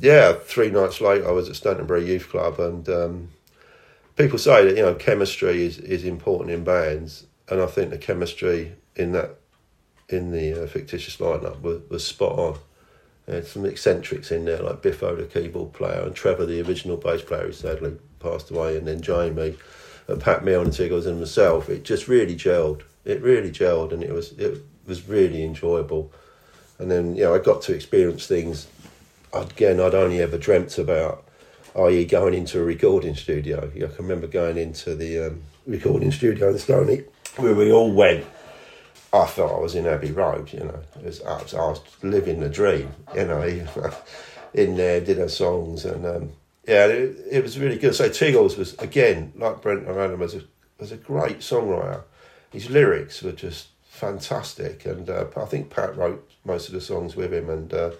Yeah, 0.00 0.34
three 0.34 0.70
nights 0.70 1.00
later, 1.00 1.26
I 1.26 1.32
was 1.32 1.48
at 1.48 1.56
Stantonbury 1.56 2.06
Youth 2.06 2.28
Club, 2.28 2.60
and 2.60 2.88
um, 2.88 3.30
people 4.14 4.38
say 4.38 4.64
that 4.64 4.76
you 4.76 4.82
know 4.84 4.94
chemistry 4.94 5.66
is 5.66 5.78
is 5.78 6.04
important 6.04 6.52
in 6.52 6.62
bands, 6.62 7.26
and 7.48 7.60
I 7.60 7.66
think 7.66 7.90
the 7.90 7.98
chemistry 7.98 8.76
in 8.94 9.10
that 9.10 9.34
in 10.08 10.30
the 10.30 10.62
uh, 10.62 10.66
fictitious 10.68 11.16
lineup 11.16 11.60
was, 11.60 11.80
was 11.90 12.06
spot 12.06 12.38
on. 12.38 12.58
There's 13.26 13.50
some 13.50 13.64
eccentrics 13.64 14.30
in 14.30 14.44
there, 14.44 14.62
like 14.62 14.82
Biffo, 14.82 15.16
the 15.16 15.24
keyboard 15.24 15.72
player, 15.72 16.02
and 16.02 16.14
Trevor, 16.14 16.44
the 16.44 16.60
original 16.60 16.96
bass 16.96 17.22
player, 17.22 17.46
who 17.46 17.52
sadly 17.52 17.96
passed 18.20 18.50
away, 18.50 18.76
and 18.76 18.86
then 18.86 19.00
Jamie, 19.00 19.56
and 20.08 20.20
Pat 20.20 20.44
Milne, 20.44 20.66
and 20.66 20.72
Tiggles, 20.72 21.06
and 21.06 21.20
myself. 21.20 21.70
It 21.70 21.84
just 21.84 22.06
really 22.06 22.36
gelled. 22.36 22.82
It 23.04 23.22
really 23.22 23.50
gelled, 23.50 23.92
and 23.92 24.02
it 24.02 24.12
was 24.12 24.32
it 24.32 24.62
was 24.86 25.08
really 25.08 25.42
enjoyable. 25.42 26.12
And 26.78 26.90
then 26.90 27.16
you 27.16 27.24
know 27.24 27.34
I 27.34 27.38
got 27.38 27.62
to 27.62 27.74
experience 27.74 28.26
things 28.26 28.66
again 29.32 29.80
I'd 29.80 29.94
only 29.94 30.20
ever 30.20 30.38
dreamt 30.38 30.78
about, 30.78 31.24
i.e., 31.76 32.04
going 32.04 32.34
into 32.34 32.60
a 32.60 32.64
recording 32.64 33.14
studio. 33.14 33.70
I 33.74 33.78
can 33.78 33.90
remember 33.98 34.26
going 34.26 34.58
into 34.58 34.94
the 34.94 35.28
um, 35.28 35.42
recording 35.66 36.12
studio 36.12 36.50
in 36.50 36.58
Stony, 36.58 37.04
where 37.36 37.54
we 37.54 37.72
all 37.72 37.92
went 37.92 38.26
I 39.14 39.26
felt 39.26 39.52
I 39.52 39.58
was 39.58 39.76
in 39.76 39.86
Abbey 39.86 40.10
Road, 40.10 40.52
you 40.52 40.60
know. 40.60 40.80
Was, 41.02 41.22
I, 41.22 41.40
was, 41.40 41.54
I 41.54 41.66
was 41.68 41.80
living 42.02 42.40
the 42.40 42.48
dream, 42.48 42.92
you 43.14 43.24
know. 43.24 43.42
in 44.54 44.76
there, 44.76 45.00
did 45.00 45.18
her 45.18 45.28
songs, 45.28 45.84
and 45.84 46.06
um, 46.06 46.32
yeah, 46.66 46.86
it, 46.86 47.16
it, 47.30 47.42
was 47.42 47.58
really 47.58 47.76
good. 47.76 47.94
So 47.94 48.08
Tiggles 48.08 48.56
was 48.56 48.74
again 48.74 49.32
like 49.36 49.60
Brent 49.60 49.86
O'Halloran 49.86 50.18
was 50.18 50.34
a 50.34 50.42
was 50.78 50.92
a 50.92 50.96
great 50.96 51.40
songwriter. 51.40 52.02
His 52.50 52.70
lyrics 52.70 53.22
were 53.22 53.32
just 53.32 53.68
fantastic, 53.84 54.86
and 54.86 55.08
uh, 55.10 55.26
I 55.36 55.44
think 55.44 55.70
Pat 55.70 55.96
wrote 55.96 56.28
most 56.44 56.68
of 56.68 56.74
the 56.74 56.80
songs 56.80 57.16
with 57.16 57.32
him, 57.32 57.50
and 57.50 57.72
uh, 57.72 57.90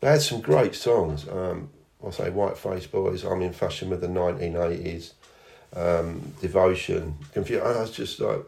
they 0.00 0.08
had 0.08 0.22
some 0.22 0.40
great 0.40 0.74
songs. 0.74 1.28
Um, 1.28 1.70
I 2.06 2.10
say 2.10 2.30
Whiteface 2.30 2.90
Boys, 2.90 3.24
I'm 3.24 3.40
in 3.40 3.54
fashion 3.54 3.88
with 3.88 4.02
the 4.02 4.08
1980s, 4.08 5.12
um, 5.74 6.34
Devotion, 6.40 7.16
Confusion. 7.32 7.66
I 7.66 7.80
was 7.80 7.90
just 7.90 8.20
like 8.20 8.44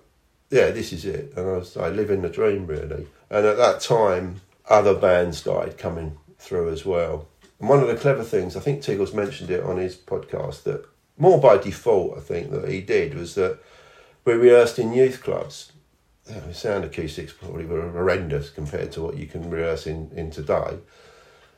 yeah, 0.50 0.70
this 0.70 0.92
is 0.92 1.04
it. 1.04 1.32
And 1.36 1.48
I 1.48 1.52
was 1.58 1.76
I 1.76 1.88
living 1.88 2.22
the 2.22 2.28
dream 2.28 2.66
really. 2.66 3.06
And 3.30 3.46
at 3.46 3.56
that 3.56 3.80
time, 3.80 4.40
other 4.68 4.94
bands 4.94 5.38
started 5.38 5.78
coming 5.78 6.18
through 6.38 6.70
as 6.70 6.84
well. 6.84 7.26
And 7.58 7.68
one 7.68 7.80
of 7.80 7.88
the 7.88 7.96
clever 7.96 8.24
things, 8.24 8.56
I 8.56 8.60
think 8.60 8.82
Tiggles 8.82 9.14
mentioned 9.14 9.50
it 9.50 9.62
on 9.62 9.78
his 9.78 9.96
podcast, 9.96 10.64
that 10.64 10.84
more 11.18 11.40
by 11.40 11.56
default, 11.56 12.18
I 12.18 12.20
think 12.20 12.50
that 12.50 12.68
he 12.68 12.80
did 12.80 13.14
was 13.14 13.34
that 13.36 13.58
we 14.24 14.34
rehearsed 14.34 14.78
in 14.78 14.92
youth 14.92 15.22
clubs. 15.22 15.72
Yeah, 16.28 16.52
sound 16.52 16.84
acoustics 16.84 17.32
probably 17.32 17.64
were 17.64 17.88
horrendous 17.90 18.50
compared 18.50 18.92
to 18.92 19.02
what 19.02 19.16
you 19.16 19.26
can 19.26 19.48
rehearse 19.48 19.86
in, 19.86 20.10
in 20.14 20.30
today. 20.30 20.78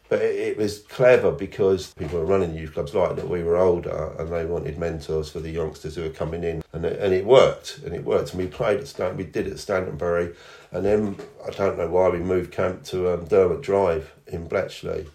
But 0.08 0.22
it, 0.22 0.56
was 0.56 0.78
clever 0.78 1.30
because 1.30 1.92
people 1.94 2.18
were 2.18 2.24
running 2.24 2.54
youth 2.54 2.72
clubs 2.72 2.94
like 2.94 3.16
that. 3.16 3.28
We 3.28 3.42
were 3.42 3.58
older 3.58 4.14
and 4.18 4.32
they 4.32 4.46
wanted 4.46 4.78
mentors 4.78 5.30
for 5.30 5.40
the 5.40 5.50
youngsters 5.50 5.96
who 5.96 6.02
were 6.02 6.08
coming 6.08 6.44
in, 6.44 6.62
and 6.72 6.84
it, 6.84 6.98
and 6.98 7.12
it 7.12 7.26
worked. 7.26 7.80
And 7.84 7.94
it 7.94 8.04
worked. 8.04 8.32
And 8.32 8.42
we 8.42 8.48
played 8.48 8.80
at 8.80 8.88
Stan. 8.88 9.18
We 9.18 9.24
did 9.24 9.46
at 9.46 9.58
Stantonbury, 9.58 10.34
and 10.72 10.84
then 10.84 11.16
I 11.46 11.50
don't 11.50 11.76
know 11.76 11.88
why 11.88 12.08
we 12.08 12.20
moved 12.20 12.52
camp 12.52 12.84
to 12.84 13.12
um, 13.12 13.26
Derwent 13.26 13.62
Drive 13.62 14.10
in 14.26 14.48
Bletchley, 14.48 15.06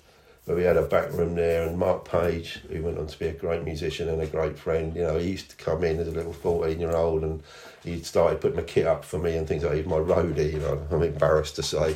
where 0.46 0.58
we 0.58 0.64
had 0.64 0.78
a 0.78 0.84
back 0.84 1.12
room 1.14 1.34
there. 1.34 1.68
And 1.68 1.80
Mark 1.80 2.06
Page, 2.06 2.60
who 2.70 2.84
went 2.84 3.00
on 3.00 3.08
to 3.08 3.18
be 3.18 3.28
a 3.28 3.34
great 3.34 3.64
musician 3.64 4.10
and 4.10 4.22
a 4.22 4.28
great 4.28 4.60
friend, 4.60 4.96
you 4.96 5.02
know, 5.02 5.18
he 5.18 5.32
used 5.32 5.50
to 5.50 5.56
come 5.56 5.84
in 5.84 6.00
as 6.00 6.08
a 6.08 6.12
little 6.12 6.34
fourteen 6.34 6.80
year 6.80 6.96
old 6.96 7.24
and 7.24 7.42
he'd 7.84 8.06
started 8.06 8.42
putting 8.42 8.58
my 8.58 8.64
kit 8.64 8.86
up 8.86 9.04
for 9.04 9.18
me 9.18 9.36
and 9.38 9.48
things 9.48 9.64
like 9.64 9.74
that. 9.74 9.88
my 9.88 9.98
roadie, 9.98 10.54
you 10.54 10.60
know, 10.60 10.86
I'm 10.92 11.02
embarrassed 11.02 11.56
to 11.56 11.64
say. 11.64 11.96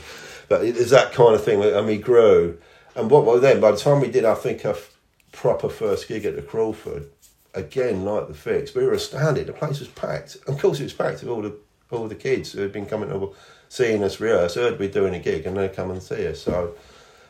But 0.50 0.66
it's 0.66 0.90
that 0.90 1.14
kind 1.14 1.36
of 1.36 1.44
thing. 1.44 1.62
And 1.62 1.86
we 1.86 2.00
grew. 2.00 2.58
And 2.98 3.12
what 3.12 3.26
well 3.26 3.40
then, 3.40 3.62
by 3.62 3.70
the 3.70 3.78
time 3.78 4.02
we 4.02 4.10
did, 4.10 4.26
I 4.26 4.34
think, 4.34 4.66
a 4.66 4.72
f- 4.72 4.98
proper 5.32 5.70
first 5.70 6.08
gig 6.08 6.26
at 6.26 6.36
the 6.36 6.42
Craufurd, 6.42 7.06
again, 7.54 8.04
like 8.04 8.28
the 8.28 8.34
Fix, 8.34 8.74
we 8.74 8.84
were 8.84 8.94
astounded. 8.94 9.46
The 9.46 9.54
place 9.54 9.80
was 9.80 9.88
packed. 9.88 10.36
Of 10.48 10.58
course, 10.58 10.80
it 10.80 10.84
was 10.84 10.94
packed 10.94 11.22
with 11.22 11.30
all 11.30 11.44
the 11.44 11.56
all 11.92 12.08
the 12.08 12.16
kids 12.16 12.52
who 12.52 12.62
had 12.62 12.74
been 12.74 12.88
coming 12.88 13.12
over, 13.12 13.28
seeing 13.70 14.04
us 14.04 14.20
rehearse, 14.20 14.56
heard 14.56 14.80
we 14.80 14.88
doing 14.88 15.14
a 15.14 15.20
gig, 15.20 15.46
and 15.46 15.56
they 15.56 15.70
come 15.70 15.92
and 15.92 16.02
see 16.02 16.28
us. 16.28 16.42
So 16.42 16.74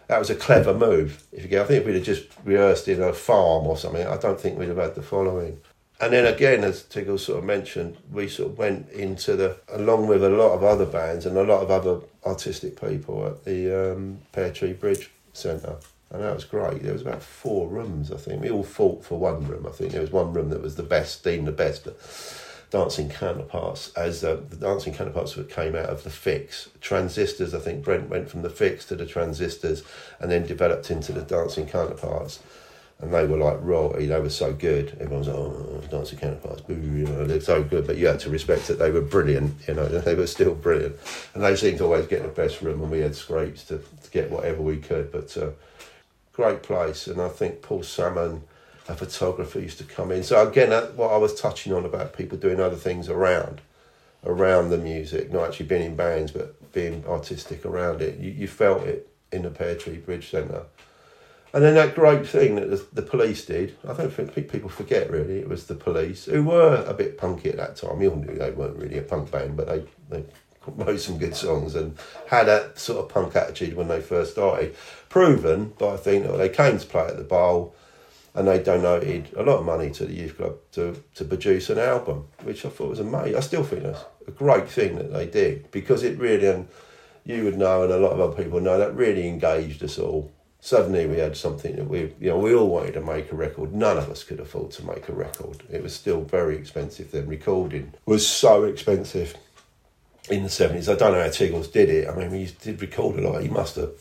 that 0.08 0.18
was 0.18 0.30
a 0.30 0.36
clever 0.36 0.74
move. 0.74 1.22
If 1.34 1.44
you 1.44 1.50
get, 1.50 1.64
I 1.64 1.66
think 1.66 1.82
if 1.82 1.86
we'd 1.86 1.96
have 1.96 2.06
just 2.06 2.28
rehearsed 2.46 2.88
in 2.88 3.04
a 3.04 3.12
farm 3.12 3.68
or 3.68 3.78
something, 3.78 4.08
I 4.08 4.16
don't 4.16 4.40
think 4.40 4.58
we'd 4.58 4.70
have 4.70 4.78
had 4.78 4.96
the 4.96 5.04
following. 5.04 5.60
And 6.00 6.14
then 6.14 6.26
again, 6.34 6.64
as 6.64 6.84
Tiggle 6.84 7.20
sort 7.20 7.40
of 7.40 7.44
mentioned, 7.44 7.98
we 8.10 8.30
sort 8.30 8.52
of 8.52 8.58
went 8.58 8.90
into 8.92 9.36
the, 9.36 9.58
along 9.68 10.08
with 10.08 10.24
a 10.24 10.30
lot 10.30 10.54
of 10.54 10.64
other 10.64 10.86
bands 10.86 11.26
and 11.26 11.36
a 11.36 11.44
lot 11.44 11.62
of 11.62 11.72
other 11.72 12.00
artistic 12.26 12.80
people 12.80 13.28
at 13.28 13.44
the 13.44 13.92
um, 13.94 14.20
Pear 14.32 14.54
Tree 14.54 14.74
Bridge 14.74 15.12
centre. 15.38 15.78
And 16.10 16.24
that 16.24 16.34
was 16.34 16.46
great. 16.46 16.84
There 16.84 16.94
was 16.94 17.02
about 17.02 17.22
four 17.22 17.68
rooms, 17.68 18.12
I 18.12 18.18
think. 18.18 18.42
We 18.42 18.50
all 18.50 18.64
fought 18.64 19.04
for 19.04 19.20
one 19.20 19.46
room. 19.46 19.66
I 19.68 19.72
think 19.72 19.92
there 19.92 20.02
was 20.02 20.12
one 20.12 20.34
room 20.34 20.50
that 20.50 20.62
was 20.62 20.76
the 20.76 20.84
best, 20.84 21.24
deemed 21.24 21.48
the 21.48 21.52
best, 21.52 21.84
but 21.84 22.00
dancing 22.70 23.10
counterparts 23.10 23.92
as 23.94 24.24
uh, 24.24 24.42
the 24.50 24.56
dancing 24.58 24.94
counterparts 24.94 25.38
came 25.50 25.76
out 25.76 25.86
of 25.86 26.04
the 26.04 26.10
fix 26.10 26.70
transistors 26.82 27.54
i 27.54 27.60
think 27.60 27.84
brent 27.84 28.10
went 28.10 28.30
from 28.30 28.42
the 28.42 28.50
fix 28.50 28.84
to 28.86 28.96
the 28.96 29.06
transistors 29.06 29.84
and 30.20 30.30
then 30.30 30.46
developed 30.46 30.92
into 30.92 31.14
the 31.14 31.22
dancing 31.22 31.66
counterparts 31.66 32.40
and 33.00 33.14
they 33.14 33.26
were 33.28 33.38
like 33.38 33.58
royalty 33.62 34.08
they 34.08 34.20
were 34.20 34.30
so 34.30 34.52
good 34.54 34.98
everyone 35.00 35.20
was 35.20 35.28
like 35.28 35.38
oh 35.38 35.84
dancing 35.92 36.18
counterparts 36.18 36.64
you 36.68 36.76
know 36.76 37.26
they're 37.26 37.40
so 37.40 37.64
good 37.64 37.86
but 37.86 37.98
you 37.98 38.08
had 38.08 38.20
to 38.20 38.30
respect 38.30 38.70
it 38.70 38.80
they 38.80 38.90
were 38.90 39.02
brilliant 39.02 39.54
you 39.68 39.74
know 39.74 39.88
they 40.00 40.16
were 40.16 40.28
still 40.28 40.56
brilliant 40.56 40.96
and 41.34 41.44
they 41.44 41.56
seemed 41.56 41.78
to 41.78 41.84
always 41.84 42.08
get 42.08 42.24
the 42.24 42.30
best 42.30 42.62
room 42.62 42.82
and 42.82 42.92
we 42.92 43.00
had 43.00 43.16
scrapes 43.16 43.64
to 43.64 43.82
to 44.08 44.22
get 44.22 44.32
whatever 44.32 44.62
we 44.62 44.78
could. 44.78 45.12
But 45.12 45.36
uh, 45.38 45.52
great 46.34 46.64
place, 46.64 47.08
and 47.08 47.22
I 47.22 47.30
think 47.30 47.62
Paul 47.62 47.84
Salmon, 47.84 48.44
a 48.88 48.96
photographer, 48.96 49.60
used 49.60 49.78
to 49.80 49.84
come 49.84 50.12
in. 50.12 50.24
So 50.24 50.48
again, 50.48 50.70
that, 50.72 50.96
what 50.96 51.12
I 51.12 51.18
was 51.18 51.40
touching 51.40 51.74
on 51.74 51.86
about 51.86 52.18
people 52.18 52.38
doing 52.38 52.60
other 52.60 52.76
things 52.76 53.10
around, 53.10 53.62
around 54.26 54.70
the 54.70 54.78
music, 54.78 55.32
not 55.32 55.50
actually 55.50 55.68
being 55.68 55.84
in 55.84 55.96
bands, 55.96 56.32
but 56.32 56.72
being 56.74 57.06
artistic 57.08 57.66
around 57.66 58.02
it. 58.02 58.20
You, 58.20 58.32
you 58.32 58.48
felt 58.48 58.84
it 58.84 59.10
in 59.32 59.44
the 59.44 59.50
Pear 59.50 59.76
Tree 59.76 59.98
Bridge 59.98 60.30
Centre. 60.30 60.64
And 61.54 61.64
then 61.64 61.76
that 61.76 61.96
great 61.96 62.28
thing 62.28 62.56
that 62.56 62.70
the, 62.70 62.86
the, 62.94 63.02
police 63.02 63.46
did, 63.46 63.78
I 63.88 63.94
don't 63.94 64.12
think 64.12 64.52
people 64.52 64.70
forget 64.70 65.10
really, 65.10 65.40
it 65.40 65.48
was 65.48 65.66
the 65.66 65.76
police, 65.76 66.26
who 66.26 66.44
were 66.44 66.84
a 66.86 66.94
bit 66.94 67.18
punky 67.18 67.50
at 67.50 67.58
that 67.58 67.78
time. 67.78 68.02
You 68.02 68.12
all 68.12 68.18
knew 68.18 68.38
they 68.38 68.52
weren't 68.52 68.78
really 68.78 68.98
a 68.98 69.02
punk 69.02 69.32
band, 69.32 69.56
but 69.56 69.68
they, 69.68 69.86
they 70.10 70.26
wrote 70.68 71.00
some 71.00 71.18
good 71.18 71.36
songs 71.36 71.76
and 71.76 71.98
had 72.28 72.48
that 72.48 72.78
sort 72.78 73.00
of 73.00 73.10
punk 73.10 73.36
attitude 73.36 73.76
when 73.76 73.88
they 73.88 74.02
first 74.02 74.34
started. 74.34 74.76
Proven 75.10 75.74
by 75.80 75.94
I 75.94 75.98
think 75.98 76.28
they 76.28 76.50
came 76.50 76.78
to 76.78 76.86
play 76.86 77.08
at 77.08 77.18
the 77.18 77.24
bowl 77.24 77.76
and 78.36 78.48
they 78.48 78.62
donated 78.62 79.34
a 79.36 79.42
lot 79.42 79.60
of 79.60 79.66
money 79.66 79.90
to 79.90 80.06
the 80.06 80.14
youth 80.14 80.38
club 80.38 80.58
to, 80.74 81.02
to 81.16 81.26
produce 81.26 81.70
an 81.70 81.80
album, 81.80 82.28
which 82.44 82.66
I 82.66 82.70
thought 82.70 82.90
was 82.90 83.00
amazing. 83.00 83.36
I 83.36 83.40
still 83.40 83.64
think 83.64 83.84
that's 83.84 84.06
a 84.28 84.32
great 84.32 84.70
thing 84.70 84.96
that 84.98 85.12
they 85.12 85.26
did 85.26 85.72
because 85.72 86.04
it 86.04 86.20
really, 86.20 86.46
and 86.46 86.68
you 87.24 87.46
would 87.46 87.58
know, 87.58 87.84
and 87.84 87.92
a 87.92 87.98
lot 87.98 88.12
of 88.12 88.20
other 88.20 88.44
people 88.44 88.60
know, 88.60 88.78
that 88.78 88.96
really 88.96 89.28
engaged 89.28 89.84
us 89.84 89.98
all. 89.98 90.32
Suddenly 90.68 91.06
we 91.06 91.20
had 91.20 91.38
something 91.38 91.78
that 91.78 91.88
we, 91.88 92.14
you 92.20 92.28
know, 92.28 92.40
we 92.40 92.54
all 92.54 92.68
wanted 92.68 92.96
to 92.96 93.02
make 93.02 93.32
a 93.32 93.38
record. 93.38 93.74
None 93.74 93.98
of 93.98 94.10
us 94.10 94.26
could 94.26 94.42
afford 94.42 94.72
to 94.72 94.86
make 94.86 95.08
a 95.08 95.14
record. 95.14 95.64
It 95.72 95.82
was 95.82 95.96
still 95.96 96.24
very 96.24 96.58
expensive 96.58 97.10
then. 97.10 97.26
Recording 97.26 97.94
was 98.06 98.28
so 98.28 98.66
expensive 98.66 99.34
in 100.30 100.44
the 100.44 100.50
70s. 100.50 100.92
I 100.92 100.98
don't 100.98 101.14
know 101.14 101.24
how 101.24 101.30
Tiggles 101.30 101.72
did 101.72 101.90
it. 101.90 102.10
I 102.10 102.14
mean, 102.14 102.32
he 102.32 102.54
did 102.62 102.82
record 102.82 103.18
a 103.18 103.22
lot. 103.22 103.44
He 103.44 103.48
must 103.48 103.78
have 103.78 103.92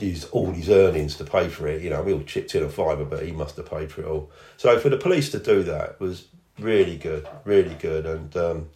used 0.00 0.28
all 0.32 0.50
his 0.50 0.68
earnings 0.68 1.16
to 1.18 1.24
pay 1.24 1.48
for 1.48 1.68
it. 1.68 1.80
You 1.80 1.90
know, 1.90 2.02
we 2.02 2.12
all 2.12 2.24
chipped 2.24 2.56
in 2.56 2.64
a 2.64 2.68
fiver, 2.68 3.04
but 3.04 3.24
he 3.24 3.30
must 3.30 3.54
have 3.54 3.70
paid 3.70 3.92
for 3.92 4.00
it 4.00 4.08
all. 4.08 4.28
So 4.56 4.80
for 4.80 4.88
the 4.88 4.96
police 4.96 5.30
to 5.30 5.38
do 5.38 5.62
that 5.62 6.00
was 6.00 6.26
really 6.58 6.96
good, 6.96 7.28
really 7.44 7.76
good. 7.76 8.04
And, 8.04 8.36
um, 8.36 8.68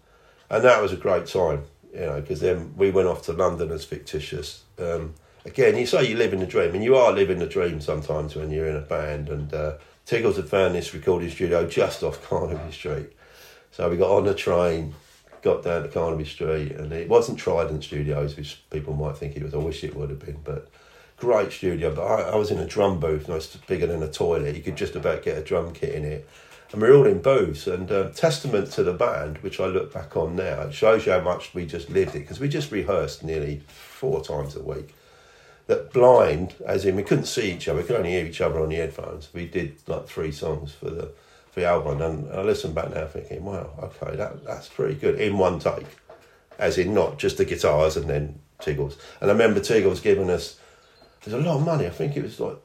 and 0.50 0.62
that 0.62 0.80
was 0.80 0.92
a 0.92 0.96
great 0.96 1.26
time, 1.26 1.64
you 1.92 1.98
know, 1.98 2.20
because 2.20 2.38
then 2.38 2.74
we 2.76 2.92
went 2.92 3.08
off 3.08 3.22
to 3.22 3.32
London 3.32 3.72
as 3.72 3.84
fictitious. 3.84 4.62
Um, 4.78 5.14
again, 5.50 5.76
you 5.76 5.86
say 5.86 6.08
you 6.08 6.16
live 6.16 6.32
in 6.32 6.40
a 6.40 6.46
dream, 6.46 6.74
and 6.74 6.84
you 6.84 6.96
are 6.96 7.12
living 7.12 7.38
the 7.38 7.46
dream 7.46 7.80
sometimes 7.80 8.36
when 8.36 8.50
you're 8.50 8.68
in 8.68 8.76
a 8.76 8.80
band. 8.80 9.28
And 9.28 9.52
uh, 9.52 9.74
Tiggles 10.06 10.36
had 10.36 10.48
found 10.48 10.74
this 10.74 10.94
recording 10.94 11.30
studio 11.30 11.66
just 11.66 12.02
off 12.02 12.22
Carnaby 12.22 12.72
Street. 12.72 13.12
So 13.72 13.88
we 13.90 13.96
got 13.96 14.10
on 14.10 14.24
the 14.24 14.34
train, 14.34 14.94
got 15.42 15.64
down 15.64 15.82
to 15.82 15.88
Carnaby 15.88 16.24
Street, 16.24 16.72
and 16.72 16.92
it 16.92 17.08
wasn't 17.08 17.38
Trident 17.38 17.82
Studios, 17.82 18.36
which 18.36 18.62
people 18.70 18.94
might 18.94 19.16
think 19.16 19.36
it 19.36 19.42
was. 19.42 19.54
I 19.54 19.58
wish 19.58 19.82
it 19.82 19.96
would 19.96 20.10
have 20.10 20.20
been, 20.20 20.40
but 20.44 20.68
great 21.16 21.52
studio. 21.52 21.94
But 21.94 22.06
I, 22.06 22.30
I 22.30 22.36
was 22.36 22.50
in 22.50 22.58
a 22.58 22.66
drum 22.66 23.00
booth, 23.00 23.26
and 23.26 23.36
it's 23.36 23.56
bigger 23.56 23.86
than 23.86 24.02
a 24.02 24.10
toilet. 24.10 24.56
You 24.56 24.62
could 24.62 24.76
just 24.76 24.94
about 24.94 25.24
get 25.24 25.36
a 25.36 25.42
drum 25.42 25.72
kit 25.72 25.94
in 25.94 26.04
it. 26.04 26.28
And 26.72 26.80
we 26.80 26.86
are 26.86 26.94
all 26.94 27.06
in 27.06 27.20
booths, 27.20 27.66
and 27.66 27.90
uh, 27.90 28.10
testament 28.10 28.70
to 28.72 28.84
the 28.84 28.92
band, 28.92 29.38
which 29.38 29.58
I 29.58 29.66
look 29.66 29.92
back 29.92 30.16
on 30.16 30.36
now, 30.36 30.62
it 30.62 30.74
shows 30.74 31.04
you 31.04 31.10
how 31.10 31.20
much 31.20 31.52
we 31.52 31.66
just 31.66 31.90
lived 31.90 32.14
it 32.14 32.20
because 32.20 32.38
we 32.38 32.48
just 32.48 32.70
rehearsed 32.70 33.24
nearly 33.24 33.62
four 33.66 34.22
times 34.22 34.54
a 34.54 34.62
week 34.62 34.94
that 35.70 35.92
blind, 35.92 36.56
as 36.66 36.84
in 36.84 36.96
we 36.96 37.04
couldn't 37.04 37.26
see 37.26 37.52
each 37.52 37.68
other, 37.68 37.78
we 37.78 37.84
could 37.86 37.94
only 37.94 38.10
hear 38.10 38.26
each 38.26 38.40
other 38.40 38.58
on 38.58 38.70
the 38.70 38.74
headphones. 38.74 39.28
We 39.32 39.46
did 39.46 39.76
like 39.86 40.08
three 40.08 40.32
songs 40.32 40.72
for 40.74 40.90
the 40.90 41.12
for 41.52 41.60
the 41.60 41.66
album, 41.66 42.02
and 42.02 42.32
I 42.32 42.42
listen 42.42 42.72
back 42.72 42.92
now 42.92 43.06
thinking, 43.06 43.44
wow, 43.44 43.70
okay, 43.80 44.16
that 44.16 44.44
that's 44.44 44.68
pretty 44.68 44.96
good 44.96 45.20
in 45.20 45.38
one 45.38 45.60
take, 45.60 45.86
as 46.58 46.76
in 46.76 46.92
not 46.92 47.18
just 47.18 47.38
the 47.38 47.44
guitars 47.44 47.96
and 47.96 48.10
then 48.10 48.40
Tiggles. 48.58 48.96
And 49.20 49.30
I 49.30 49.32
remember 49.32 49.60
Tiggles 49.60 50.02
giving 50.02 50.28
us 50.28 50.58
there's 51.22 51.40
a 51.40 51.46
lot 51.46 51.56
of 51.56 51.64
money. 51.64 51.86
I 51.86 51.90
think 51.90 52.16
it 52.16 52.24
was 52.24 52.40
like 52.40 52.56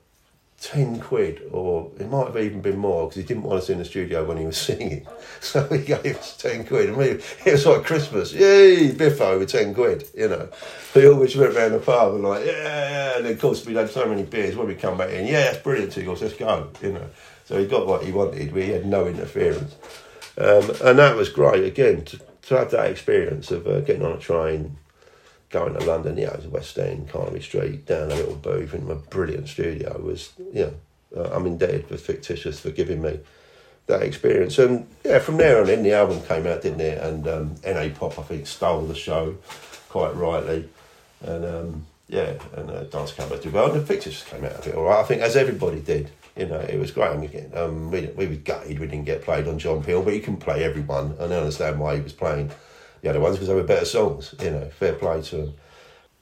10 0.65 0.99
quid, 0.99 1.43
or 1.51 1.91
it 1.99 2.09
might 2.09 2.25
have 2.25 2.37
even 2.37 2.59
been 2.59 2.77
more 2.77 3.07
because 3.07 3.17
he 3.17 3.23
didn't 3.23 3.43
want 3.43 3.59
us 3.59 3.69
in 3.69 3.77
the 3.77 3.85
studio 3.85 4.25
when 4.25 4.37
he 4.37 4.45
was 4.45 4.57
singing. 4.61 5.05
So 5.39 5.63
he 5.67 5.77
gave 5.77 6.17
us 6.17 6.35
10 6.37 6.65
quid. 6.65 6.89
And 6.89 6.97
we, 6.97 7.05
it 7.05 7.45
was 7.45 7.65
like 7.67 7.85
Christmas. 7.85 8.33
Yay, 8.33 8.91
Biffo 8.91 9.37
with 9.37 9.51
10 9.51 9.75
quid, 9.75 10.09
you 10.15 10.27
know. 10.27 10.49
We 10.95 11.07
always 11.07 11.35
went 11.35 11.55
around 11.55 11.73
the 11.73 11.79
pub 11.79 12.15
and 12.15 12.23
like, 12.23 12.45
yeah, 12.45 12.51
yeah. 12.51 13.17
And 13.19 13.27
of 13.27 13.39
course, 13.39 13.63
we'd 13.63 13.75
had 13.75 13.91
so 13.91 14.07
many 14.07 14.23
beers 14.23 14.55
when 14.55 14.67
we 14.67 14.73
come 14.73 14.97
back 14.97 15.11
in. 15.11 15.27
Yeah, 15.27 15.43
that's 15.43 15.59
brilliant, 15.59 15.93
Tiggles, 15.93 16.21
let's 16.21 16.33
go, 16.33 16.71
you 16.81 16.93
know. 16.93 17.09
So 17.45 17.59
he 17.59 17.67
got 17.67 17.85
what 17.85 18.03
he 18.03 18.11
wanted. 18.11 18.51
We 18.51 18.69
had 18.69 18.87
no 18.87 19.05
interference. 19.05 19.75
Um, 20.37 20.71
and 20.83 20.97
that 20.97 21.15
was 21.15 21.29
great, 21.29 21.63
again, 21.63 22.05
to, 22.05 22.19
to 22.43 22.57
have 22.57 22.71
that 22.71 22.89
experience 22.89 23.51
of 23.51 23.67
uh, 23.67 23.81
getting 23.81 24.03
on 24.03 24.13
a 24.13 24.19
train, 24.19 24.77
going 25.55 25.73
to 25.73 25.85
London, 25.85 26.17
yeah, 26.17 26.33
it 26.33 26.37
was 26.37 26.47
West 26.47 26.77
End, 26.77 27.07
Carnaby 27.07 27.39
Street, 27.39 27.85
down 27.85 28.11
a 28.11 28.15
little 28.15 28.35
booth 28.35 28.73
in 28.73 28.91
a 28.91 28.95
brilliant 28.95 29.47
studio 29.47 29.97
was, 30.01 30.33
you 30.53 30.65
know, 30.65 30.73
uh, 31.15 31.29
I'm 31.33 31.45
indebted 31.45 31.87
for 31.87 31.95
Fictitious 31.95 32.59
for 32.59 32.71
giving 32.71 33.01
me 33.01 33.21
that 33.87 34.01
experience. 34.01 34.59
And 34.59 34.85
yeah, 35.05 35.19
from 35.19 35.37
there 35.37 35.61
on 35.61 35.69
in, 35.69 35.83
the 35.83 35.93
album 35.93 36.21
came 36.23 36.45
out, 36.45 36.61
didn't 36.61 36.81
it? 36.81 36.97
And 36.97 37.25
um, 37.29 37.55
NA 37.65 37.87
Pop, 37.97 38.19
I 38.19 38.23
think, 38.23 38.47
stole 38.47 38.81
the 38.81 38.95
show 38.95 39.37
quite 39.87 40.13
rightly. 40.15 40.67
And 41.21 41.45
um, 41.45 41.85
yeah, 42.09 42.33
and 42.57 42.69
uh, 42.69 42.83
Dance 42.83 43.13
Cabaret 43.13 43.39
did 43.39 43.53
well. 43.53 43.71
And 43.71 43.81
the 43.81 43.85
Fictitious 43.85 44.25
came 44.25 44.43
out 44.43 44.51
of 44.51 44.67
it 44.67 44.75
all 44.75 44.83
right, 44.83 44.99
I 44.99 45.03
think, 45.03 45.21
as 45.21 45.37
everybody 45.37 45.79
did. 45.79 46.11
You 46.35 46.47
know, 46.47 46.59
it 46.59 46.77
was 46.77 46.91
great. 46.91 47.55
Um, 47.55 47.91
we, 47.91 48.07
we 48.07 48.27
were 48.27 48.35
gutted 48.35 48.77
we 48.77 48.87
didn't 48.87 49.05
get 49.05 49.21
played 49.21 49.47
on 49.47 49.57
John 49.57 49.81
Peel, 49.81 50.03
but 50.03 50.13
he 50.13 50.19
can 50.19 50.35
play 50.35 50.65
everyone. 50.65 51.15
And 51.17 51.33
I 51.33 51.37
understand 51.37 51.79
why 51.79 51.95
he 51.95 52.01
was 52.01 52.11
playing 52.11 52.51
the 53.05 53.11
other 53.11 53.19
ones 53.19 53.35
because 53.35 53.47
they 53.47 53.53
were 53.53 53.63
better 53.63 53.85
songs. 53.85 54.33
You 54.41 54.49
know, 54.49 54.65
fair 54.79 54.93
play 54.93 55.21
to 55.21 55.35
them. 55.37 55.53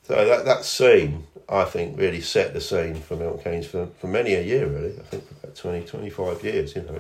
So 0.03 0.25
that 0.25 0.43
that 0.45 0.65
scene, 0.65 1.25
I 1.47 1.63
think, 1.63 1.97
really 1.97 2.19
set 2.19 2.53
the 2.53 2.59
scene 2.59 2.95
for 2.95 3.15
Milton 3.15 3.41
Keynes 3.41 3.67
for, 3.67 3.87
for 3.99 4.07
many 4.07 4.33
a 4.33 4.41
year, 4.41 4.67
really. 4.67 4.99
I 4.99 5.03
think 5.03 5.27
for 5.27 5.33
about 5.35 5.55
20, 5.55 5.85
25 5.85 6.43
years, 6.43 6.75
you 6.75 6.81
know. 6.81 6.99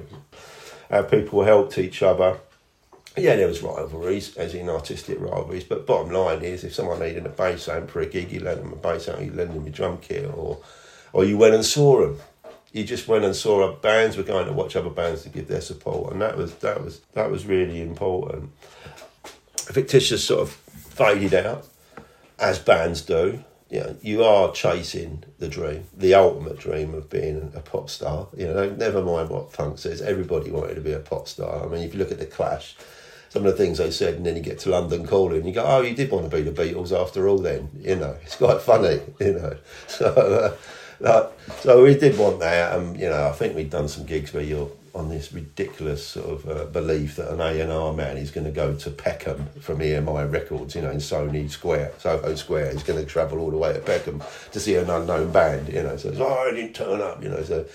How 0.89 1.03
people 1.03 1.43
helped 1.43 1.77
each 1.77 2.01
other. 2.01 2.39
Yeah, 3.17 3.35
there 3.35 3.47
was 3.47 3.61
rivalries, 3.61 4.37
as 4.37 4.55
in 4.55 4.69
artistic 4.69 5.19
rivalries, 5.19 5.65
but 5.65 5.85
bottom 5.85 6.11
line 6.11 6.41
is 6.41 6.63
if 6.63 6.73
someone 6.73 6.99
needed 6.99 7.25
a 7.25 7.29
bass 7.29 7.67
amp 7.67 7.91
for 7.91 7.99
a 7.99 8.05
gig, 8.05 8.31
you 8.31 8.39
lend 8.39 8.61
them 8.61 8.73
a 8.73 8.77
bass 8.77 9.07
amp, 9.07 9.21
you 9.21 9.31
lend 9.31 9.53
them 9.53 9.65
your 9.65 9.73
drum 9.73 9.97
kit, 9.97 10.25
or, 10.33 10.59
or 11.11 11.25
you 11.25 11.37
went 11.37 11.53
and 11.53 11.65
saw 11.65 12.01
them. 12.01 12.17
You 12.71 12.83
just 12.83 13.07
went 13.07 13.23
and 13.23 13.35
saw 13.35 13.71
bands 13.75 14.17
were 14.17 14.23
going 14.23 14.47
to 14.47 14.53
watch 14.53 14.75
other 14.75 14.89
bands 14.89 15.23
to 15.23 15.29
give 15.29 15.47
their 15.47 15.61
support, 15.61 16.13
and 16.13 16.21
that 16.21 16.37
was 16.37 16.55
that 16.55 16.83
was 16.83 17.01
that 17.13 17.29
was 17.29 17.45
really 17.45 17.81
important. 17.81 18.49
Fictitious 19.71 20.23
sort 20.23 20.41
of 20.41 20.51
faded 20.51 21.33
out, 21.33 21.67
as 22.39 22.59
bands 22.59 23.01
do. 23.01 23.43
You 23.69 23.79
know, 23.79 23.95
you 24.01 24.23
are 24.23 24.51
chasing 24.51 25.23
the 25.39 25.47
dream, 25.47 25.85
the 25.97 26.13
ultimate 26.13 26.59
dream 26.59 26.93
of 26.93 27.09
being 27.09 27.51
a 27.55 27.59
pop 27.59 27.89
star. 27.89 28.27
You 28.37 28.47
know, 28.47 28.69
never 28.69 29.01
mind 29.01 29.29
what 29.29 29.51
Funk 29.51 29.79
says. 29.79 30.01
Everybody 30.01 30.51
wanted 30.51 30.75
to 30.75 30.81
be 30.81 30.91
a 30.91 30.99
pop 30.99 31.27
star. 31.27 31.65
I 31.65 31.67
mean, 31.67 31.81
if 31.81 31.93
you 31.93 31.99
look 31.99 32.11
at 32.11 32.19
the 32.19 32.27
Clash, 32.27 32.75
some 33.29 33.45
of 33.47 33.51
the 33.51 33.57
things 33.57 33.79
they 33.79 33.89
said, 33.89 34.13
and 34.13 34.25
then 34.25 34.35
you 34.35 34.43
get 34.43 34.59
to 34.59 34.69
London 34.69 35.07
Calling, 35.07 35.47
you 35.47 35.53
go, 35.53 35.63
"Oh, 35.65 35.81
you 35.81 35.95
did 35.95 36.11
want 36.11 36.29
to 36.29 36.35
be 36.35 36.43
the 36.43 36.51
Beatles 36.51 36.91
after 36.91 37.27
all." 37.27 37.39
Then 37.39 37.69
you 37.81 37.95
know, 37.95 38.15
it's 38.21 38.35
quite 38.35 38.61
funny. 38.61 39.01
You 39.19 39.33
know, 39.33 39.57
so 39.87 40.55
uh, 41.03 41.27
so 41.61 41.83
we 41.83 41.95
did 41.95 42.17
want 42.17 42.39
that, 42.41 42.77
and 42.77 42.99
you 42.99 43.09
know, 43.09 43.27
I 43.27 43.31
think 43.31 43.55
we'd 43.55 43.71
done 43.71 43.87
some 43.87 44.05
gigs 44.05 44.33
where 44.33 44.43
you're 44.43 44.69
on 44.95 45.09
this 45.09 45.33
ridiculous 45.33 46.05
sort 46.05 46.27
of 46.27 46.47
uh, 46.47 46.65
belief 46.65 47.15
that 47.15 47.31
an 47.31 47.41
A 47.41 47.59
and 47.59 47.71
R 47.71 47.93
man 47.93 48.17
is 48.17 48.29
going 48.29 48.45
to 48.45 48.51
go 48.51 48.75
to 48.75 48.91
Peckham 48.91 49.47
from 49.59 49.79
EMI 49.79 50.31
Records, 50.31 50.75
you 50.75 50.81
know, 50.81 50.91
in 50.91 50.97
Sony 50.97 51.49
Square, 51.49 51.93
Soho 51.97 52.35
Square. 52.35 52.73
He's 52.73 52.83
going 52.83 52.99
to 52.99 53.05
travel 53.05 53.39
all 53.39 53.49
the 53.49 53.57
way 53.57 53.73
to 53.73 53.79
Peckham 53.79 54.21
to 54.51 54.59
see 54.59 54.75
an 54.75 54.89
unknown 54.89 55.31
band, 55.31 55.69
you 55.69 55.81
know. 55.81 55.97
So 55.97 56.09
it's, 56.09 56.19
oh, 56.19 56.47
I 56.49 56.51
didn't 56.51 56.73
turn 56.73 57.01
up, 57.01 57.23
you 57.23 57.29
know. 57.29 57.41
So, 57.43 57.65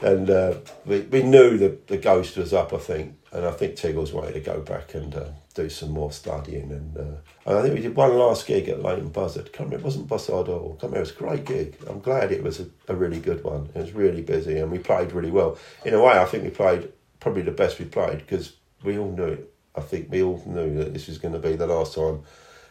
and 0.00 0.30
uh, 0.30 0.54
we 0.86 1.00
we 1.00 1.22
knew 1.22 1.58
that 1.58 1.88
the 1.88 1.96
ghost 1.96 2.36
was 2.36 2.52
up, 2.52 2.72
I 2.72 2.78
think, 2.78 3.16
and 3.32 3.44
I 3.44 3.50
think 3.50 3.74
Tiggles 3.74 4.12
wanted 4.12 4.34
to 4.34 4.40
go 4.40 4.60
back 4.60 4.94
and 4.94 5.14
uh, 5.14 5.30
do 5.54 5.68
some 5.68 5.90
more 5.90 6.12
studying. 6.12 6.70
And, 6.70 6.96
uh, 6.96 7.16
and 7.46 7.58
I 7.58 7.62
think 7.62 7.74
we 7.74 7.80
did 7.82 7.94
one 7.94 8.16
last 8.16 8.46
gig 8.46 8.68
at 8.68 8.82
Leighton 8.82 9.08
Buzzard. 9.08 9.52
Can't 9.52 9.68
remember, 9.68 9.82
it 9.82 9.84
wasn't 9.84 10.08
Buzzard 10.08 10.48
or 10.48 10.70
can't 10.70 10.82
remember, 10.84 10.98
it 10.98 11.00
was 11.00 11.10
a 11.10 11.14
great 11.14 11.44
gig. 11.44 11.76
I'm 11.88 12.00
glad 12.00 12.32
it 12.32 12.42
was 12.42 12.60
a, 12.60 12.66
a, 12.88 12.96
really 12.96 13.20
good 13.20 13.44
one. 13.44 13.68
It 13.74 13.78
was 13.78 13.92
really 13.92 14.22
busy 14.22 14.58
and 14.58 14.70
we 14.70 14.78
played 14.78 15.12
really 15.12 15.30
well. 15.30 15.58
In 15.84 15.94
a 15.94 16.02
way, 16.02 16.12
I 16.12 16.24
think 16.24 16.44
we 16.44 16.50
played 16.50 16.92
probably 17.20 17.42
the 17.42 17.50
best 17.50 17.78
we 17.78 17.84
played 17.84 18.18
because 18.18 18.54
we 18.82 18.98
all 18.98 19.12
knew 19.12 19.24
it. 19.24 19.54
I 19.74 19.80
think 19.80 20.10
we 20.10 20.22
all 20.22 20.42
knew 20.46 20.76
that 20.78 20.92
this 20.92 21.06
was 21.06 21.18
going 21.18 21.34
to 21.34 21.40
be 21.40 21.56
the 21.56 21.66
last 21.66 21.94
time 21.94 22.22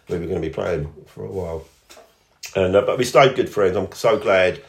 we 0.07 0.19
were 0.19 0.27
going 0.27 0.41
to 0.41 0.47
be 0.47 0.53
playing 0.53 0.93
for 1.07 1.25
a 1.25 1.31
while. 1.31 1.65
And 2.55 2.75
uh, 2.75 2.81
but 2.81 2.97
we 2.97 3.05
stayed 3.05 3.35
good 3.35 3.49
friends. 3.49 3.77
I'm 3.77 3.91
so 3.93 4.17
glad. 4.17 4.61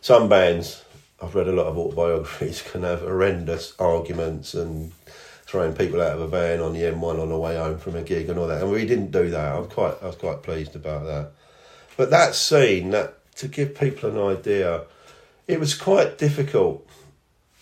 Some 0.00 0.28
bands, 0.28 0.84
I've 1.20 1.34
read 1.34 1.48
a 1.48 1.52
lot 1.52 1.66
of 1.66 1.78
autobiographies, 1.78 2.62
can 2.70 2.82
have 2.82 3.00
horrendous 3.00 3.74
arguments 3.78 4.54
and 4.54 4.92
throwing 5.52 5.74
people 5.74 6.00
out 6.00 6.12
of 6.12 6.20
a 6.22 6.26
van 6.26 6.60
on 6.60 6.72
the 6.72 6.80
M1 6.80 7.20
on 7.20 7.28
the 7.28 7.36
way 7.36 7.58
home 7.58 7.76
from 7.76 7.94
a 7.94 8.00
gig 8.00 8.30
and 8.30 8.38
all 8.38 8.46
that. 8.46 8.62
And 8.62 8.72
we 8.72 8.86
didn't 8.86 9.10
do 9.10 9.28
that. 9.28 9.54
I'm 9.54 9.68
quite, 9.68 10.02
I 10.02 10.06
was 10.06 10.16
quite 10.16 10.42
pleased 10.42 10.74
about 10.74 11.04
that. 11.04 11.32
But 11.98 12.08
that 12.08 12.34
scene, 12.34 12.88
that 12.92 13.18
to 13.36 13.48
give 13.48 13.78
people 13.78 14.08
an 14.08 14.38
idea, 14.38 14.84
it 15.46 15.60
was 15.60 15.74
quite 15.74 16.16
difficult 16.16 16.88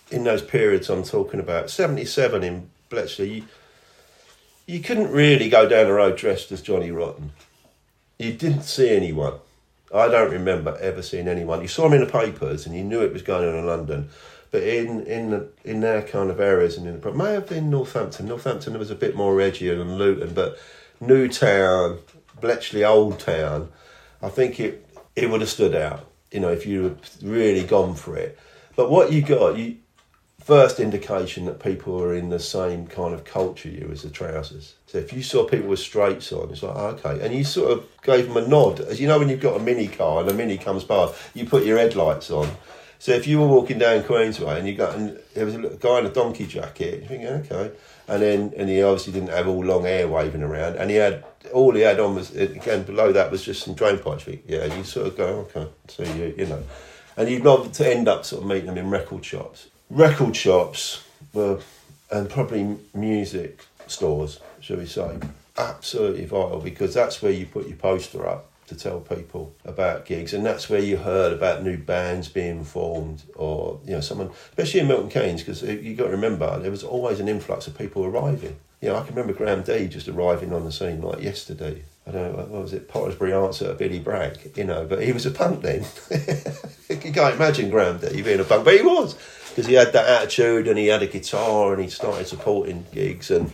in 0.09 0.23
those 0.23 0.41
periods 0.41 0.89
I'm 0.89 1.03
talking 1.03 1.41
about. 1.41 1.69
77 1.69 2.45
in 2.45 2.71
Bletchley, 2.91 3.29
you, 3.29 3.45
you 4.67 4.79
couldn't 4.79 5.11
really 5.11 5.49
go 5.49 5.69
down 5.69 5.87
the 5.87 5.93
road 5.93 6.17
dressed 6.17 6.53
as 6.53 6.63
Johnny 6.63 6.93
Rotten. 6.93 7.33
You 8.19 8.33
didn't 8.35 8.63
see 8.63 8.91
anyone. 8.91 9.35
I 9.93 10.07
don't 10.07 10.31
remember 10.31 10.79
ever 10.81 11.03
seeing 11.03 11.27
anyone. 11.27 11.61
You 11.61 11.67
saw 11.67 11.87
him 11.87 11.95
in 11.95 12.05
the 12.05 12.13
papers 12.13 12.67
and 12.67 12.77
you 12.77 12.85
knew 12.85 13.01
it 13.01 13.13
was 13.13 13.23
going 13.23 13.49
on 13.49 13.57
in 13.57 13.67
London. 13.67 14.11
But 14.51 14.63
in 14.63 15.03
in 15.03 15.31
the, 15.31 15.49
in 15.65 15.81
their 15.81 16.03
kind 16.03 16.31
of 16.31 16.41
areas 16.41 16.77
and 16.77 16.87
in 16.87 17.01
the 17.01 17.13
may 17.13 17.33
have 17.33 17.49
been 17.49 17.71
Northampton. 17.71 18.27
Northampton 18.27 18.79
was 18.79 18.91
a 18.91 18.97
bit 18.97 19.15
more 19.15 19.41
edgy 19.41 19.69
than 19.69 19.97
Luton, 19.97 20.35
but 20.35 20.59
Newtown, 21.01 21.99
Bletchley 22.41 22.85
Old 22.85 23.19
Town, 23.21 23.71
I 24.23 24.29
think 24.29 24.59
it 24.59 24.87
it 25.15 25.31
would 25.31 25.41
have 25.41 25.51
stood 25.51 25.75
out. 25.75 26.07
You 26.33 26.41
know, 26.41 26.51
if 26.51 26.67
you 26.67 26.85
had 26.85 26.99
really 27.23 27.65
gone 27.65 27.95
for 27.95 28.17
it. 28.17 28.39
But 28.77 28.91
what 28.91 29.13
you 29.13 29.23
got, 29.23 29.59
you 29.59 29.79
first 30.43 30.81
indication 30.81 31.45
that 31.45 31.61
people 31.61 31.97
were 31.97 32.15
in 32.15 32.31
the 32.31 32.39
same 32.39 32.87
kind 32.87 33.13
of 33.15 33.25
culture 33.25 33.69
you 33.69 33.89
as 33.93 34.03
the 34.03 34.11
trousers. 34.11 34.75
So 34.87 34.99
if 34.99 35.13
you 35.13 35.23
saw 35.23 35.47
people 35.47 35.69
with 35.69 35.79
straights 35.79 36.33
on, 36.33 36.51
it's 36.51 36.63
like 36.63 36.75
oh, 36.75 36.99
okay, 37.05 37.25
and 37.25 37.35
you 37.35 37.45
sort 37.45 37.73
of 37.73 37.87
gave 38.03 38.27
them 38.27 38.37
a 38.37 38.47
nod. 38.47 38.81
As 38.81 39.01
you 39.01 39.07
know, 39.07 39.19
when 39.19 39.29
you've 39.29 39.41
got 39.41 39.61
a 39.61 39.63
mini 39.63 39.87
car 39.87 40.23
and 40.23 40.31
a 40.31 40.35
mini 40.35 40.59
comes 40.59 40.83
past, 40.83 41.15
you 41.35 41.47
put 41.47 41.65
your 41.65 41.79
headlights 41.79 42.31
on 42.31 42.49
so 43.01 43.13
if 43.13 43.27
you 43.27 43.41
were 43.41 43.47
walking 43.47 43.79
down 43.79 44.03
Queensway 44.03 44.59
and 44.59 44.69
you 44.69 44.75
got 44.75 44.95
and 44.95 45.19
there 45.33 45.47
was 45.47 45.55
a 45.55 45.59
guy 45.81 46.01
in 46.01 46.07
a 46.07 46.11
donkey 46.11 46.47
jacket, 46.47 47.01
you 47.01 47.09
think 47.09 47.25
okay, 47.51 47.75
and 48.07 48.23
then 48.23 48.53
and 48.59 48.69
he 48.69 48.83
obviously 48.83 49.15
didn't 49.15 49.31
have 49.31 49.49
all 49.49 49.65
long 49.65 49.85
hair 49.85 50.07
waving 50.07 50.43
around, 50.43 50.77
and 50.77 50.91
he 50.91 50.97
had 50.97 51.25
all 51.55 51.75
he 51.75 51.81
had 51.81 51.99
on 51.99 52.15
was 52.15 52.37
again 52.37 52.83
below 52.83 53.11
that 53.11 53.31
was 53.31 53.43
just 53.43 53.63
some 53.65 53.73
drain 53.73 53.99
pipes. 53.99 54.29
Yeah, 54.47 54.67
you 54.77 54.85
sort 54.85 55.07
of 55.07 55.17
go 55.17 55.49
okay, 55.57 55.67
so 55.89 56.03
you 56.03 56.35
you 56.37 56.45
know, 56.45 56.63
and 57.17 57.31
you'd 57.31 57.43
love 57.43 57.73
to 57.73 57.91
end 57.91 58.07
up 58.07 58.27
sort 58.27 58.43
of 58.43 58.49
meeting 58.49 58.67
them 58.67 58.77
in 58.77 58.91
record 58.91 59.25
shops. 59.25 59.69
Record 59.89 60.37
shops 60.37 61.03
were 61.33 61.59
and 62.11 62.29
probably 62.29 62.77
music 62.93 63.65
stores, 63.87 64.41
shall 64.61 64.77
we 64.77 64.85
say, 64.85 65.19
absolutely 65.57 66.27
vital 66.27 66.61
because 66.61 66.93
that's 66.93 67.23
where 67.23 67.33
you 67.33 67.47
put 67.47 67.67
your 67.67 67.79
poster 67.79 68.29
up 68.29 68.50
to 68.71 68.77
tell 68.77 69.01
people 69.01 69.53
about 69.65 70.07
gigs, 70.07 70.33
and 70.33 70.47
that's 70.47 70.71
where 70.71 70.81
you 70.81 70.97
heard 70.97 71.33
about 71.33 71.65
new 71.65 71.77
bands 71.77 72.29
being 72.29 72.65
formed, 72.65 73.25
or 73.35 73.81
you 73.85 73.93
know, 73.93 74.01
someone, 74.01 74.31
especially 74.51 74.81
in 74.81 74.87
Milton 74.87 75.11
Keynes, 75.11 75.43
because 75.43 75.63
uh, 75.65 75.67
you 75.67 75.97
got 75.97 76.05
to 76.05 76.11
remember 76.11 76.59
there 76.61 76.71
was 76.71 76.85
always 76.85 77.19
an 77.19 77.29
influx 77.29 77.67
of 77.67 77.77
people 77.77 78.05
arriving. 78.05 78.57
You 78.81 78.89
know, 78.89 78.97
I 78.97 79.01
can 79.01 79.15
remember 79.15 79.33
Graham 79.33 79.63
D 79.63 79.89
just 79.89 80.09
arriving 80.09 80.53
on 80.53 80.65
the 80.65 80.71
scene 80.71 81.03
like 81.03 81.21
yesterday. 81.21 81.83
I 82.07 82.13
don't 82.13 82.33
know, 82.33 82.39
what 82.39 82.63
was 82.63 82.73
it, 82.73 82.89
Potterspury 82.89 83.33
answer 83.45 83.75
Billy 83.75 83.99
Bragg, 83.99 84.57
you 84.57 84.65
know, 84.65 84.87
but 84.87 85.03
he 85.03 85.13
was 85.13 85.27
a 85.27 85.33
punk 85.33 85.63
then. 85.63 85.85
you 86.89 87.13
can't 87.13 87.35
imagine 87.35 87.71
Graham 87.71 87.99
D 87.99 88.23
being 88.23 88.41
a 88.41 88.45
punk, 88.45 88.65
but 88.65 88.75
he 88.75 88.83
was, 88.83 89.17
because 89.51 89.67
he 89.67 89.75
had 89.75 89.93
that 89.93 90.09
attitude 90.09 90.69
and 90.69 90.79
he 90.79 90.87
had 90.87 91.03
a 91.03 91.09
guitar 91.09 91.75
and 91.75 91.83
he 91.83 91.91
started 91.91 92.27
supporting 92.29 92.87
gigs 92.93 93.33
and 93.33 93.51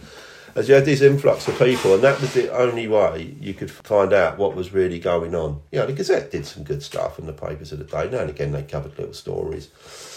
as 0.57 0.69
you 0.69 0.75
had 0.75 0.87
this 0.87 1.03
influx 1.03 1.47
of 1.47 1.59
people, 1.59 1.95
and 1.95 2.03
that 2.03 2.21
was 2.21 2.33
the 2.33 2.51
only 2.53 2.89
way 2.89 3.37
you 3.41 3.53
could 3.53 3.71
find 3.71 4.13
out 4.13 4.39
what 4.39 4.57
was 4.57 4.73
really 4.73 4.99
going 4.99 5.35
on. 5.35 5.61
You 5.71 5.81
know, 5.81 5.87
the 5.87 5.93
Gazette 5.93 6.31
did 6.31 6.47
some 6.47 6.65
good 6.65 6.83
stuff 6.83 7.19
in 7.19 7.27
the 7.27 7.33
papers 7.33 7.73
of 7.73 7.79
the 7.79 7.85
day. 7.85 8.09
Now 8.11 8.21
and 8.21 8.31
again, 8.31 8.53
they 8.53 8.63
covered 8.63 8.99
little 8.99 9.15
stories, 9.15 9.69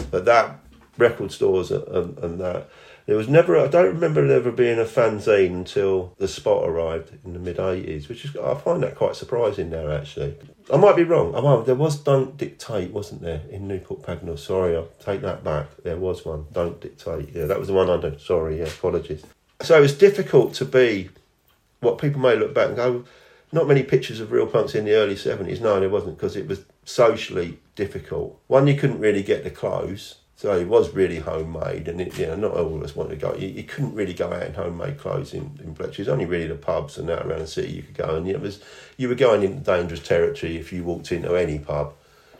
but 0.10 0.26
that 0.26 0.60
record 0.98 1.32
stores 1.32 1.72
and, 1.72 2.18
and 2.18 2.40
that 2.40 2.70
there 3.06 3.18
was 3.18 3.28
never. 3.28 3.60
I 3.60 3.68
don't 3.68 3.94
remember 3.96 4.26
there 4.26 4.38
ever 4.38 4.52
being 4.52 4.80
a 4.80 4.86
fanzine 4.86 5.52
until 5.52 6.14
the 6.20 6.28
spot 6.28 6.70
arrived 6.70 7.18
in 7.26 7.34
the 7.34 7.40
mid 7.40 7.60
eighties, 7.60 8.08
which 8.08 8.24
is 8.24 8.38
I 8.38 8.56
find 8.56 8.82
that 8.84 8.96
quite 8.96 9.16
surprising 9.16 9.72
now. 9.72 9.92
Actually, 9.92 10.36
I 10.72 10.78
might 10.78 10.96
be 10.96 11.04
wrong. 11.04 11.34
Oh, 11.36 11.64
there 11.64 11.76
was 11.76 11.98
"Don't 11.98 12.38
Dictate," 12.38 12.92
wasn't 12.92 13.24
there, 13.24 13.42
in 13.50 13.68
Newport 13.68 14.04
Pagnell? 14.04 14.38
Sorry, 14.38 14.76
I'll 14.76 14.90
take 15.00 15.22
that 15.22 15.44
back. 15.44 15.68
There 15.84 15.98
was 15.98 16.24
one. 16.24 16.46
"Don't 16.54 16.80
Dictate." 16.80 17.34
Yeah, 17.34 17.46
that 17.46 17.58
was 17.58 17.68
the 17.68 17.74
one 17.74 17.90
I 17.90 17.98
did. 17.98 18.22
Sorry, 18.22 18.60
yeah, 18.60 18.68
apologies. 18.68 19.26
So 19.62 19.84
it's 19.84 19.94
difficult 19.94 20.54
to 20.56 20.66
be 20.66 21.10
what 21.82 21.98
people 21.98 22.22
may 22.22 22.36
look 22.36 22.54
back 22.54 22.68
and 22.68 22.76
go, 22.76 23.04
not 23.52 23.68
many 23.68 23.84
pictures 23.84 24.20
of 24.20 24.32
real 24.32 24.48
punks 24.48 24.76
in 24.76 24.86
the 24.86 24.94
early 24.94 25.16
70s. 25.16 25.60
No, 25.60 25.80
there 25.80 25.90
wasn't 25.90 26.18
because 26.18 26.36
it 26.36 26.48
was 26.48 26.64
socially 26.86 27.60
difficult. 27.76 28.40
One, 28.48 28.68
you 28.68 28.76
couldn't 28.76 29.00
really 29.00 29.24
get 29.24 29.44
the 29.44 29.50
clothes. 29.50 30.16
So 30.40 30.58
it 30.58 30.70
was 30.70 30.94
really 30.94 31.20
homemade, 31.20 31.90
and 31.90 32.00
it, 32.00 32.18
you 32.18 32.26
know, 32.26 32.38
not 32.38 32.54
all 32.54 32.74
of 32.74 32.82
us 32.82 32.96
wanted 32.96 33.10
to 33.10 33.16
go. 33.18 33.36
You, 33.36 33.50
you 33.50 33.64
couldn't 33.64 33.94
really 33.94 34.14
go 34.14 34.32
out 34.32 34.44
in 34.44 34.54
homemade 34.54 34.98
clothes 34.98 35.34
in, 35.34 35.60
in 35.62 35.76
Fletcher. 35.76 36.02
It 36.02 36.06
was 36.06 36.08
only 36.08 36.24
really 36.24 36.48
the 36.48 36.56
pubs 36.56 36.98
and 36.98 37.10
out 37.10 37.26
around 37.26 37.40
the 37.40 37.48
city 37.48 37.74
you 37.74 37.84
could 37.84 37.98
go, 37.98 38.16
and 38.16 38.26
it 38.26 38.40
was 38.40 38.64
you 38.96 39.10
were 39.10 39.16
going 39.16 39.44
into 39.44 39.60
dangerous 39.60 40.00
territory 40.00 40.56
if 40.56 40.72
you 40.72 40.86
walked 40.86 41.12
into 41.12 41.36
any 41.36 41.60
pub 41.60 41.94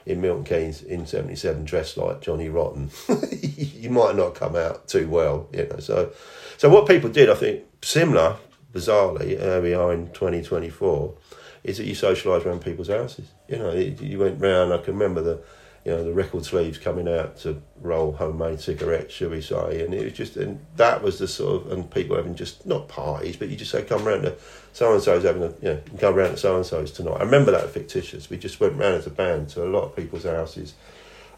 in 0.06 0.22
Milton 0.22 0.46
Keynes 0.46 0.82
in 0.82 1.06
'77 1.06 1.66
dressed 1.66 1.98
like 1.98 2.22
Johnny 2.22 2.48
Rotten. 2.48 2.90
you 3.42 3.90
might 3.90 4.16
not 4.16 4.34
come 4.34 4.56
out 4.56 4.88
too 4.88 5.10
well, 5.10 5.50
you 5.52 5.68
know. 5.68 5.80
So 5.80 6.14
so 6.60 6.68
what 6.68 6.90
people 6.90 7.10
did, 7.10 7.30
I 7.30 7.36
think, 7.36 7.64
similar, 7.82 8.36
bizarrely, 8.74 9.40
here 9.40 9.62
we 9.62 9.74
are 9.74 9.94
in 9.94 10.08
2024, 10.08 11.16
is 11.64 11.78
that 11.78 11.86
you 11.86 11.96
socialise 11.96 12.46
around 12.46 12.66
people's 12.66 12.90
houses. 12.90 13.30
You 13.48 13.60
know, 13.60 13.72
you 13.72 14.20
went 14.20 14.42
round, 14.42 14.74
I 14.74 14.80
can 14.80 14.96
remember 14.96 15.22
the, 15.22 15.42
you 15.86 15.94
know, 15.94 16.04
the 16.04 16.12
record 16.12 16.44
sleeves 16.44 16.78
coming 16.78 17.08
out 17.08 17.38
to 17.44 17.62
roll 17.80 18.12
homemade 18.12 18.60
cigarettes, 18.60 19.14
shall 19.14 19.30
we 19.30 19.40
say, 19.40 19.86
and 19.86 19.94
it 19.94 20.04
was 20.04 20.12
just, 20.12 20.36
and 20.36 20.60
that 20.76 21.02
was 21.02 21.18
the 21.18 21.30
sort 21.30 21.66
of, 21.66 21.72
and 21.72 21.90
people 21.90 22.18
having 22.18 22.36
just, 22.36 22.66
not 22.66 22.90
parties, 22.90 23.38
but 23.38 23.48
you 23.48 23.56
just 23.56 23.72
say, 23.72 23.82
come 23.84 24.04
round 24.04 24.24
to 24.24 24.36
so-and-so's 24.74 25.24
having 25.24 25.44
a, 25.44 25.54
you 25.62 25.76
know, 25.76 25.82
come 25.98 26.16
round 26.16 26.32
to 26.32 26.38
so-and-so's 26.38 26.92
tonight. 26.92 27.22
I 27.22 27.24
remember 27.24 27.52
that 27.52 27.70
fictitious. 27.70 28.30
We 28.30 28.36
just 28.36 28.60
went 28.60 28.76
round 28.76 28.96
as 28.96 29.08
a 29.08 29.12
band 29.12 29.48
to 29.52 29.64
a 29.64 29.70
lot 29.70 29.84
of 29.86 29.96
people's 29.96 30.26
houses 30.26 30.74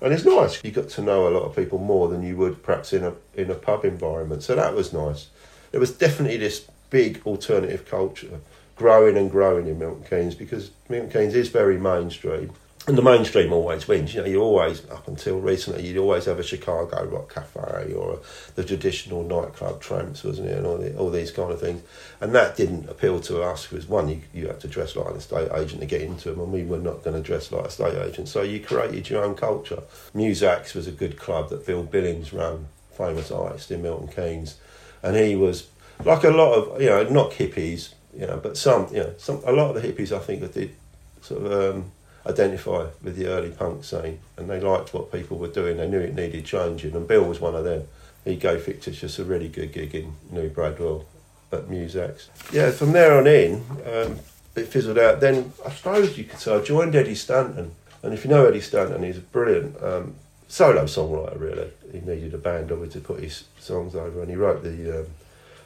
and 0.02 0.14
it's 0.14 0.26
nice. 0.26 0.64
You 0.64 0.72
got 0.72 0.90
to 0.90 1.02
know 1.02 1.28
a 1.28 1.30
lot 1.30 1.44
of 1.44 1.56
people 1.56 1.78
more 1.78 2.08
than 2.08 2.24
you 2.24 2.36
would 2.38 2.64
perhaps 2.64 2.92
in 2.94 3.04
a 3.04 3.14
in 3.36 3.52
a 3.52 3.56
pub 3.56 3.86
environment. 3.86 4.44
So 4.44 4.56
that 4.56 4.74
was 4.74 4.94
nice. 4.94 5.28
There 5.72 5.80
was 5.80 5.92
definitely 5.92 6.38
this 6.38 6.68
big 6.90 7.22
alternative 7.26 7.86
culture 7.86 8.42
growing 8.76 9.16
and 9.16 9.30
growing 9.30 9.68
in 9.68 9.78
Milton 9.78 10.04
Keynes 10.10 10.36
because 10.36 10.72
Milton 10.90 11.12
Keynes 11.12 11.36
is 11.36 11.50
very 11.50 11.78
mainstream. 11.78 12.52
And 12.88 12.98
the 12.98 13.04
mainstream 13.04 13.54
always 13.54 13.88
wins. 13.88 14.16
You 14.16 14.22
know, 14.22 14.28
you 14.28 14.42
always, 14.42 14.90
up 14.90 15.08
until 15.08 15.40
recently, 15.40 15.86
you'd 15.86 16.00
always 16.00 16.26
have 16.26 16.40
a 16.40 16.44
Chicago 16.44 17.06
rock 17.06 17.32
cafe 17.32 17.94
or 17.94 18.14
a, 18.16 18.18
the 18.56 18.64
traditional 18.64 19.24
nightclub 19.24 19.80
tramps, 19.82 20.24
wasn't 20.24 20.50
it? 20.50 20.58
And 20.58 20.66
all, 20.66 20.80
the, 20.80 20.98
all 20.98 21.12
these 21.12 21.30
kind 21.30 21.52
of 21.52 21.60
things. 21.60 21.84
And 22.20 22.34
that 22.34 22.58
didn't 22.58 22.90
appeal 22.90 23.20
to 23.22 23.44
us 23.44 23.68
because, 23.68 23.88
one, 23.88 24.10
you, 24.10 24.22
you 24.34 24.48
had 24.48 24.60
to 24.62 24.68
dress 24.68 24.96
like 24.96 25.12
an 25.12 25.18
estate 25.18 25.52
agent 25.54 25.82
to 25.82 25.86
get 25.86 26.02
into 26.02 26.32
them, 26.32 26.40
and 26.40 26.52
we 26.52 26.64
were 26.64 26.80
not 26.80 27.04
going 27.04 27.16
to 27.16 27.22
dress 27.22 27.52
like 27.52 27.66
a 27.66 27.68
estate 27.68 27.98
agent. 27.98 28.30
So 28.30 28.42
you 28.42 28.60
created 28.60 29.12
your 29.12 29.24
own 29.24 29.36
culture. 29.36 29.84
Musax 30.16 30.74
was 30.74 30.88
a 30.88 30.92
good 30.92 31.20
club 31.20 31.50
that 31.50 31.68
Bill 31.68 31.84
Billings 31.84 32.34
ran, 32.34 32.68
famous 32.98 33.30
artist 33.30 33.70
in 33.70 33.84
Milton 33.84 34.08
Keynes. 34.08 34.58
And 35.04 35.16
he 35.16 35.36
was, 35.36 35.68
like 36.04 36.24
a 36.24 36.32
lot 36.32 36.54
of, 36.56 36.82
you 36.82 36.90
know, 36.90 37.04
not 37.04 37.34
hippies, 37.34 37.94
you 38.18 38.26
know, 38.26 38.38
but 38.42 38.58
some, 38.58 38.88
you 38.92 39.02
know, 39.02 39.14
some, 39.20 39.40
a 39.46 39.52
lot 39.52 39.76
of 39.76 39.80
the 39.80 39.88
hippies 39.88 40.12
I 40.12 40.20
think 40.20 40.42
that 40.42 40.56
did 40.56 40.74
sort 41.22 41.46
of. 41.46 41.76
Um, 41.76 41.92
identify 42.26 42.88
with 43.04 43.16
the 43.16 43.28
early 43.28 43.50
punk 43.50 43.84
scene 43.84 44.20
and 44.38 44.50
they 44.50 44.60
liked 44.60 44.94
what 44.94 45.12
people 45.12 45.38
were 45.38 45.48
doing. 45.48 45.78
They 45.78 45.88
knew 45.88 46.00
it 46.00 46.16
needed 46.16 46.46
changing, 46.46 46.96
and 46.96 47.08
Bill 47.08 47.24
was 47.24 47.40
one 47.40 47.56
of 47.56 47.64
them. 47.64 47.88
He 48.24 48.36
gave 48.36 48.64
Fictitious 48.64 49.18
a 49.20 49.24
really 49.24 49.48
good 49.48 49.72
gig 49.72 49.96
in 49.96 50.14
New 50.30 50.50
Bradwell 50.50 51.06
at 51.52 51.70
Musax. 51.70 52.28
Yeah, 52.54 52.72
from 52.72 52.92
there 52.92 53.18
on 53.18 53.28
in, 53.28 53.64
um, 53.86 54.20
it 54.56 54.68
fizzled 54.68 55.00
out. 55.00 55.20
Then 55.20 55.54
I 55.66 55.72
suppose 55.72 56.18
you 56.18 56.26
could 56.26 56.40
say 56.40 56.56
I 56.56 56.62
joined 56.62 56.96
Eddie 56.96 57.16
Stanton, 57.16 57.74
and 58.04 58.14
if 58.14 58.24
you 58.24 58.30
know 58.30 58.46
Eddie 58.46 58.62
Stanton, 58.62 59.04
he's 59.04 59.18
a 59.18 59.22
brilliant 59.22 59.82
um, 59.82 60.16
solo 60.48 60.84
songwriter. 60.84 61.40
Really, 61.40 61.72
he 61.92 62.00
needed 62.00 62.34
a 62.34 62.38
band 62.38 62.72
obviously 62.72 63.02
to 63.02 63.08
put 63.08 63.24
his 63.24 63.46
songs 63.60 63.96
over, 63.96 64.22
and 64.22 64.30
he 64.30 64.36
wrote 64.36 64.64
the 64.64 65.02
um, 65.02 65.08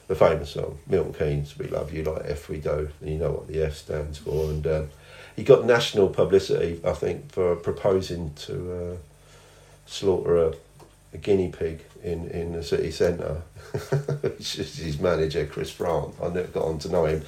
the 0.07 0.15
famous 0.15 0.51
song 0.51 0.77
Milton 0.87 1.13
Keynes, 1.13 1.57
"We 1.57 1.67
Love 1.67 1.91
You 1.93 2.03
Like 2.03 2.23
F 2.25 2.47
We 2.47 2.57
Do," 2.57 2.89
and 3.01 3.09
you 3.09 3.17
know 3.17 3.31
what 3.31 3.47
the 3.47 3.63
F 3.63 3.75
stands 3.75 4.19
for, 4.19 4.49
and 4.49 4.65
um, 4.67 4.89
he 5.35 5.43
got 5.43 5.65
national 5.65 6.09
publicity, 6.09 6.79
I 6.85 6.93
think, 6.93 7.31
for 7.31 7.55
proposing 7.55 8.33
to 8.35 8.73
uh, 8.73 8.95
slaughter 9.85 10.37
a, 10.37 10.53
a, 11.13 11.17
guinea 11.17 11.49
pig 11.49 11.81
in, 12.03 12.29
in 12.29 12.53
the 12.53 12.63
city 12.63 12.91
centre. 12.91 13.41
his 14.37 14.99
manager, 14.99 15.45
Chris 15.45 15.71
Frant, 15.71 16.13
I 16.21 16.29
never 16.29 16.47
got 16.47 16.63
on 16.63 16.79
to 16.79 16.89
know 16.89 17.05
him, 17.05 17.23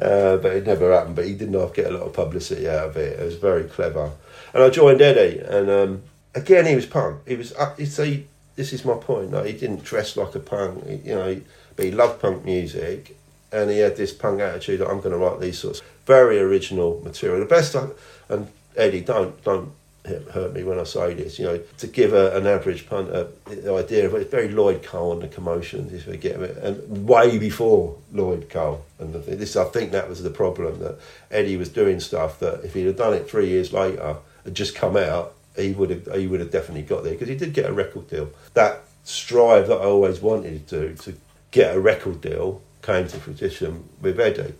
uh, 0.00 0.38
but 0.38 0.56
it 0.56 0.66
never 0.66 0.92
happened. 0.92 1.16
But 1.16 1.26
he 1.26 1.34
did 1.34 1.50
not 1.50 1.74
get 1.74 1.92
a 1.92 1.96
lot 1.96 2.06
of 2.06 2.14
publicity 2.14 2.68
out 2.68 2.90
of 2.90 2.96
it. 2.96 3.20
It 3.20 3.24
was 3.24 3.36
very 3.36 3.64
clever. 3.64 4.12
And 4.54 4.62
I 4.62 4.70
joined 4.70 5.02
Eddie, 5.02 5.40
and 5.40 5.68
um, 5.68 6.02
again, 6.34 6.64
he 6.64 6.74
was 6.74 6.86
punk. 6.86 7.26
He 7.28 7.36
was, 7.36 7.52
uh, 7.52 7.76
see, 7.84 8.26
this 8.56 8.72
is 8.72 8.84
my 8.84 8.94
point. 8.94 9.32
Like, 9.32 9.46
he 9.46 9.52
didn't 9.52 9.84
dress 9.84 10.16
like 10.16 10.34
a 10.34 10.40
punk, 10.40 11.04
you 11.04 11.14
know, 11.14 11.40
but 11.76 11.84
he 11.84 11.90
loved 11.90 12.20
punk 12.20 12.44
music 12.44 13.16
and 13.52 13.70
he 13.70 13.78
had 13.78 13.96
this 13.96 14.12
punk 14.12 14.40
attitude 14.40 14.80
that 14.80 14.88
I'm 14.88 14.98
going 14.98 15.12
to 15.12 15.18
write 15.18 15.40
these 15.40 15.58
sorts 15.58 15.82
very 16.06 16.38
original 16.38 17.00
material. 17.04 17.40
The 17.40 17.46
best, 17.46 17.76
I, 17.76 17.88
and 18.28 18.48
Eddie, 18.76 19.02
don't 19.02 19.42
don't 19.44 19.72
hurt 20.04 20.52
me 20.52 20.64
when 20.64 20.80
I 20.80 20.84
say 20.84 21.14
this. 21.14 21.38
You 21.38 21.44
know, 21.46 21.60
to 21.78 21.86
give 21.86 22.12
a, 22.12 22.36
an 22.36 22.46
average 22.46 22.88
punter 22.88 23.28
the 23.46 23.74
uh, 23.74 23.78
idea 23.78 24.06
of 24.06 24.14
it's 24.14 24.30
very 24.30 24.48
Lloyd 24.48 24.82
Cole 24.82 25.12
and 25.12 25.22
the 25.22 25.28
commotions, 25.28 25.92
if 25.92 26.06
we 26.06 26.16
get 26.16 26.40
it, 26.40 26.56
and 26.58 27.06
way 27.06 27.38
before 27.38 27.96
Lloyd 28.12 28.48
Cole. 28.50 28.84
And 28.98 29.14
this, 29.14 29.56
I 29.56 29.64
think, 29.64 29.92
that 29.92 30.08
was 30.08 30.22
the 30.22 30.30
problem 30.30 30.80
that 30.80 30.98
Eddie 31.30 31.56
was 31.56 31.68
doing 31.68 32.00
stuff 32.00 32.38
that 32.40 32.64
if 32.64 32.74
he'd 32.74 32.86
have 32.86 32.96
done 32.96 33.14
it 33.14 33.28
three 33.30 33.48
years 33.48 33.72
later, 33.72 34.16
had 34.44 34.54
just 34.54 34.74
come 34.74 34.96
out, 34.96 35.34
he 35.56 35.72
would 35.72 35.90
have 35.90 36.14
he 36.16 36.26
would 36.26 36.40
have 36.40 36.50
definitely 36.50 36.82
got 36.82 37.04
there 37.04 37.12
because 37.12 37.28
he 37.28 37.36
did 37.36 37.52
get 37.52 37.70
a 37.70 37.72
record 37.72 38.08
deal. 38.08 38.30
That 38.54 38.82
strive 39.04 39.68
that 39.68 39.76
I 39.76 39.84
always 39.84 40.20
wanted 40.20 40.66
to 40.68 40.88
do 40.88 40.94
to 40.94 41.14
get 41.50 41.76
a 41.76 41.80
record 41.80 42.20
deal 42.20 42.62
came 42.80 43.06
to 43.06 43.16
fruition 43.18 43.88
with 44.00 44.18
Eddie. 44.18 44.54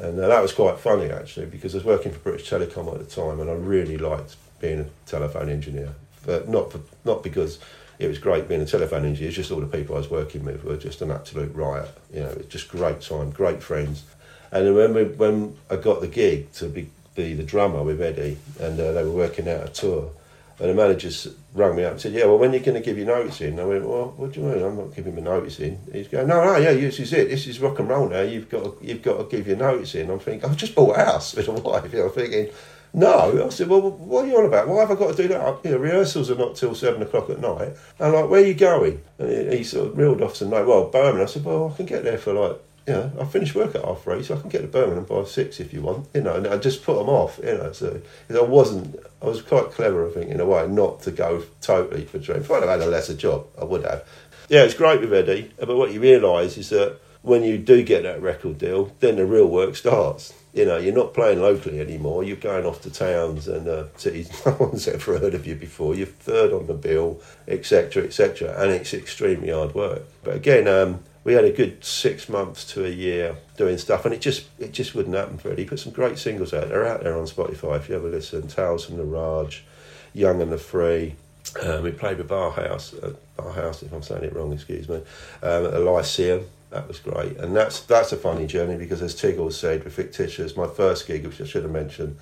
And 0.00 0.18
uh, 0.18 0.28
that 0.28 0.42
was 0.42 0.52
quite 0.52 0.78
funny 0.78 1.10
actually 1.10 1.46
because 1.46 1.74
I 1.74 1.78
was 1.78 1.84
working 1.84 2.12
for 2.12 2.18
British 2.18 2.50
Telecom 2.50 2.92
at 2.92 2.98
the 2.98 3.04
time 3.04 3.40
and 3.40 3.48
I 3.48 3.54
really 3.54 3.96
liked 3.96 4.36
being 4.60 4.80
a 4.80 4.86
telephone 5.06 5.48
engineer. 5.48 5.94
But 6.26 6.48
not 6.48 6.72
for, 6.72 6.80
not 7.04 7.22
because 7.22 7.58
it 7.98 8.08
was 8.08 8.18
great 8.18 8.48
being 8.48 8.60
a 8.60 8.66
telephone 8.66 9.04
engineer, 9.04 9.28
it's 9.28 9.36
just 9.36 9.50
all 9.52 9.60
the 9.60 9.66
people 9.66 9.94
I 9.94 9.98
was 9.98 10.10
working 10.10 10.44
with 10.44 10.64
were 10.64 10.76
just 10.76 11.00
an 11.02 11.10
absolute 11.10 11.54
riot. 11.54 11.88
You 12.12 12.20
know, 12.20 12.30
it 12.30 12.38
was 12.38 12.46
just 12.46 12.68
great 12.68 13.00
time, 13.00 13.30
great 13.30 13.62
friends. 13.62 14.04
And 14.50 14.74
when, 14.74 14.94
we, 14.94 15.04
when 15.04 15.56
I 15.70 15.76
got 15.76 16.00
the 16.00 16.08
gig 16.08 16.52
to 16.52 16.68
be, 16.68 16.90
be 17.14 17.34
the 17.34 17.42
drummer 17.42 17.82
with 17.82 18.00
Eddie 18.00 18.38
and 18.60 18.78
uh, 18.80 18.92
they 18.92 19.04
were 19.04 19.10
working 19.10 19.48
out 19.48 19.64
a 19.64 19.68
tour, 19.68 20.10
and 20.58 20.70
the 20.70 20.74
manager 20.74 21.10
rang 21.52 21.74
me 21.74 21.84
up 21.84 21.92
and 21.92 22.00
said, 22.00 22.12
"Yeah, 22.12 22.26
well, 22.26 22.38
when 22.38 22.50
are 22.52 22.56
you 22.56 22.60
going 22.60 22.80
to 22.80 22.84
give 22.84 22.96
your 22.96 23.06
notice 23.06 23.40
in?" 23.40 23.58
I 23.58 23.64
went, 23.64 23.88
"Well, 23.88 24.14
what 24.16 24.32
do 24.32 24.40
you 24.40 24.46
mean? 24.46 24.62
I'm 24.62 24.76
not 24.76 24.94
giving 24.94 25.14
my 25.14 25.20
notice 25.20 25.58
in." 25.58 25.78
He's 25.92 26.08
going, 26.08 26.28
"No, 26.28 26.44
no, 26.44 26.56
yeah, 26.56 26.72
this 26.74 27.00
is 27.00 27.12
it. 27.12 27.28
This 27.28 27.46
is 27.46 27.60
rock 27.60 27.78
and 27.80 27.88
roll 27.88 28.08
now. 28.08 28.20
You've 28.20 28.48
got, 28.48 28.62
to, 28.62 28.76
you've 28.80 29.02
got 29.02 29.18
to 29.18 29.36
give 29.36 29.48
your 29.48 29.56
notice 29.56 29.94
in." 29.96 30.10
I'm 30.10 30.20
thinking, 30.20 30.48
"I've 30.48 30.56
just 30.56 30.74
bought 30.74 30.96
a 30.96 31.04
house 31.04 31.34
with 31.34 31.48
a 31.48 31.52
wife." 31.60 31.92
You 31.92 31.98
know, 31.98 32.04
I'm 32.06 32.12
thinking, 32.12 32.50
"No." 32.92 33.46
I 33.46 33.48
said, 33.48 33.68
"Well, 33.68 33.90
what 33.90 34.26
are 34.26 34.28
you 34.28 34.38
on 34.38 34.46
about? 34.46 34.68
Why 34.68 34.80
have 34.80 34.92
I 34.92 34.94
got 34.94 35.16
to 35.16 35.22
do 35.22 35.28
that? 35.28 35.64
You 35.64 35.72
know, 35.72 35.78
rehearsals 35.78 36.30
are 36.30 36.36
not 36.36 36.54
till 36.54 36.74
seven 36.74 37.02
o'clock 37.02 37.30
at 37.30 37.40
night." 37.40 37.74
And 37.98 38.08
I'm 38.08 38.12
like, 38.14 38.30
"Where 38.30 38.42
are 38.42 38.46
you 38.46 38.54
going?" 38.54 39.02
And 39.18 39.50
he, 39.50 39.58
he 39.58 39.64
sort 39.64 39.88
of 39.88 39.98
reeled 39.98 40.22
off 40.22 40.36
some 40.36 40.50
like, 40.50 40.66
"Well, 40.66 40.88
Birmingham." 40.88 41.22
I 41.22 41.26
said, 41.26 41.44
"Well, 41.44 41.72
I 41.72 41.76
can 41.76 41.86
get 41.86 42.04
there 42.04 42.18
for 42.18 42.32
like." 42.32 42.60
You 42.86 42.92
know, 42.92 43.12
I 43.18 43.24
finish 43.24 43.54
work 43.54 43.74
at 43.74 43.84
half 43.84 44.02
three, 44.02 44.22
so 44.22 44.36
I 44.36 44.40
can 44.40 44.50
get 44.50 44.60
to 44.60 44.68
Birmingham 44.68 45.04
by 45.04 45.24
six 45.24 45.58
if 45.58 45.72
you 45.72 45.80
want, 45.80 46.08
you 46.14 46.20
know, 46.20 46.34
and 46.34 46.46
I 46.46 46.58
just 46.58 46.84
put 46.84 46.98
them 46.98 47.08
off, 47.08 47.38
you 47.42 47.54
know, 47.54 47.72
so 47.72 48.00
I 48.30 48.42
wasn't, 48.42 48.96
I 49.22 49.26
was 49.26 49.40
quite 49.40 49.70
clever, 49.70 50.06
I 50.06 50.12
think, 50.12 50.30
in 50.30 50.40
a 50.40 50.44
way, 50.44 50.68
not 50.68 51.00
to 51.02 51.10
go 51.10 51.44
totally 51.62 52.04
for 52.04 52.18
dream. 52.18 52.40
If 52.40 52.50
I'd 52.50 52.62
have 52.62 52.68
had 52.68 52.82
a 52.82 52.86
lesser 52.86 53.14
job, 53.14 53.46
I 53.60 53.64
would 53.64 53.84
have. 53.84 54.06
Yeah, 54.48 54.64
it's 54.64 54.74
great 54.74 55.00
with 55.00 55.14
Eddie, 55.14 55.52
but 55.58 55.76
what 55.76 55.92
you 55.92 56.00
realise 56.00 56.58
is 56.58 56.68
that 56.68 56.98
when 57.22 57.42
you 57.42 57.56
do 57.56 57.82
get 57.82 58.02
that 58.02 58.20
record 58.20 58.58
deal, 58.58 58.94
then 59.00 59.16
the 59.16 59.24
real 59.24 59.46
work 59.46 59.76
starts. 59.76 60.34
You 60.52 60.66
know, 60.66 60.76
you're 60.76 60.94
not 60.94 61.14
playing 61.14 61.40
locally 61.40 61.80
anymore. 61.80 62.22
You're 62.22 62.36
going 62.36 62.66
off 62.66 62.82
to 62.82 62.90
towns 62.90 63.48
and 63.48 63.66
uh, 63.66 63.86
cities 63.96 64.30
no 64.46 64.52
one's 64.60 64.86
ever 64.86 65.18
heard 65.18 65.34
of 65.34 65.46
you 65.46 65.54
before. 65.54 65.94
You're 65.94 66.06
third 66.06 66.52
on 66.52 66.66
the 66.66 66.74
bill, 66.74 67.22
etc., 67.48 68.04
etc., 68.04 68.54
and 68.60 68.70
it's 68.70 68.92
extremely 68.92 69.50
hard 69.50 69.74
work. 69.74 70.02
But 70.22 70.36
again, 70.36 70.68
um, 70.68 71.02
we 71.24 71.32
had 71.32 71.44
a 71.44 71.50
good 71.50 71.82
six 71.82 72.28
months 72.28 72.64
to 72.72 72.84
a 72.84 72.90
year 72.90 73.36
doing 73.56 73.78
stuff, 73.78 74.04
and 74.04 74.14
it 74.14 74.20
just 74.20 74.46
it 74.58 74.72
just 74.72 74.94
wouldn't 74.94 75.16
happen 75.16 75.38
for 75.38 75.50
Eddie. 75.50 75.62
He 75.62 75.68
put 75.68 75.80
some 75.80 75.92
great 75.92 76.18
singles 76.18 76.52
out. 76.52 76.68
They're 76.68 76.86
out 76.86 77.02
there 77.02 77.18
on 77.18 77.26
Spotify 77.26 77.78
if 77.78 77.88
you 77.88 77.96
ever 77.96 78.08
listen. 78.08 78.46
Tales 78.46 78.84
from 78.84 78.98
the 78.98 79.04
Raj, 79.04 79.64
Young 80.12 80.42
and 80.42 80.52
the 80.52 80.58
Free. 80.58 81.16
Um, 81.62 81.82
we 81.82 81.92
played 81.92 82.18
with 82.18 82.28
Bauhaus, 82.28 82.94
uh, 83.02 83.14
Bauhaus, 83.38 83.82
if 83.82 83.92
I'm 83.92 84.02
saying 84.02 84.24
it 84.24 84.34
wrong, 84.34 84.52
excuse 84.52 84.88
me, 84.88 84.96
um, 85.42 85.66
at 85.66 85.72
the 85.72 85.80
Lyceum. 85.80 86.46
That 86.70 86.88
was 86.88 86.98
great, 86.98 87.36
and 87.38 87.54
that's 87.54 87.80
that's 87.80 88.12
a 88.12 88.16
funny 88.16 88.46
journey 88.46 88.76
because, 88.76 89.00
as 89.00 89.14
Tiggle 89.14 89.52
said, 89.52 89.84
with 89.84 89.94
Fictitious, 89.94 90.56
my 90.56 90.66
first 90.66 91.06
gig, 91.06 91.24
which 91.24 91.40
I 91.40 91.44
should 91.44 91.62
have 91.62 91.70
mentioned, 91.70 92.18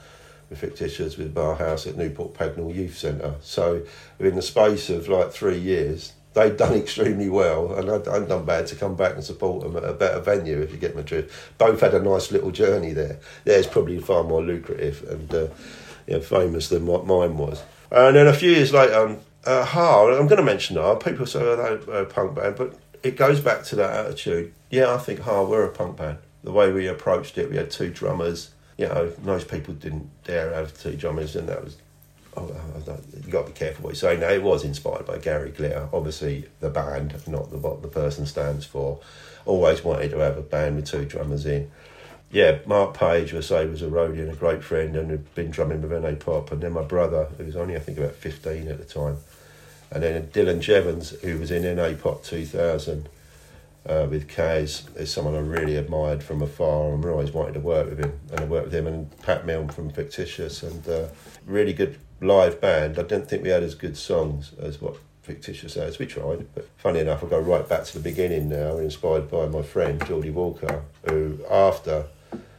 with 0.50 0.58
Fictitious 0.58 1.16
with 1.16 1.34
Bauhaus 1.34 1.86
at 1.86 1.96
Newport 1.96 2.34
Pagnell 2.34 2.74
Youth 2.74 2.98
Centre. 2.98 3.36
So 3.40 3.82
within 4.18 4.36
the 4.36 4.42
space 4.42 4.90
of 4.90 5.08
like 5.08 5.32
three 5.32 5.58
years, 5.58 6.12
they'd 6.34 6.56
done 6.56 6.74
extremely 6.74 7.28
well, 7.28 7.74
and 7.74 7.90
I'd, 7.90 8.04
done 8.28 8.44
bad 8.44 8.66
to 8.68 8.76
come 8.76 8.94
back 8.94 9.14
and 9.14 9.24
support 9.24 9.62
them 9.62 9.76
at 9.76 9.84
a 9.84 9.92
better 9.92 10.20
venue, 10.20 10.60
if 10.60 10.72
you 10.72 10.78
get 10.78 10.96
my 10.96 11.02
drift. 11.02 11.32
Both 11.58 11.80
had 11.80 11.94
a 11.94 12.02
nice 12.02 12.32
little 12.32 12.50
journey 12.50 12.92
there. 12.92 13.18
Theirs 13.44 13.66
probably 13.66 13.98
far 13.98 14.24
more 14.24 14.42
lucrative 14.42 15.06
and 15.08 15.32
uh, 15.34 15.48
you 16.06 16.14
know, 16.14 16.20
famous 16.20 16.68
than 16.68 16.86
what 16.86 17.06
mine 17.06 17.36
was. 17.36 17.62
And 17.90 18.16
then 18.16 18.26
a 18.26 18.32
few 18.32 18.50
years 18.50 18.72
later, 18.72 18.94
um, 18.94 19.18
uh, 19.44 19.66
I'm 19.74 20.26
going 20.26 20.38
to 20.38 20.42
mention 20.42 20.76
Har. 20.76 20.96
People 20.96 21.26
say 21.26 21.40
oh, 21.40 21.76
they're 21.76 22.02
a 22.02 22.06
punk 22.06 22.34
band, 22.34 22.56
but 22.56 22.78
it 23.02 23.16
goes 23.16 23.40
back 23.40 23.64
to 23.64 23.76
that 23.76 24.06
attitude. 24.06 24.52
Yeah, 24.70 24.94
I 24.94 24.98
think 24.98 25.20
Har 25.20 25.44
we're 25.44 25.64
a 25.64 25.70
punk 25.70 25.96
band. 25.96 26.18
The 26.44 26.52
way 26.52 26.72
we 26.72 26.86
approached 26.86 27.38
it, 27.38 27.50
we 27.50 27.56
had 27.56 27.70
two 27.70 27.90
drummers. 27.90 28.50
You 28.78 28.88
know, 28.88 29.12
most 29.22 29.48
people 29.48 29.74
didn't 29.74 30.10
dare 30.24 30.54
have 30.54 30.76
two 30.78 30.96
drummers, 30.96 31.36
and 31.36 31.48
that 31.48 31.62
was 31.62 31.76
oh, 32.36 32.48
you 33.24 33.30
got 33.30 33.46
to 33.46 33.52
be 33.52 33.58
careful 33.58 33.84
what 33.84 33.90
you 33.90 33.96
say. 33.96 34.16
Now, 34.16 34.28
it 34.28 34.42
was 34.42 34.64
inspired 34.64 35.06
by 35.06 35.18
Gary 35.18 35.50
Glitter. 35.50 35.88
Obviously, 35.92 36.48
the 36.60 36.70
band, 36.70 37.14
not 37.26 37.50
the, 37.50 37.58
what 37.58 37.82
the 37.82 37.88
person 37.88 38.26
stands 38.26 38.64
for. 38.64 39.00
Always 39.44 39.82
wanted 39.84 40.10
to 40.10 40.18
have 40.18 40.38
a 40.38 40.42
band 40.42 40.76
with 40.76 40.86
two 40.86 41.04
drummers 41.04 41.46
in 41.46 41.70
yeah, 42.32 42.60
Mark 42.64 42.94
Page, 42.94 43.34
I 43.34 43.40
say, 43.40 43.66
was 43.66 43.82
a 43.82 43.88
roadie 43.88 44.20
and 44.20 44.30
a 44.30 44.34
great 44.34 44.64
friend 44.64 44.96
and 44.96 45.10
had 45.10 45.34
been 45.34 45.50
drumming 45.50 45.82
with 45.82 45.92
NA 45.92 46.14
Pop. 46.14 46.50
And 46.50 46.62
then 46.62 46.72
my 46.72 46.82
brother, 46.82 47.26
who 47.36 47.44
was 47.44 47.56
only, 47.56 47.76
I 47.76 47.78
think, 47.78 47.98
about 47.98 48.14
15 48.14 48.68
at 48.68 48.78
the 48.78 48.86
time. 48.86 49.18
And 49.90 50.02
then 50.02 50.28
Dylan 50.28 50.60
Jevons, 50.60 51.10
who 51.20 51.38
was 51.38 51.50
in 51.50 51.76
NA 51.76 51.92
Pop 51.92 52.24
2000 52.24 53.10
uh, 53.84 54.06
with 54.08 54.28
Kaz, 54.28 54.96
is 54.96 55.12
someone 55.12 55.34
I 55.34 55.40
really 55.40 55.76
admired 55.76 56.22
from 56.22 56.40
afar 56.40 56.94
and 56.94 57.04
always 57.04 57.32
wanted 57.32 57.52
to 57.54 57.60
work 57.60 57.90
with 57.90 57.98
him. 57.98 58.18
And 58.30 58.40
I 58.40 58.44
worked 58.44 58.66
with 58.66 58.74
him 58.74 58.86
and 58.86 59.20
Pat 59.20 59.44
Milne 59.44 59.68
from 59.68 59.90
Fictitious 59.90 60.62
and 60.62 60.88
uh, 60.88 61.08
really 61.44 61.74
good 61.74 61.98
live 62.22 62.61
band. 62.61 62.98
I 62.98 63.02
don't 63.02 63.28
think 63.28 63.42
we 63.42 63.50
had 63.50 63.62
as 63.62 63.74
good 63.74 63.96
songs 63.96 64.52
as 64.61 64.80
what 64.80 64.96
fictitious 65.22 65.76
as 65.76 65.98
we 65.98 66.06
tried. 66.06 66.46
But 66.54 66.68
funny 66.76 67.00
enough, 67.00 67.22
I 67.24 67.28
go 67.28 67.40
right 67.40 67.68
back 67.68 67.85
to 67.85 67.94
the 67.94 68.02
beginning 68.02 68.48
now, 68.48 68.78
inspired 68.78 69.30
by 69.30 69.46
my 69.46 69.62
friend 69.62 70.04
Geordie 70.06 70.30
Walker, 70.30 70.82
who 71.08 71.38
after 71.50 72.06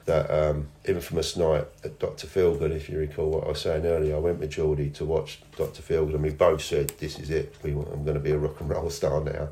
that 0.06 0.30
um, 0.30 0.68
infamous 0.86 1.38
night 1.38 1.66
at 1.84 2.00
Dr. 2.00 2.28
Feelgood, 2.28 2.72
if 2.72 2.90
you 2.90 2.98
recall 2.98 3.30
what 3.30 3.46
I 3.46 3.50
was 3.50 3.62
saying 3.62 3.86
earlier. 3.86 4.16
I 4.16 4.20
went 4.20 4.40
with 4.40 4.52
Geordie 4.52 4.90
to 4.92 5.06
watch 5.06 5.42
Dr. 5.58 5.82
Feelgood, 5.82 6.16
and 6.16 6.24
we 6.24 6.30
both 6.30 6.62
said, 6.62 6.90
This 7.00 7.20
is 7.20 7.30
it, 7.30 7.56
we, 7.64 7.72
I'm 7.72 8.04
going 8.04 8.16
to 8.16 8.20
be 8.20 8.32
a 8.32 8.38
rock 8.38 8.60
and 8.60 8.70
roll 8.70 8.90
star 8.90 9.22
now. 9.22 9.50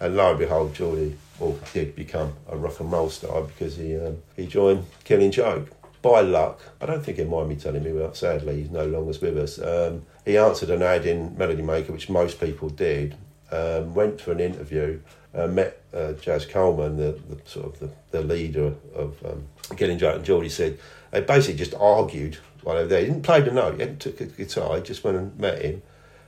And 0.00 0.16
lo 0.16 0.30
and 0.30 0.38
behold, 0.38 0.74
Geordie 0.74 1.16
well, 1.38 1.58
did 1.72 1.96
become 1.96 2.34
a 2.48 2.56
rock 2.56 2.80
and 2.80 2.92
roll 2.92 3.08
star 3.08 3.42
because 3.42 3.76
he 3.76 3.96
um, 3.96 4.18
he 4.36 4.46
joined 4.46 4.84
Killing 5.04 5.30
Joke. 5.30 5.70
By 6.04 6.20
luck, 6.20 6.60
I 6.82 6.84
don't 6.84 7.02
think 7.02 7.16
he'd 7.16 7.30
mind 7.30 7.48
me 7.48 7.56
telling 7.56 7.82
you, 7.82 8.10
sadly, 8.12 8.60
he's 8.60 8.70
no 8.70 8.84
longer 8.84 9.18
with 9.18 9.38
us. 9.38 9.58
Um, 9.58 10.02
he 10.26 10.36
answered 10.36 10.68
an 10.68 10.82
ad 10.82 11.06
in 11.06 11.34
Melody 11.38 11.62
Maker, 11.62 11.92
which 11.92 12.10
most 12.10 12.38
people 12.38 12.68
did, 12.68 13.16
um, 13.50 13.94
went 13.94 14.20
for 14.20 14.32
an 14.32 14.38
interview, 14.38 15.00
uh, 15.34 15.46
met 15.46 15.80
uh, 15.94 16.12
Jaz 16.20 16.46
Coleman, 16.46 16.98
the, 16.98 17.18
the, 17.30 17.40
sort 17.46 17.72
of 17.72 17.80
the, 17.80 17.88
the 18.10 18.20
leader 18.20 18.74
of 18.94 19.16
um, 19.24 19.46
Killing 19.78 19.96
Joke, 19.96 20.16
and 20.16 20.24
Geordie 20.26 20.50
said 20.50 20.78
they 21.10 21.22
basically 21.22 21.56
just 21.56 21.72
argued 21.72 22.36
while 22.64 22.76
they 22.76 22.82
were 22.82 22.88
there. 22.88 23.00
He 23.00 23.06
didn't 23.06 23.22
play 23.22 23.40
the 23.40 23.50
note, 23.50 23.76
he 23.76 23.80
hadn't 23.80 24.00
took 24.00 24.20
a 24.20 24.26
guitar, 24.26 24.76
he 24.76 24.82
just 24.82 25.04
went 25.04 25.16
and 25.16 25.38
met 25.38 25.62
him. 25.62 25.82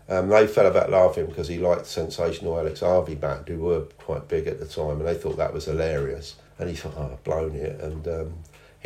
Um, 0.09 0.31
they 0.31 0.47
fell 0.47 0.67
about 0.67 0.89
laughing 0.89 1.27
because 1.27 1.49
he 1.49 1.59
liked 1.59 1.85
Sensational 1.85 2.59
Alex 2.59 2.81
Harvey 2.81 3.15
band, 3.15 3.47
who 3.47 3.59
were 3.59 3.83
quite 3.99 4.27
big 4.27 4.47
at 4.47 4.59
the 4.59 4.67
time, 4.67 5.01
and 5.01 5.07
they 5.07 5.17
thought 5.17 5.37
that 5.37 5.53
was 5.53 5.67
hilarious. 5.67 6.37
And 6.59 6.71
he 6.71 6.77
thought, 6.77 6.95
oh, 6.97 7.11
I've 7.12 7.25
blown 7.25 7.55
it. 7.55 7.79
And 7.83 8.09
um, 8.09 8.33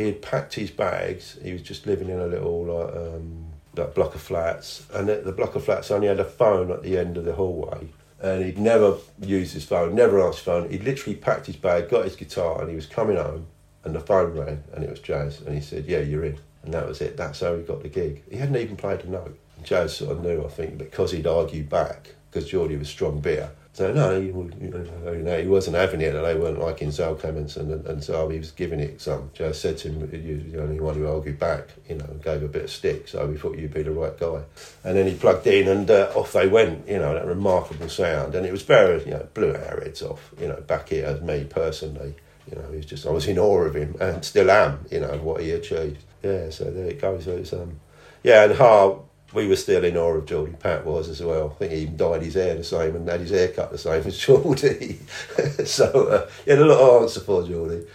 he 0.00 0.06
had 0.06 0.22
packed 0.22 0.54
his 0.54 0.70
bags. 0.70 1.38
He 1.42 1.52
was 1.52 1.62
just 1.62 1.86
living 1.86 2.08
in 2.08 2.18
a 2.18 2.26
little 2.26 2.64
like, 2.64 2.96
um, 2.96 3.46
that 3.74 3.94
block 3.94 4.14
of 4.14 4.20
flats, 4.20 4.86
and 4.92 5.08
the 5.08 5.32
block 5.32 5.54
of 5.54 5.64
flats 5.64 5.90
only 5.90 6.08
had 6.08 6.18
a 6.18 6.24
phone 6.24 6.70
at 6.70 6.82
the 6.82 6.98
end 6.98 7.16
of 7.16 7.24
the 7.24 7.34
hallway 7.34 7.88
and 8.22 8.44
he'd 8.44 8.58
never 8.58 8.96
used 9.20 9.54
his 9.54 9.64
phone, 9.64 9.94
never 9.94 10.20
answered 10.20 10.36
his 10.36 10.44
phone. 10.44 10.70
He'd 10.70 10.84
literally 10.84 11.16
packed 11.16 11.46
his 11.46 11.56
bag, 11.56 11.88
got 11.88 12.04
his 12.04 12.16
guitar, 12.16 12.60
and 12.60 12.68
he 12.68 12.76
was 12.76 12.86
coming 12.86 13.16
home, 13.16 13.46
and 13.84 13.94
the 13.94 14.00
phone 14.00 14.36
rang, 14.36 14.62
and 14.74 14.84
it 14.84 14.90
was 14.90 15.00
Jaz. 15.00 15.44
and 15.44 15.54
he 15.54 15.60
said, 15.60 15.86
"Yeah, 15.86 16.00
you're 16.00 16.24
in," 16.24 16.38
and 16.62 16.74
that 16.74 16.86
was 16.86 17.00
it. 17.00 17.16
That's 17.16 17.40
how 17.40 17.56
he 17.56 17.62
got 17.62 17.82
the 17.82 17.88
gig. 17.88 18.22
He 18.30 18.36
hadn't 18.36 18.56
even 18.56 18.76
played 18.76 19.04
a 19.04 19.10
note. 19.10 19.38
And 19.56 19.66
Jaz 19.66 19.90
sort 19.90 20.12
of 20.12 20.22
knew, 20.22 20.44
I 20.44 20.48
think, 20.48 20.76
because 20.76 21.12
he'd 21.12 21.26
argued 21.26 21.70
back, 21.70 22.14
because 22.30 22.48
Geordie 22.48 22.76
was 22.76 22.88
strong 22.88 23.20
beer, 23.20 23.50
so 23.72 23.92
no, 23.92 24.20
he, 24.20 24.26
you 24.26 25.22
know, 25.22 25.40
he 25.40 25.46
wasn't 25.46 25.76
having 25.76 26.00
it, 26.00 26.14
and 26.14 26.24
they 26.24 26.34
weren't 26.34 26.58
liking 26.58 26.90
Zal 26.90 27.14
Cleminson, 27.14 27.72
and, 27.72 27.86
and 27.86 28.02
so 28.02 28.28
he 28.28 28.38
was 28.38 28.50
giving 28.50 28.80
it 28.80 29.00
some. 29.00 29.30
I 29.38 29.52
said 29.52 29.78
to 29.78 29.88
him, 29.88 30.10
"You're 30.12 30.38
the 30.38 30.62
only 30.62 30.80
one 30.80 30.96
who 30.96 31.06
argued 31.06 31.38
back," 31.38 31.68
you 31.88 31.94
know, 31.94 32.06
gave 32.22 32.42
a 32.42 32.48
bit 32.48 32.64
of 32.64 32.70
stick. 32.70 33.06
So 33.06 33.26
we 33.26 33.36
thought 33.36 33.56
you'd 33.56 33.72
be 33.72 33.84
the 33.84 33.92
right 33.92 34.18
guy. 34.18 34.42
And 34.82 34.96
then 34.96 35.06
he 35.06 35.14
plugged 35.14 35.46
in, 35.46 35.68
and 35.68 35.88
uh, 35.88 36.10
off 36.16 36.32
they 36.32 36.48
went. 36.48 36.88
You 36.88 36.98
know, 36.98 37.14
that 37.14 37.26
remarkable 37.26 37.88
sound, 37.88 38.34
and 38.34 38.44
it 38.44 38.50
was 38.50 38.62
very, 38.62 39.04
you 39.04 39.12
know, 39.12 39.28
blew 39.34 39.54
our 39.54 39.80
heads 39.80 40.02
off. 40.02 40.34
You 40.40 40.48
know, 40.48 40.60
back 40.62 40.88
here 40.88 41.06
as 41.06 41.20
me 41.20 41.44
personally, 41.44 42.16
you 42.50 42.58
know, 42.58 42.68
he 42.70 42.76
was 42.78 42.86
just 42.86 43.06
I 43.06 43.10
was 43.10 43.28
in 43.28 43.38
awe 43.38 43.62
of 43.62 43.76
him, 43.76 43.94
and 44.00 44.24
still 44.24 44.50
am. 44.50 44.84
You 44.90 45.00
know, 45.00 45.16
what 45.18 45.42
he 45.42 45.52
achieved. 45.52 46.02
Yeah, 46.24 46.50
so 46.50 46.64
there 46.64 46.86
it 46.86 47.00
goes. 47.00 47.24
So 47.24 47.36
it's, 47.36 47.52
um, 47.52 47.78
yeah, 48.24 48.44
and 48.44 48.54
Har 48.54 48.98
we 49.32 49.46
were 49.46 49.56
still 49.56 49.84
in 49.84 49.96
awe 49.96 50.14
of 50.14 50.26
Geordie. 50.26 50.56
Pat 50.58 50.84
was 50.84 51.08
as 51.08 51.22
well. 51.22 51.50
I 51.50 51.58
think 51.58 51.72
he 51.72 51.78
even 51.80 51.96
dyed 51.96 52.22
his 52.22 52.34
hair 52.34 52.54
the 52.54 52.64
same 52.64 52.96
and 52.96 53.08
had 53.08 53.20
his 53.20 53.30
hair 53.30 53.48
cut 53.48 53.70
the 53.70 53.78
same 53.78 54.06
as 54.06 54.18
Geordie. 54.26 55.00
so 55.64 56.08
uh, 56.08 56.30
he 56.44 56.50
had 56.50 56.60
a 56.60 56.66
lot 56.66 56.80
of 56.80 57.02
answer 57.02 57.20
for 57.20 57.46
Geordie. 57.46 57.86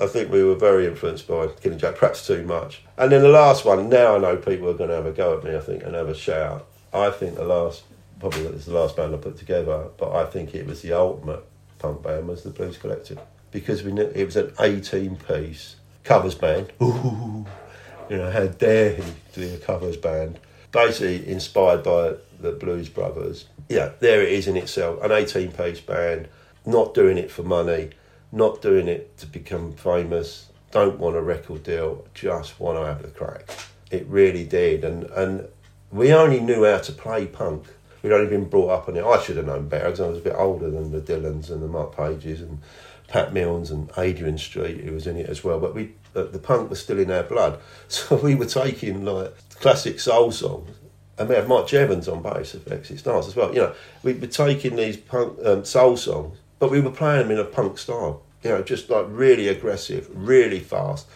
I 0.00 0.06
think 0.06 0.30
we 0.30 0.42
were 0.42 0.56
very 0.56 0.86
influenced 0.86 1.28
by 1.28 1.46
Killing 1.60 1.78
Joke, 1.78 1.96
perhaps 1.96 2.26
too 2.26 2.44
much. 2.44 2.82
And 2.96 3.12
then 3.12 3.22
the 3.22 3.28
last 3.28 3.64
one, 3.64 3.88
now 3.88 4.16
I 4.16 4.18
know 4.18 4.36
people 4.36 4.68
are 4.68 4.74
going 4.74 4.90
to 4.90 4.96
have 4.96 5.06
a 5.06 5.12
go 5.12 5.38
at 5.38 5.44
me, 5.44 5.56
I 5.56 5.60
think, 5.60 5.84
and 5.84 5.94
have 5.94 6.08
a 6.08 6.14
shout. 6.14 6.66
I 6.92 7.10
think 7.10 7.36
the 7.36 7.44
last, 7.44 7.84
probably 8.18 8.46
it's 8.46 8.66
the 8.66 8.74
last 8.74 8.96
band 8.96 9.14
I 9.14 9.18
put 9.18 9.36
together, 9.36 9.88
but 9.96 10.12
I 10.12 10.26
think 10.26 10.54
it 10.54 10.66
was 10.66 10.82
the 10.82 10.92
ultimate 10.92 11.44
punk 11.78 12.02
band 12.02 12.28
was 12.28 12.42
the 12.42 12.50
Blues 12.50 12.76
Collective. 12.76 13.20
Because 13.50 13.84
we 13.84 13.92
knew 13.92 14.10
it 14.14 14.24
was 14.24 14.36
an 14.36 14.52
18 14.58 15.16
piece 15.16 15.76
covers 16.02 16.34
band. 16.34 16.72
Ooh, 16.82 17.46
you 18.10 18.16
know, 18.16 18.30
how 18.30 18.46
dare 18.46 18.96
he 18.96 19.02
be 19.34 19.54
a 19.54 19.58
covers 19.58 19.96
band? 19.96 20.40
Basically 20.74 21.26
inspired 21.30 21.84
by 21.84 22.14
the 22.40 22.52
Blues 22.52 22.88
Brothers. 22.88 23.46
Yeah, 23.68 23.92
there 24.00 24.22
it 24.22 24.30
is 24.30 24.48
in 24.48 24.56
itself. 24.56 25.02
An 25.02 25.12
18 25.12 25.52
piece 25.52 25.80
band, 25.80 26.28
not 26.66 26.92
doing 26.92 27.16
it 27.16 27.30
for 27.30 27.44
money, 27.44 27.90
not 28.32 28.60
doing 28.60 28.88
it 28.88 29.16
to 29.18 29.26
become 29.26 29.72
famous, 29.74 30.50
don't 30.72 30.98
want 30.98 31.16
a 31.16 31.22
record 31.22 31.62
deal, 31.62 32.04
just 32.12 32.58
want 32.58 32.76
to 32.76 32.84
have 32.84 33.02
the 33.02 33.08
crack. 33.08 33.48
It 33.92 34.04
really 34.08 34.44
did. 34.44 34.82
And, 34.82 35.04
and 35.04 35.46
we 35.92 36.12
only 36.12 36.40
knew 36.40 36.64
how 36.64 36.78
to 36.78 36.92
play 36.92 37.26
punk. 37.26 37.66
We'd 38.02 38.12
only 38.12 38.28
been 38.28 38.48
brought 38.48 38.70
up 38.70 38.88
on 38.88 38.96
it. 38.96 39.04
I 39.04 39.22
should 39.22 39.36
have 39.36 39.46
known 39.46 39.68
better 39.68 39.84
because 39.84 40.00
I 40.00 40.08
was 40.08 40.18
a 40.18 40.22
bit 40.22 40.34
older 40.36 40.68
than 40.68 40.90
the 40.90 41.00
Dylans 41.00 41.50
and 41.50 41.62
the 41.62 41.68
Mark 41.68 41.96
Pages 41.96 42.40
and 42.40 42.58
Pat 43.06 43.32
Milnes 43.32 43.70
and 43.70 43.90
Adrian 43.96 44.36
Street, 44.36 44.82
who 44.82 44.92
was 44.92 45.06
in 45.06 45.16
it 45.16 45.30
as 45.30 45.44
well. 45.44 45.60
But 45.60 45.74
we, 45.74 45.94
uh, 46.14 46.24
the 46.24 46.38
punk 46.38 46.70
was 46.70 46.80
still 46.80 46.98
in 46.98 47.10
our 47.10 47.22
blood, 47.22 47.60
so 47.88 48.16
we 48.16 48.34
were 48.34 48.46
taking 48.46 49.04
like 49.04 49.34
classic 49.60 50.00
soul 50.00 50.30
songs. 50.30 50.70
And 51.16 51.28
we 51.28 51.36
had 51.36 51.46
Mike 51.46 51.68
Jevons 51.68 52.08
on 52.08 52.22
bass 52.22 52.54
of 52.54 52.70
Exit 52.72 52.98
Stars 52.98 53.28
as 53.28 53.36
well. 53.36 53.54
You 53.54 53.60
know, 53.60 53.74
we 54.02 54.14
were 54.14 54.26
taking 54.26 54.74
these 54.74 54.96
punk 54.96 55.38
um, 55.44 55.64
soul 55.64 55.96
songs, 55.96 56.38
but 56.58 56.72
we 56.72 56.80
were 56.80 56.90
playing 56.90 57.28
them 57.28 57.30
in 57.30 57.38
a 57.38 57.44
punk 57.44 57.78
style. 57.78 58.22
You 58.42 58.50
know, 58.50 58.62
just 58.62 58.90
like 58.90 59.06
really 59.08 59.46
aggressive, 59.46 60.10
really 60.12 60.58
fast. 60.58 61.06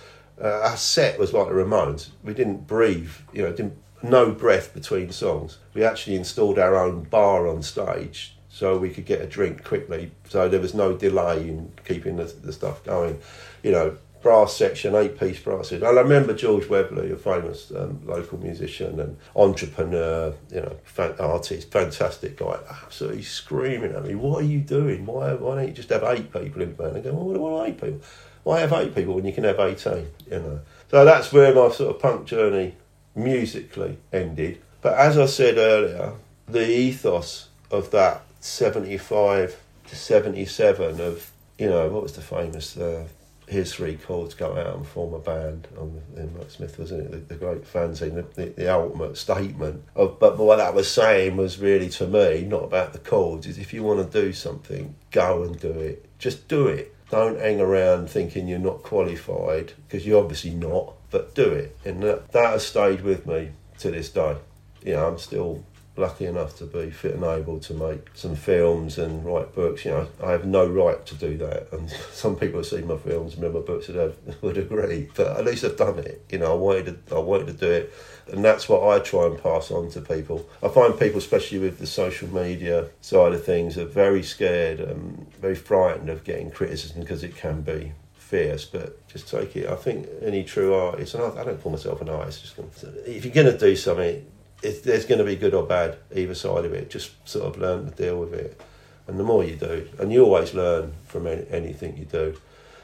Uh, 0.40 0.60
our 0.62 0.76
set 0.76 1.18
was 1.18 1.32
like 1.32 1.48
the 1.48 1.54
Ramones. 1.54 2.10
We 2.22 2.32
didn't 2.32 2.68
breathe. 2.68 3.10
You 3.32 3.42
know, 3.42 3.50
didn't 3.50 3.76
no 4.02 4.30
breath 4.30 4.72
between 4.72 5.10
songs. 5.10 5.58
We 5.74 5.84
actually 5.84 6.16
installed 6.16 6.58
our 6.58 6.76
own 6.76 7.04
bar 7.04 7.48
on 7.48 7.62
stage 7.62 8.36
so 8.48 8.78
we 8.78 8.90
could 8.90 9.06
get 9.06 9.20
a 9.20 9.26
drink 9.26 9.64
quickly. 9.64 10.10
So 10.28 10.48
there 10.48 10.60
was 10.60 10.74
no 10.74 10.96
delay 10.96 11.48
in 11.48 11.72
keeping 11.84 12.16
the, 12.16 12.24
the 12.24 12.52
stuff 12.52 12.84
going. 12.84 13.20
You 13.62 13.72
know, 13.72 13.96
brass 14.22 14.54
section, 14.54 14.94
eight 14.94 15.18
piece 15.18 15.40
brass 15.40 15.68
section. 15.68 15.86
I 15.86 15.90
remember 15.90 16.34
George 16.34 16.68
Webley, 16.68 17.12
a 17.12 17.16
famous 17.16 17.70
um, 17.74 18.00
local 18.04 18.38
musician 18.38 18.98
and 19.00 19.16
entrepreneur, 19.36 20.34
you 20.50 20.60
know, 20.60 20.76
fan- 20.84 21.14
artist, 21.18 21.70
fantastic 21.70 22.36
guy, 22.36 22.58
absolutely 22.82 23.22
screaming 23.22 23.92
at 23.92 24.04
me, 24.04 24.14
What 24.14 24.42
are 24.42 24.46
you 24.46 24.60
doing? 24.60 25.06
Why, 25.06 25.34
why 25.34 25.56
don't 25.56 25.68
you 25.68 25.74
just 25.74 25.90
have 25.90 26.04
eight 26.04 26.32
people 26.32 26.62
in 26.62 26.72
band? 26.72 26.96
I 26.96 27.00
go, 27.00 27.12
well, 27.14 27.38
What 27.38 27.60
are 27.60 27.66
eight 27.66 27.80
people? 27.80 28.00
Why 28.44 28.60
have 28.60 28.72
eight 28.72 28.94
people 28.94 29.14
when 29.14 29.26
you 29.26 29.32
can 29.32 29.44
have 29.44 29.60
18? 29.60 30.06
You 30.30 30.38
know. 30.38 30.60
So 30.90 31.04
that's 31.04 31.32
where 31.32 31.54
my 31.54 31.70
sort 31.70 31.94
of 31.94 32.00
punk 32.00 32.26
journey 32.26 32.74
musically 33.14 33.98
ended. 34.12 34.60
But 34.80 34.94
as 34.94 35.18
I 35.18 35.26
said 35.26 35.58
earlier, 35.58 36.12
the 36.46 36.66
ethos 36.66 37.48
of 37.70 37.90
that 37.90 38.22
75 38.40 39.60
to 39.88 39.96
77 39.96 41.00
of, 41.00 41.30
you 41.58 41.68
know, 41.68 41.88
what 41.88 42.02
was 42.02 42.14
the 42.14 42.22
famous 42.22 42.76
uh, 42.76 43.06
here's 43.48 43.74
three 43.74 43.96
chords, 43.96 44.34
go 44.34 44.56
out 44.56 44.76
and 44.76 44.86
form 44.86 45.14
a 45.14 45.18
band. 45.18 45.68
On 45.78 46.00
the, 46.14 46.26
Mark 46.26 46.50
Smith 46.50 46.78
wasn't 46.78 47.02
it 47.02 47.10
the, 47.10 47.34
the 47.34 47.34
great 47.34 47.64
fanzine, 47.64 48.14
the, 48.14 48.42
the, 48.42 48.50
the 48.50 48.72
ultimate 48.72 49.16
statement 49.16 49.82
of. 49.94 50.18
But 50.18 50.38
what 50.38 50.56
that 50.56 50.74
was 50.74 50.90
saying 50.90 51.36
was 51.36 51.58
really 51.58 51.88
to 51.90 52.06
me 52.06 52.42
not 52.42 52.64
about 52.64 52.92
the 52.92 52.98
chords. 52.98 53.46
Is 53.46 53.58
if 53.58 53.72
you 53.72 53.82
want 53.82 54.10
to 54.10 54.22
do 54.22 54.32
something, 54.32 54.94
go 55.10 55.42
and 55.42 55.58
do 55.58 55.70
it. 55.70 56.06
Just 56.18 56.48
do 56.48 56.68
it. 56.68 56.94
Don't 57.10 57.40
hang 57.40 57.60
around 57.60 58.10
thinking 58.10 58.48
you're 58.48 58.58
not 58.58 58.82
qualified 58.82 59.72
because 59.86 60.06
you're 60.06 60.22
obviously 60.22 60.50
not. 60.50 60.94
But 61.10 61.34
do 61.34 61.50
it, 61.50 61.74
and 61.86 62.02
that, 62.02 62.32
that 62.32 62.50
has 62.50 62.66
stayed 62.66 63.00
with 63.00 63.26
me 63.26 63.52
to 63.78 63.90
this 63.90 64.10
day. 64.10 64.36
You 64.84 64.92
know, 64.92 65.08
I'm 65.08 65.18
still 65.18 65.64
lucky 65.98 66.26
enough 66.26 66.56
to 66.58 66.64
be 66.64 66.90
fit 66.90 67.14
and 67.14 67.24
able 67.24 67.58
to 67.60 67.74
make 67.74 68.08
some 68.14 68.36
films 68.36 68.98
and 68.98 69.24
write 69.24 69.54
books. 69.54 69.84
You 69.84 69.90
know, 69.90 70.08
I 70.22 70.30
have 70.32 70.44
no 70.44 70.66
right 70.66 71.04
to 71.06 71.14
do 71.14 71.36
that, 71.38 71.72
and 71.72 71.90
some 72.12 72.36
people 72.36 72.60
have 72.60 72.66
seen 72.66 72.86
my 72.86 72.96
films 72.96 73.34
and 73.34 73.42
read 73.42 73.54
my 73.54 73.60
books 73.60 73.88
and 73.88 74.14
would 74.42 74.58
agree. 74.58 75.08
But 75.14 75.36
at 75.36 75.44
least 75.44 75.64
I've 75.64 75.76
done 75.76 75.98
it. 75.98 76.24
You 76.30 76.38
know, 76.38 76.52
I 76.52 76.56
wanted 76.56 77.06
to, 77.06 77.16
I 77.16 77.18
wanted 77.18 77.46
to 77.48 77.52
do 77.54 77.70
it, 77.70 77.92
and 78.32 78.44
that's 78.44 78.68
what 78.68 78.88
I 78.88 79.02
try 79.02 79.26
and 79.26 79.42
pass 79.42 79.70
on 79.70 79.90
to 79.90 80.00
people. 80.00 80.48
I 80.62 80.68
find 80.68 80.98
people, 80.98 81.18
especially 81.18 81.58
with 81.58 81.78
the 81.78 81.86
social 81.86 82.28
media 82.28 82.88
side 83.00 83.32
of 83.32 83.44
things, 83.44 83.76
are 83.76 83.86
very 83.86 84.22
scared 84.22 84.80
and 84.80 85.32
very 85.34 85.56
frightened 85.56 86.08
of 86.08 86.24
getting 86.24 86.50
criticism 86.50 87.00
because 87.00 87.24
it 87.24 87.36
can 87.36 87.62
be 87.62 87.92
fierce, 88.28 88.66
but 88.66 89.06
just 89.08 89.26
take 89.28 89.56
it. 89.56 89.68
I 89.68 89.74
think 89.74 90.06
any 90.20 90.44
true 90.44 90.74
artist, 90.74 91.14
and 91.14 91.38
I, 91.38 91.44
don't 91.44 91.60
call 91.62 91.72
myself 91.72 92.02
an 92.02 92.10
artist, 92.10 92.42
just 92.42 92.84
if 93.06 93.24
you're 93.24 93.32
going 93.32 93.50
to 93.50 93.58
do 93.58 93.74
something, 93.74 94.24
it, 94.62 94.82
there's 94.84 95.04
going 95.04 95.18
to 95.18 95.24
be 95.24 95.36
good 95.36 95.54
or 95.54 95.64
bad 95.64 95.98
either 96.14 96.34
side 96.34 96.64
of 96.64 96.72
it. 96.72 96.90
Just 96.90 97.12
sort 97.28 97.46
of 97.46 97.60
learn 97.60 97.90
to 97.90 97.90
deal 97.90 98.18
with 98.18 98.34
it, 98.34 98.60
and 99.06 99.18
the 99.18 99.24
more 99.24 99.44
you 99.44 99.56
do, 99.56 99.88
and 99.98 100.12
you 100.12 100.24
always 100.24 100.54
learn 100.54 100.92
from 101.06 101.26
any, 101.26 101.46
anything 101.50 101.96
you 101.96 102.04
do. 102.04 102.36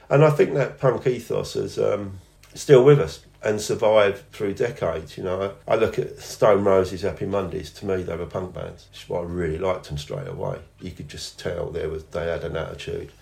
And 0.08 0.24
I 0.24 0.30
think 0.30 0.54
that 0.54 0.78
punk 0.78 1.06
ethos 1.06 1.56
is 1.56 1.78
um, 1.78 2.18
still 2.54 2.84
with 2.84 3.00
us 3.00 3.24
and 3.42 3.60
survived 3.60 4.30
through 4.32 4.54
decades. 4.54 5.16
You 5.18 5.24
know, 5.24 5.54
I, 5.68 5.72
I 5.72 5.76
look 5.76 5.98
at 5.98 6.18
Stone 6.18 6.64
Roses, 6.64 7.02
Happy 7.02 7.26
Mondays. 7.26 7.70
To 7.72 7.86
me, 7.86 8.02
they 8.02 8.16
were 8.16 8.26
punk 8.26 8.54
bands. 8.54 8.86
Which 8.90 9.02
is 9.02 9.08
why 9.08 9.20
I 9.20 9.24
really 9.24 9.58
liked 9.58 9.88
them 9.88 9.98
straight 9.98 10.28
away. 10.28 10.58
You 10.80 10.90
could 10.90 11.08
just 11.08 11.38
tell 11.38 11.70
there 11.70 11.88
was 11.88 12.04
they 12.04 12.26
had 12.26 12.44
an 12.44 12.56
attitude, 12.56 13.12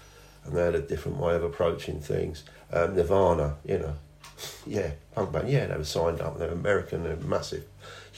and 0.44 0.56
they 0.56 0.64
had 0.64 0.74
a 0.74 0.82
different 0.82 1.18
way 1.18 1.34
of 1.34 1.44
approaching 1.44 2.00
things. 2.00 2.44
Um, 2.72 2.96
Nirvana, 2.96 3.56
you 3.64 3.78
know, 3.78 3.94
yeah, 4.66 4.92
punk 5.14 5.32
band. 5.32 5.48
Yeah, 5.48 5.66
they 5.66 5.76
were 5.76 5.84
signed 5.84 6.20
up. 6.20 6.38
They 6.38 6.46
were 6.46 6.52
American. 6.52 7.04
They 7.04 7.10
were 7.10 7.16
massive 7.16 7.64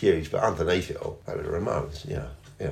huge, 0.04 0.30
but 0.30 0.42
underneath 0.42 0.90
it 0.90 0.96
all, 0.98 1.18
they 1.26 1.34
were 1.34 1.42
the 1.42 1.48
Ramones. 1.48 2.08
Yeah, 2.08 2.26
yeah, 2.60 2.70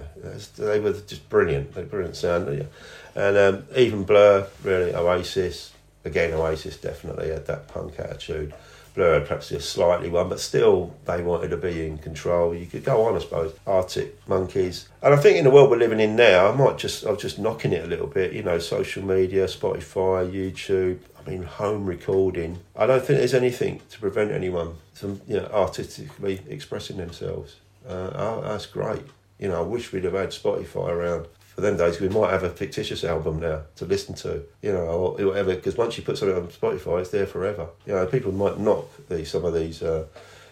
they 0.58 0.80
were 0.80 0.92
just 0.92 1.28
brilliant. 1.28 1.74
They 1.74 1.82
brilliant 1.82 2.16
sound. 2.16 2.56
Yeah. 2.56 2.66
And 3.14 3.36
um, 3.36 3.64
even 3.76 4.04
Blur, 4.04 4.46
really, 4.62 4.94
Oasis. 4.94 5.72
Again, 6.04 6.32
Oasis 6.32 6.76
definitely 6.76 7.28
had 7.28 7.46
that 7.46 7.68
punk 7.68 7.98
attitude. 7.98 8.54
Blur 8.94 9.14
had 9.14 9.26
perhaps 9.26 9.50
a 9.52 9.60
slightly 9.60 10.10
one, 10.10 10.28
but 10.28 10.40
still 10.40 10.94
they 11.06 11.22
wanted 11.22 11.48
to 11.48 11.56
be 11.56 11.86
in 11.86 11.98
control. 11.98 12.54
You 12.54 12.66
could 12.66 12.84
go 12.84 13.06
on, 13.06 13.16
I 13.16 13.20
suppose. 13.20 13.54
Arctic 13.66 14.28
Monkeys, 14.28 14.88
and 15.02 15.14
I 15.14 15.16
think 15.16 15.38
in 15.38 15.44
the 15.44 15.50
world 15.50 15.70
we're 15.70 15.78
living 15.78 16.00
in 16.00 16.16
now, 16.16 16.50
I 16.50 16.54
might 16.54 16.76
just 16.76 17.06
I 17.06 17.10
was 17.10 17.22
just 17.22 17.38
knocking 17.38 17.72
it 17.72 17.84
a 17.84 17.88
little 17.88 18.06
bit. 18.06 18.32
You 18.32 18.42
know, 18.42 18.58
social 18.58 19.02
media, 19.02 19.46
Spotify, 19.46 20.30
YouTube, 20.30 20.98
I 21.26 21.30
mean, 21.30 21.42
home 21.42 21.86
recording. 21.86 22.58
I 22.76 22.86
don't 22.86 23.04
think 23.04 23.18
there's 23.18 23.34
anything 23.34 23.80
to 23.90 24.00
prevent 24.00 24.30
anyone 24.30 24.74
from 24.94 25.20
you 25.26 25.36
know 25.36 25.46
artistically 25.52 26.40
expressing 26.48 26.96
themselves. 26.96 27.56
Uh, 27.86 28.10
oh, 28.14 28.42
that's 28.42 28.66
great. 28.66 29.02
You 29.38 29.48
know, 29.48 29.58
I 29.58 29.66
wish 29.66 29.92
we'd 29.92 30.04
have 30.04 30.14
had 30.14 30.30
Spotify 30.30 30.88
around 30.88 31.26
for 31.54 31.60
them 31.60 31.76
days. 31.76 32.00
We 32.00 32.08
might 32.08 32.30
have 32.30 32.44
a 32.44 32.50
fictitious 32.50 33.04
album 33.04 33.40
now 33.40 33.62
to 33.76 33.84
listen 33.84 34.14
to. 34.16 34.42
You 34.62 34.72
know, 34.72 34.86
or 34.86 35.26
whatever. 35.26 35.54
Because 35.54 35.76
once 35.76 35.96
you 35.96 36.04
put 36.04 36.18
something 36.18 36.36
on 36.36 36.48
Spotify, 36.48 37.00
it's 37.00 37.10
there 37.10 37.26
forever. 37.26 37.68
You 37.86 37.94
know, 37.94 38.06
people 38.06 38.32
might 38.32 38.58
knock 38.58 38.88
these 39.08 39.30
some 39.30 39.44
of 39.44 39.54
these. 39.54 39.82
Uh, 39.82 40.06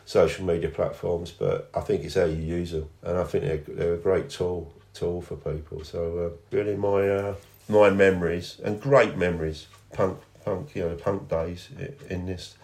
social 0.07 0.45
media 0.45 0.69
platforms, 0.69 1.31
but 1.31 1.71
I 1.73 1.81
think 1.81 2.03
it's 2.03 2.17
how 2.17 2.25
you 2.25 2.43
use 2.43 2.73
them, 2.73 2.89
and 3.05 3.17
I 3.17 3.23
think 3.23 3.45
they're, 3.45 3.77
they're 3.77 3.95
a 3.95 3.99
great 3.99 4.29
tool 4.29 4.73
tool 4.93 5.23
for 5.23 5.37
people. 5.37 5.85
So 5.85 6.19
uh, 6.19 6.57
really, 6.57 6.75
my 6.75 7.09
uh, 7.09 7.35
my 7.69 7.91
memories 7.91 8.61
and 8.65 8.81
great 8.81 9.17
memories, 9.17 9.69
punk 9.93 10.19
punk, 10.51 10.75
you 10.75 10.83
know, 10.83 10.89
the 10.91 11.03
punk 11.03 11.29
days 11.29 11.69
in 12.09 12.27
this, 12.27 12.57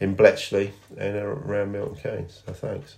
in 0.00 0.14
Bletchley 0.14 0.72
and 0.96 1.16
uh, 1.16 1.24
around 1.24 1.72
Milton 1.72 1.96
Keynes. 1.96 2.42
So 2.46 2.52
thanks. 2.52 2.96